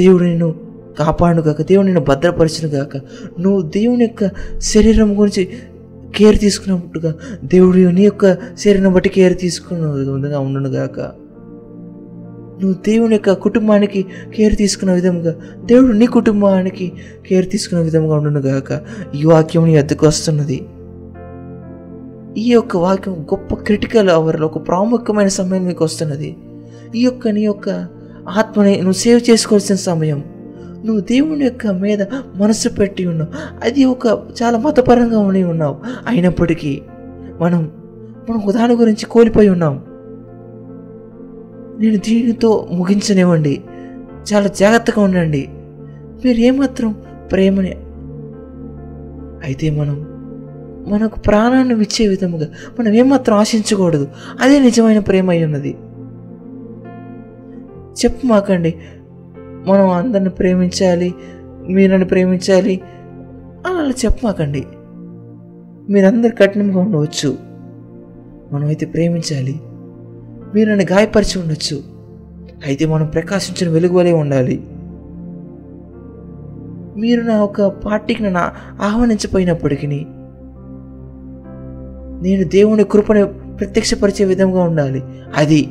దేవుడు 0.00 0.24
నేను 0.24 0.54
కాపాడు 0.98 1.42
కాక 1.42 1.62
దేవుడు 1.62 1.86
నేను 1.86 2.00
భద్రపరచును 2.00 2.68
కాక 2.68 2.96
నువ్వు 3.40 3.62
దేవుని 3.62 4.04
యొక్క 4.04 4.30
శరీరం 4.58 5.20
గురించి 5.20 5.48
కేర్ 6.16 6.38
తీసుకున్నట్టుగా 6.38 7.14
దేవుడు 7.44 7.76
నీ 7.76 8.04
యొక్క 8.04 8.36
శరీరం 8.58 8.92
బట్టి 8.92 9.08
కేర్ 9.08 9.38
తీసుకున్న 9.38 9.86
విధంగా 9.86 10.38
ఉండును 10.38 10.68
గాక. 10.68 11.00
నువ్వు 12.60 12.72
దేవుని 12.72 13.14
యొక్క 13.14 13.32
కుటుంబానికి 13.32 14.06
కేర్ 14.36 14.56
తీసుకున్న 14.56 14.92
విధంగా 14.92 15.34
దేవుడు 15.64 15.92
నీ 15.92 16.06
కుటుంబానికి 16.06 16.92
కేర్ 17.26 17.50
తీసుకున్న 17.50 17.82
విధంగా 17.82 18.14
ఉండును 18.14 18.40
గాక. 18.40 18.80
ఈ 19.14 19.24
వాక్యం 19.24 19.64
నీ 19.64 19.76
ఎద్దకు 19.76 20.06
వస్తున్నది. 20.06 20.66
ఈ 22.38 22.50
యొక్క 22.50 22.76
వాక్యం 22.76 23.14
గొప్ప 23.14 23.54
క్రిటికల్ 23.54 24.08
అవర్లో 24.08 24.46
ఒక 24.46 24.68
ప్రాముఖ్యమైన 24.68 25.28
సమయం 25.28 25.66
నీకు 25.66 25.84
వస్తున్నది. 25.84 26.36
ఈ 26.94 27.02
యొక్క 27.02 27.28
నీ 27.28 27.42
యొక్క 27.44 27.86
ఆత్మని 28.28 28.76
నువ్వు 28.76 28.92
సేవ్ 28.92 29.20
చేసుకోవాల్సిన 29.30 29.76
సమయం. 29.76 30.24
నువ్వు 30.84 31.00
దేవుని 31.00 31.44
యొక్క 31.44 31.66
మీద 31.66 32.02
మనసు 32.36 32.68
పెట్టి 32.68 33.06
ఉన్నావు. 33.06 33.64
అది 33.64 33.84
ఒక 33.84 34.06
చాలా 34.42 34.58
మతపరంగా 34.58 35.18
ఉండి 35.18 35.44
ఉన్నావు. 35.44 35.76
అయినప్పటికీ 36.06 36.82
మనం 37.40 37.70
మనం 38.30 38.42
దాని 38.54 38.74
గురించి 38.74 39.06
కోల్పోయి 39.06 39.48
ఉన్నాం. 39.48 39.84
నేను 41.80 41.96
దీనితో 41.96 42.68
ముగించనివ్వండి. 42.72 43.62
చాలా 44.34 44.46
జాగ్రత్తగా 44.46 45.02
ఉండండి. 45.02 45.48
మీరు 46.24 46.38
ఏమాత్రం 46.38 46.96
ప్రేమని 47.32 47.70
అయితే 49.44 49.70
మనం 49.70 50.14
మనకు 50.88 51.18
ప్రాణాన్ని 51.18 51.74
ఇచ్చే 51.74 52.08
విధముగా 52.08 52.48
మనం 52.80 52.94
ఏమాత్రం 52.94 53.36
ఆశించకూడదు. 53.36 54.08
అదే 54.40 54.58
నిజమైన 54.58 54.98
ప్రేమ 54.98 55.30
అయి 55.30 55.44
ఉన్నది. 55.44 55.76
చెప్పు 58.04 58.26
మాకండి 58.26 58.74
మనం 59.66 59.90
అందరిని 59.90 60.30
ప్రేమించాలి 60.30 61.14
మీరు 61.68 61.92
నన్ను 61.92 62.06
ప్రేమించాలి 62.06 62.80
అలా 63.66 63.92
చెప్పమాకండి. 64.04 64.64
మీరందరు 65.92 66.32
కఠినంగా 66.40 66.78
ఉండవచ్చు. 66.78 67.38
మనమైతే 68.52 68.86
ప్రేమించాలి. 68.86 69.60
మీరు 70.54 70.70
నన్ను 70.70 70.84
గాయపరిచి 70.92 71.42
ఉండొచ్చు. 71.42 71.82
అయితే 72.66 72.86
మనం 72.86 73.06
ప్రకాశించిన 73.06 73.70
వెలుగువలే 73.70 74.12
ఉండాలి. 74.12 74.62
మీరు 76.96 77.22
నా 77.22 77.42
ఒక 77.42 77.62
పార్టీకి 77.62 78.22
నన్ను 78.22 78.40
ఆహ్వానించపోయినప్పటికీ 78.82 79.86
నేను 82.22 82.44
దేవుని 82.44 82.84
కృపను 82.84 83.26
ప్రత్యక్షపరిచే 83.26 84.24
విధంగా 84.24 84.62
ఉండాలి. 84.62 85.02
అది 85.36 85.68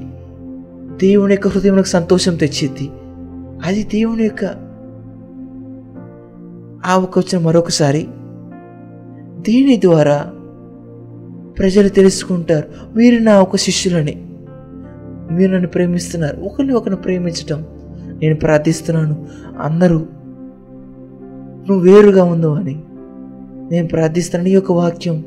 దేవుని 1.01 1.33
యొక్క 1.33 1.47
హృదయంలో 1.47 1.83
సంతోషం 1.83 2.35
తెచ్చిద్ది 2.35 2.89
అది 3.63 3.83
దేవుని 3.83 4.23
యొక్క 4.23 4.45
ఆ 6.85 6.97
ఒక 6.97 7.19
వచ్చిన 7.19 7.41
మరొకసారి 7.41 8.07
దీని 9.41 9.81
ద్వారా 9.85 10.33
ప్రజలు 11.59 11.89
తెలుసుకుంటారు. 11.89 12.97
మీరు 12.97 13.23
నా 13.23 13.41
ఒక 13.41 13.55
శిష్యులని. 13.55 14.27
మీరు 15.31 15.51
నన్ను 15.51 15.67
ప్రేమిస్తున్నారు. 15.67 16.41
ఒకరిని 16.41 16.73
ఒకరిని 16.73 17.01
ప్రేమించటం 17.01 17.65
నేను 18.21 18.35
ప్రార్థిస్తున్నాను. 18.35 19.27
అందరూ 19.61 19.97
నువ్వు 21.67 21.79
వేరుగా 21.79 22.23
ఉందో 22.23 22.53
అని 22.53 22.83
నేను 23.71 23.87
ప్రార్థిస్తున్నాను. 23.87 24.49
ఈ 24.49 24.53
యొక్క 24.53 24.71
వాక్యం 24.71 25.23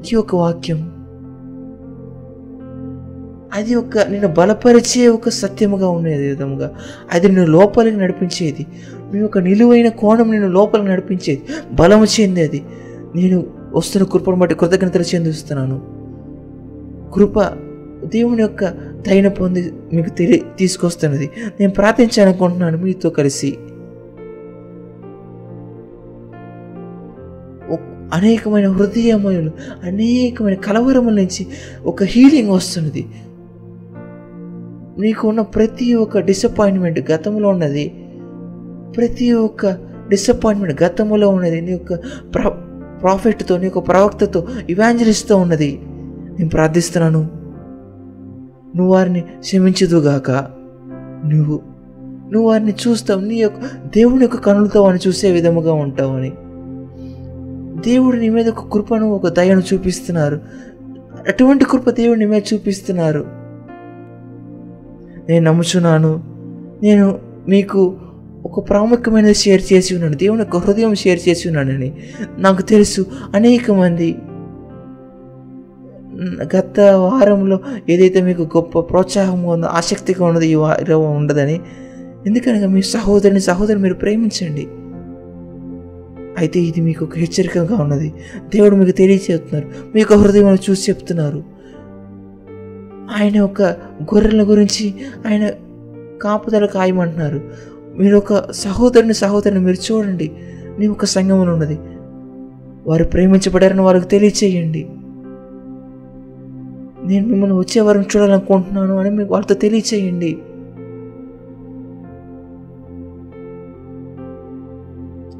ఈ 0.00 0.10
యొక్క 0.12 0.34
వాక్యం 0.34 0.97
అది 3.54 3.74
ఒక 3.74 3.98
నేను 3.98 4.28
బలపరిచే 4.28 5.08
ఒక 5.08 5.28
సత్యముగా 5.28 5.88
ఉండేది 5.88 6.28
విధముగా 6.28 6.74
అది 7.12 7.28
నేను 7.28 7.46
లోపలికి 7.46 7.96
నడిపించేది. 7.96 8.66
మీ 9.12 9.18
యొక్క 9.18 9.38
నిలువైన 9.38 9.88
కోణం 9.88 10.30
నేను 10.30 10.48
లోపలికి 10.48 10.88
నడిపించేది. 10.88 11.42
బలము 11.72 12.04
చెందేది 12.04 12.62
నేను 13.16 13.46
వస్తున్న 13.74 14.06
కృపను 14.06 14.36
బట్టి 14.36 14.54
కృతజ్ఞతలు 14.54 15.02
చెందిస్తున్నాను. 15.02 15.82
కృప 17.14 17.40
దేవుని 18.04 18.42
యొక్క 18.42 18.64
తగిన 19.06 19.28
పొంది 19.28 19.72
మీకు 19.92 20.08
తెలి 20.08 20.42
తీసుకొస్తున్నది. 20.58 21.30
నేను 21.60 21.72
ప్రార్థించాలనుకుంటున్నాను 21.72 22.78
మీతో 22.78 23.10
కలిసి. 23.10 23.58
అనేకమైన 28.12 28.68
హృదయములు 28.68 29.50
అనేకమైన 29.82 30.54
కలవరముల 30.54 31.12
నుంచి 31.12 31.46
ఒక 31.84 32.02
హీలింగ్ 32.02 32.50
వస్తున్నది. 32.50 33.06
నీకు 34.98 35.28
ఉన్న 35.28 35.40
ప్రతి 35.40 35.94
ఒక్క 35.94 36.18
డిసప్పాయింట్మెంట్ 36.18 37.10
గతంలో 37.10 37.48
ఉన్నది. 37.48 37.88
ప్రతి 38.96 39.32
ఒక్క 39.32 39.66
డిసప్పాయింట్మెంట్ 40.08 40.82
గతంలో 40.82 41.28
ఉన్నది. 41.28 41.60
నీ 41.60 41.72
యొక్క 41.72 41.94
ప్రా 42.34 42.48
ప్రాఫిట్తో 43.02 43.58
నీ 43.58 43.64
యొక్క 43.64 43.78
ప్రవక్తతో 43.78 44.46
ఇవాంజలిస్తూ 44.70 45.36
ఉన్నది. 45.36 45.80
నేను 45.84 46.48
ప్రార్థిస్తున్నాను. 46.48 47.28
నువ్వు 48.76 48.94
వారిని 48.94 49.20
క్షమించదుగాక 49.20 50.30
నువ్వు 51.26 51.60
నువ్వు 52.32 52.48
వారిని 52.48 52.74
చూస్తావు. 52.88 53.20
నీ 53.20 53.34
యొక్క 53.34 53.60
దేవుని 53.96 54.22
యొక్క 54.22 54.36
కనులతో 54.36 54.82
వారిని 54.82 55.08
చూసే 55.08 55.30
విధముగా 55.30 55.72
ఉంటావని. 55.72 56.30
దేవుడు 57.90 58.16
నీ 58.16 58.28
మీద 58.28 58.48
ఒక 58.48 58.72
కృపను 58.72 59.10
ఒక 59.10 59.28
దయను 59.28 59.62
చూపిస్తున్నారు. 59.74 60.40
అటువంటి 61.28 61.64
కృప 61.64 61.90
దేవుడు 61.90 62.18
నీ 62.18 62.26
మీద 62.26 62.42
చూపిస్తున్నారు. 62.54 63.37
నేను 65.28 65.44
నమ్ముచున్నాను. 65.44 66.22
నేను 66.82 67.18
మీకు 67.48 67.96
ఒక 68.44 68.68
ప్రాముఖ్యమైనది 68.68 69.34
షేర్ 69.34 69.62
చేసి 69.72 69.94
ఉన్నాను. 69.94 70.16
దేవుని 70.16 70.40
యొక్క 70.40 70.56
హృదయం 70.56 70.94
షేర్ 70.94 71.28
చేసి 71.28 71.48
ఉన్నానని 71.48 71.92
నాకు 72.38 72.62
తెలుసు. 72.62 73.06
అనేక 73.34 73.70
మంది 73.70 74.16
గత 76.56 76.80
వారంలో 76.80 77.58
ఏదైతే 77.88 78.22
మీకు 78.22 78.42
గొప్ప 78.42 78.80
ప్రోత్సాహం 78.80 79.44
ఉందో 79.44 79.66
ఆసక్తిగా 79.66 80.24
ఉన్నది 80.24 80.48
ఈ 80.48 80.54
వారం 80.54 81.16
ఉండదని 81.16 81.60
ఎందుకనగా 82.26 82.68
మీ 82.68 82.82
సహోదరుని 82.82 83.40
సహోదరుని 83.40 83.82
మీరు 83.82 83.94
ప్రేమించండి. 83.94 84.66
అయితే 86.38 86.60
ఇది 86.60 86.80
మీకు 86.80 87.04
ఒక 87.04 87.16
హెచ్చరికగా 87.16 87.76
ఉన్నది. 87.76 88.14
దేవుడు 88.54 88.76
మీకు 88.76 88.90
తెలియచేస్తున్నారు 88.90 89.68
మీ 89.94 90.00
యొక్క 90.00 90.14
హృదయం 90.14 90.56
చూసి 90.70 90.90
చెప్తున్నారు. 90.90 91.57
ఆయన 93.16 93.36
యొక్క 93.36 93.62
గొర్రెల 94.02 94.42
గురించి 94.42 94.94
ఆయన 95.26 95.50
కాపుదల 96.22 96.66
ఖాయమంటున్నారు. 96.66 97.40
మీరు 97.98 98.16
ఒక 98.16 98.50
సహోదరుని 98.50 99.14
సహోదరుని 99.14 99.60
మీరు 99.60 99.92
చూడండి. 99.92 100.32
నీ 100.78 100.86
ఒక 100.86 101.04
సంఘంలో 101.04 101.52
ఉన్నది. 101.52 101.78
వారు 102.86 103.04
ప్రేమించబడారని 103.04 103.80
వారికి 103.80 104.06
తెలియచేయండి. 104.06 104.88
నేను 107.04 107.26
మిమ్మల్ని 107.26 107.58
వచ్చే 107.58 107.80
వారం 107.80 108.02
చూడాలనుకుంటున్నాను 108.02 108.98
అని 108.98 109.10
మీకు 109.10 109.32
వాళ్ళతో 109.32 109.54
తెలియచేయండి. 109.54 110.38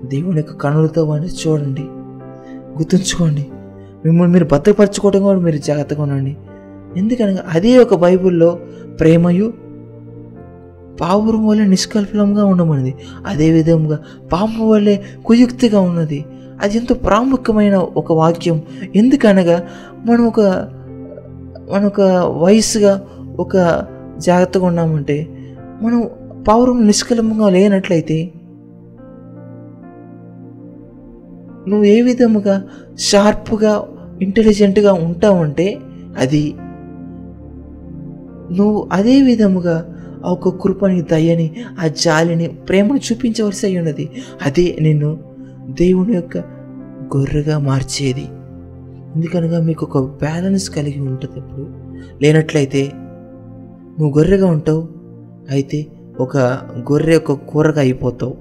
దేవుని 0.04 0.36
యొక్క 0.36 0.52
కనులతో 0.52 1.04
వాడిని 1.04 1.28
చూడండి. 1.28 1.82
గుర్తుంచుకోండి. 2.78 3.46
మిమ్మల్ని 4.04 4.32
మీరు 4.32 4.44
భద్రపరచుకోవడం 4.44 5.22
కూడా 5.22 5.38
మీరు 5.38 5.56
జాగ్రత్తగా 5.56 6.02
ఉండండి. 6.02 6.36
ఎందుకనగా 6.96 7.44
అదే 7.52 7.78
ఒక 7.78 7.94
బైబిల్లో 7.94 8.58
ప్రేమయు 9.00 9.52
పావురం 11.00 11.46
వల్ల 11.46 11.64
నిష్కల్పలంగా 11.64 12.44
ఉండమన్నది. 12.44 12.94
అదే 13.26 13.50
విధంగా 13.50 13.98
పాము 14.32 14.70
వల్లే 14.70 15.04
కుయుక్తిగా 15.24 15.80
ఉన్నది. 15.80 16.24
అది 16.62 16.78
ఎంతో 16.78 16.94
ప్రాముఖ్యమైన 16.94 17.76
ఒక 17.76 18.12
వాక్యం. 18.12 18.62
ఎందుకనగా 18.96 19.66
మనం 20.06 20.26
ఒక 20.26 20.40
మన 21.72 21.86
ఒక 21.86 22.00
వయసుగా 22.42 23.04
ఒక 23.38 23.84
జాగ్రత్తగా 24.18 24.66
ఉన్నామంటే 24.66 25.26
మనం 25.82 26.08
పావురం 26.48 26.86
నిష్కలంగా 26.86 27.48
లేనట్లయితే 27.48 28.32
నువ్వు 31.68 31.84
ఏ 31.84 32.02
విధముగా 32.02 32.64
షార్ప్గా 32.98 33.88
ఇంటెలిజెంట్గా 34.22 34.92
ఉంటావంటే 34.92 35.78
అది 36.18 36.54
నువ్వు 38.52 38.88
అదే 38.92 39.22
విధముగా 39.22 39.94
ఆ 40.26 40.30
ఒక 40.30 40.62
కృపని 40.62 41.02
దయని 41.02 41.56
ఆ 41.84 41.86
జాలిని 41.86 42.48
ప్రేమను 42.48 42.98
చూపించవలసి 42.98 43.66
అయి 43.66 43.78
ఉన్నది. 43.78 44.10
అదే 44.42 44.76
నిన్ను 44.80 45.18
దేవుని 45.68 46.12
యొక్క 46.12 46.38
గొర్రెగా 47.16 47.58
మార్చేది. 47.58 48.26
ఎందుకనగా 49.16 49.60
మీకు 49.60 49.86
ఒక 49.86 49.98
బ్యాలెన్స్ 49.98 50.70
కలిగి 50.70 51.00
ఉంటుంది 51.00 51.38
ఇప్పుడు 51.38 51.66
లేనట్లయితే 52.22 52.92
నువ్వు 53.98 54.18
గొర్రెగా 54.18 54.46
ఉంటావు 54.46 54.88
అయితే 55.50 55.86
ఒక 56.20 56.36
గొర్రె 56.78 57.16
ఒక 57.16 57.32
కూరగా 57.32 57.80
అయిపోతావు. 57.80 58.36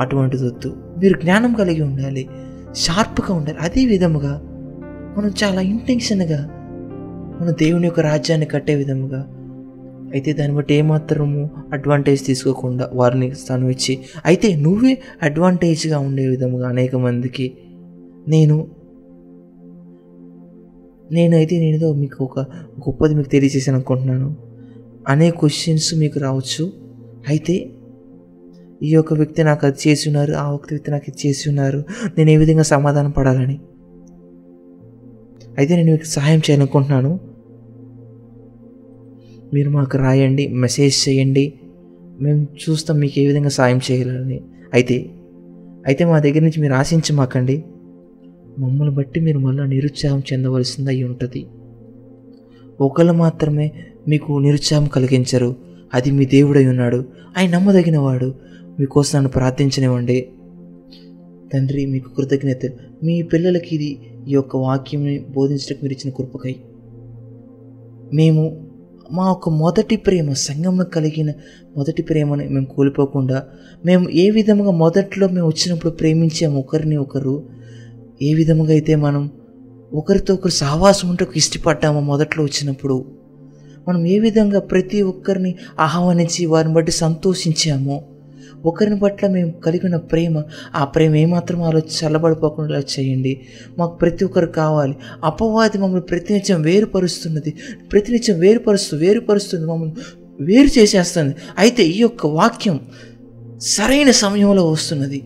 అటువంటిది 0.00 0.46
వద్దు 0.46 0.76
మీరు 1.02 1.20
జ్ఞానం 1.20 1.54
కలిగి 1.54 1.82
ఉండాలి 1.82 2.28
షార్ప్గా 2.74 3.34
ఉండాలి. 3.34 3.58
అదే 3.58 3.84
విధముగా 3.84 4.40
మనం 5.18 5.30
చాలా 5.44 5.60
ఇంటెన్షన్గా 5.60 6.61
మన 7.42 7.50
దేవుని 7.50 7.86
యొక్క 7.86 8.00
రాజ్యాన్ని 8.00 8.46
కట్టే 8.46 8.74
విధముగా. 8.74 9.20
అయితే 10.14 10.32
దాన్ని 10.32 10.56
బట్టి 10.56 10.74
ఏమాత్రము 10.74 11.50
అడ్వాంటేజ్ 11.72 12.26
తీసుకోకుండా 12.26 12.90
వారిని 12.92 13.34
స్థానం 13.34 13.68
ఇచ్చి 13.68 13.98
అయితే 14.24 14.56
నువ్వే 14.56 14.98
అడ్వాంటేజ్గా 15.22 15.98
ఉండే 15.98 16.26
విధముగా 16.26 16.68
అనేక 16.68 16.96
మందికి 16.96 17.56
నేను 18.28 18.66
నేనైతే 21.12 21.60
నేనేదో 21.60 21.94
మీకు 21.94 22.24
ఒక 22.24 22.40
గొప్పది 22.80 23.14
మీకు 23.14 23.28
తెలియజేసాను 23.28 23.76
అనుకుంటున్నాను. 23.76 24.36
అనేక 25.08 25.38
క్వశ్చన్స్ 25.38 25.94
మీకు 25.94 26.18
రావచ్చు. 26.18 26.72
అయితే 27.28 27.70
ఈ 28.82 28.90
యొక్క 28.90 29.14
వ్యక్తి 29.14 29.44
నాకు 29.44 29.66
అది 29.66 29.88
చేసి 29.88 30.08
ఉన్నారు 30.08 30.32
ఆ 30.32 30.50
ఒక 30.50 30.62
వ్యక్తి 30.70 30.90
నాకు 30.90 31.04
ఇది 31.08 31.28
చేసి 31.28 31.48
ఉన్నారు. 31.48 31.84
నేను 32.18 32.30
ఏ 32.30 32.36
విధంగా 32.36 32.62
సమాధానం 32.62 33.10
పడాలని? 33.10 33.60
అయితే 35.58 35.76
నేను 35.76 35.90
మీకు 35.90 36.04
సహాయం 36.04 36.38
చేయాలనుకుంటున్నాను. 36.38 37.31
మీరు 39.54 39.70
మాకు 39.70 39.98
రాయండి 39.98 40.48
మెసేజ్ 40.48 41.08
చేయండి. 41.08 41.52
మేము 42.20 42.42
చూస్తాం 42.42 42.98
మీకు 42.98 43.20
ఏ 43.20 43.26
విధంగా 43.26 43.48
సాయం 43.48 43.80
చేయాలని. 43.90 44.40
అయితే 44.74 45.10
అయితే 45.86 46.04
మా 46.04 46.18
దగ్గర 46.18 46.40
నుంచి 46.40 46.60
మీరు 46.60 46.72
ఆశించమాకండి. 46.72 47.64
మమ్మల్ని 48.58 48.94
బట్టి 48.94 49.20
మీరు 49.20 49.38
మళ్ళీ 49.38 49.66
నిరుత్సాహం 49.66 50.22
చెందవలసింది 50.32 50.90
అయి 50.90 51.02
ఉంటుంది. 51.02 51.46
ఒకళ్ళు 52.80 53.12
మాత్రమే 53.12 53.72
మీకు 54.08 54.38
నిరుత్సాహం 54.38 54.86
కలిగించరు. 54.86 55.56
అది 55.94 56.10
మీ 56.10 56.24
దేవుడై 56.24 56.66
ఉన్నాడు. 56.66 57.04
ఆయన 57.38 57.50
నమ్మదగినవాడు. 57.50 58.34
మీకోసం 58.80 59.18
నన్ను 59.18 59.30
ప్రార్థించనివ్వండి. 59.30 60.28
తండ్రి 61.54 61.86
మీకు 61.86 62.08
కృతజ్ఞత. 62.16 62.60
మీ 63.04 63.22
పిల్లలకి 63.22 63.74
ఇది 63.74 63.98
ఈ 64.28 64.32
యొక్క 64.32 64.56
వాక్యం 64.56 65.24
బోధించడానికి 65.30 65.84
మీరు 65.84 65.92
ఇచ్చిన 65.92 66.14
కృపకై. 66.16 66.56
మేము 68.14 68.71
మా 69.12 69.24
యొక్క 69.28 69.48
మొదటి 69.56 69.96
ప్రేమ 69.96 70.32
సంఘంలో 70.40 70.84
కలిగిన 70.94 71.30
మొదటి 71.76 72.02
ప్రేమని 72.02 72.44
మేము 72.48 72.66
కోల్పోకుండా 72.66 73.38
మేము 73.84 74.04
ఏ 74.14 74.26
విధముగా 74.30 74.72
మొదట్లో 74.76 75.26
మేము 75.28 75.48
వచ్చినప్పుడు 75.48 75.92
ప్రేమించాము 75.92 76.58
ఒకరిని 76.58 76.96
ఒకరు 76.96 77.34
ఏ 78.22 78.30
విధముగా 78.34 78.72
అయితే 78.72 78.94
మనం 78.96 79.24
ఒకరితో 79.92 80.32
ఒకరు 80.34 80.54
సహవాసం 80.58 81.08
ఉంటే 81.08 81.26
ఇష్టపడ్డామో 81.36 82.00
మొదట్లో 82.02 82.42
వచ్చినప్పుడు 82.44 82.96
మనం 83.88 84.00
ఏ 84.06 84.16
విధంగా 84.18 84.60
ప్రతి 84.70 84.98
ఒక్కరిని 85.02 85.52
ఆహ్వానించి 85.80 86.42
వారిని 86.46 86.74
బట్టి 86.74 86.92
సంతోషించామో 86.96 87.96
ఒకరిని 88.64 88.98
పట్ల 88.98 89.26
మేము 89.26 89.50
కలిగిన 89.50 89.96
ప్రేమ 89.96 90.42
ఆ 90.74 90.84
ప్రేమ 90.84 91.14
ఏమాత్రం 91.14 91.62
అలా 91.62 91.78
చల్లబడిపోకుండా 91.78 92.78
చేయండి. 92.78 93.40
మాకు 93.78 93.96
ప్రతి 93.96 94.24
ఒక్కరు 94.24 94.46
కావాలి. 94.46 94.96
అపవాది 95.24 95.78
మమ్మల్ని 95.78 96.06
ప్రతినిత్యం 96.06 96.62
వేరుపరుస్తున్నది. 96.62 97.54
ప్రతినిత్యం 97.92 98.38
వేరుపరుస్తూ 98.38 98.96
వేరుపరుస్తుంది 98.96 99.66
మమ్మల్ని 99.66 99.94
వేరు 100.40 100.78
చేసేస్తుంది. 100.78 101.34
అయితే 101.58 101.82
ఈ 101.82 101.98
యొక్క 101.98 102.26
వాక్యం 102.26 102.80
సరైన 103.60 104.10
సమయంలో 104.10 104.70
వస్తున్నది. 104.70 105.22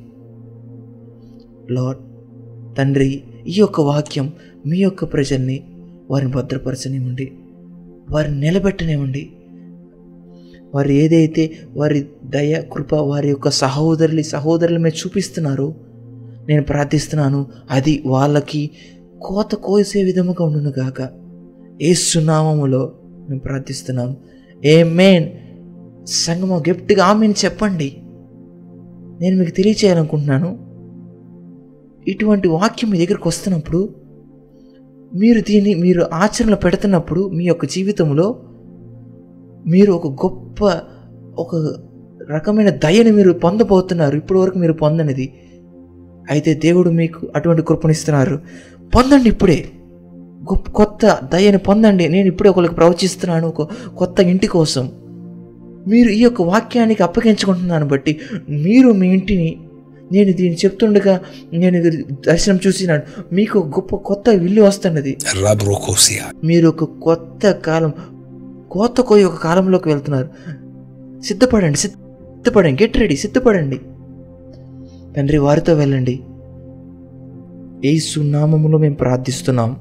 లార్డ్ 1.71 2.01
తండ్రి 2.79 3.23
ఈ 3.47 3.53
యొక్క 3.59 3.81
వాక్యం 3.81 4.33
మీ 4.67 4.79
యొక్క 4.79 5.05
ప్రజల్ని 5.05 5.65
వారిని 6.11 6.33
భద్రపరచనివ్వండి. 6.33 7.33
వారిని 8.11 8.41
నిలబెట్టనివ్వండి. 8.41 9.33
వారు 10.75 10.89
ఏదైతే 10.89 11.59
వారి 11.77 12.07
దయ 12.25 12.63
కృప 12.73 12.95
వారి 12.95 13.29
యొక్క 13.29 13.51
సహోదరులు 13.51 14.23
సహోదరుల 14.23 14.77
మీద 14.77 14.93
చూపిస్తున్నారో 14.93 15.75
నేను 16.49 16.63
ప్రార్థిస్తున్నాను 16.63 17.47
అది 17.71 18.03
వాళ్ళకి 18.07 18.71
కోత 19.23 19.55
కోసే 19.55 20.03
విధముగా 20.03 20.45
ఉండును 20.45 20.73
గాక. 20.79 21.09
ఏ 21.83 21.93
సునామములో 21.93 22.93
మేము 23.29 23.41
ప్రార్థిస్తున్నాం 23.41 24.17
ఏ 24.65 24.83
మేన్ 24.83 25.29
సంగమ 26.07 26.59
గిఫ్ట్గా 26.59 27.05
ఆమెను 27.05 27.35
చెప్పండి. 27.45 27.97
నేను 29.21 29.37
మీకు 29.37 29.51
తెలియచేయాలనుకుంటున్నాను. 29.51 30.67
ఇటువంటి 32.09 32.49
వాక్యం 32.49 32.91
మీ 32.91 33.07
దగ్గరికి 33.07 33.29
వస్తున్నప్పుడు 33.29 33.95
మీరు 35.15 35.41
దీన్ని 35.41 35.75
మీరు 35.75 36.07
ఆచరణలో 36.13 36.57
పెడుతున్నప్పుడు 36.57 37.29
మీ 37.29 37.45
యొక్క 37.45 37.65
జీవితంలో 37.67 38.43
మీరు 39.67 39.93
ఒక 39.93 40.27
గొప్ప 40.27 40.65
ఒక 41.39 41.57
రకమైన 42.31 42.71
దయని 42.71 43.11
మీరు 43.11 43.33
పొందబోతున్నారు. 43.33 44.17
ఇప్పటి 44.17 44.41
వరకు 44.41 44.59
మీరు 44.59 44.73
పొందనిది. 44.73 45.33
అయితే 46.31 46.55
దేవుడు 46.55 46.91
మీకు 46.91 47.29
అటువంటి 47.37 47.63
కృపణిస్తున్నారు 47.63 48.41
పొందండి 48.95 49.29
ఇప్పుడే. 49.29 49.65
గొప్ప 50.41 50.71
కొత్త 50.71 51.19
దయని 51.33 51.59
పొందండి. 51.59 52.09
నేను 52.09 52.27
ఇప్పుడే 52.27 52.51
ఒకరికి 52.51 52.75
ప్రవచిస్తున్నాను 52.75 53.49
ఒక 53.49 53.69
కొత్త 53.97 54.21
ఇంటి 54.21 54.47
కోసం. 54.47 54.93
మీరు 55.89 56.09
ఈ 56.09 56.21
యొక్క 56.21 56.43
వాక్యానికి 56.43 57.03
అప్పగించుకుంటున్నాను 57.03 57.87
బట్టి 57.87 58.21
మీరు 58.49 58.93
మీ 58.93 59.09
ఇంటిని 59.09 59.57
నేను 60.13 60.33
దీన్ని 60.33 60.57
చెప్తుండగా 60.57 61.21
నేను 61.53 62.05
దర్శనం 62.29 62.59
చూసినాను. 62.67 63.03
మీకు 63.35 63.59
గొప్ప 63.59 63.97
కొత్త 63.97 64.29
ఇల్లు 64.29 64.63
వస్తున్నది. 64.63 65.17
మీరు 66.45 66.69
ఒక 66.69 66.85
కొత్త 66.85 67.51
కాలం 67.53 67.93
కోత 68.77 69.01
కోయి 69.01 69.25
ఒక 69.25 69.35
కాలంలోకి 69.35 69.89
వెళ్తున్నారు. 69.89 70.29
సిద్ధపడండి 71.23 71.79
సిద్ధపడండి 71.79 72.85
గెట్ 72.85 72.97
రెడీ 72.97 73.17
సిద్ధపడండి. 73.17 73.81
తండ్రి 75.17 75.39
వారితో 75.39 75.75
వెళ్ళండి. 75.75 76.21
ఏసు 77.85 78.15
సున్నామములో 78.15 78.79
మేము 78.79 78.95
ప్రార్థిస్తున్నాం. 78.95 79.77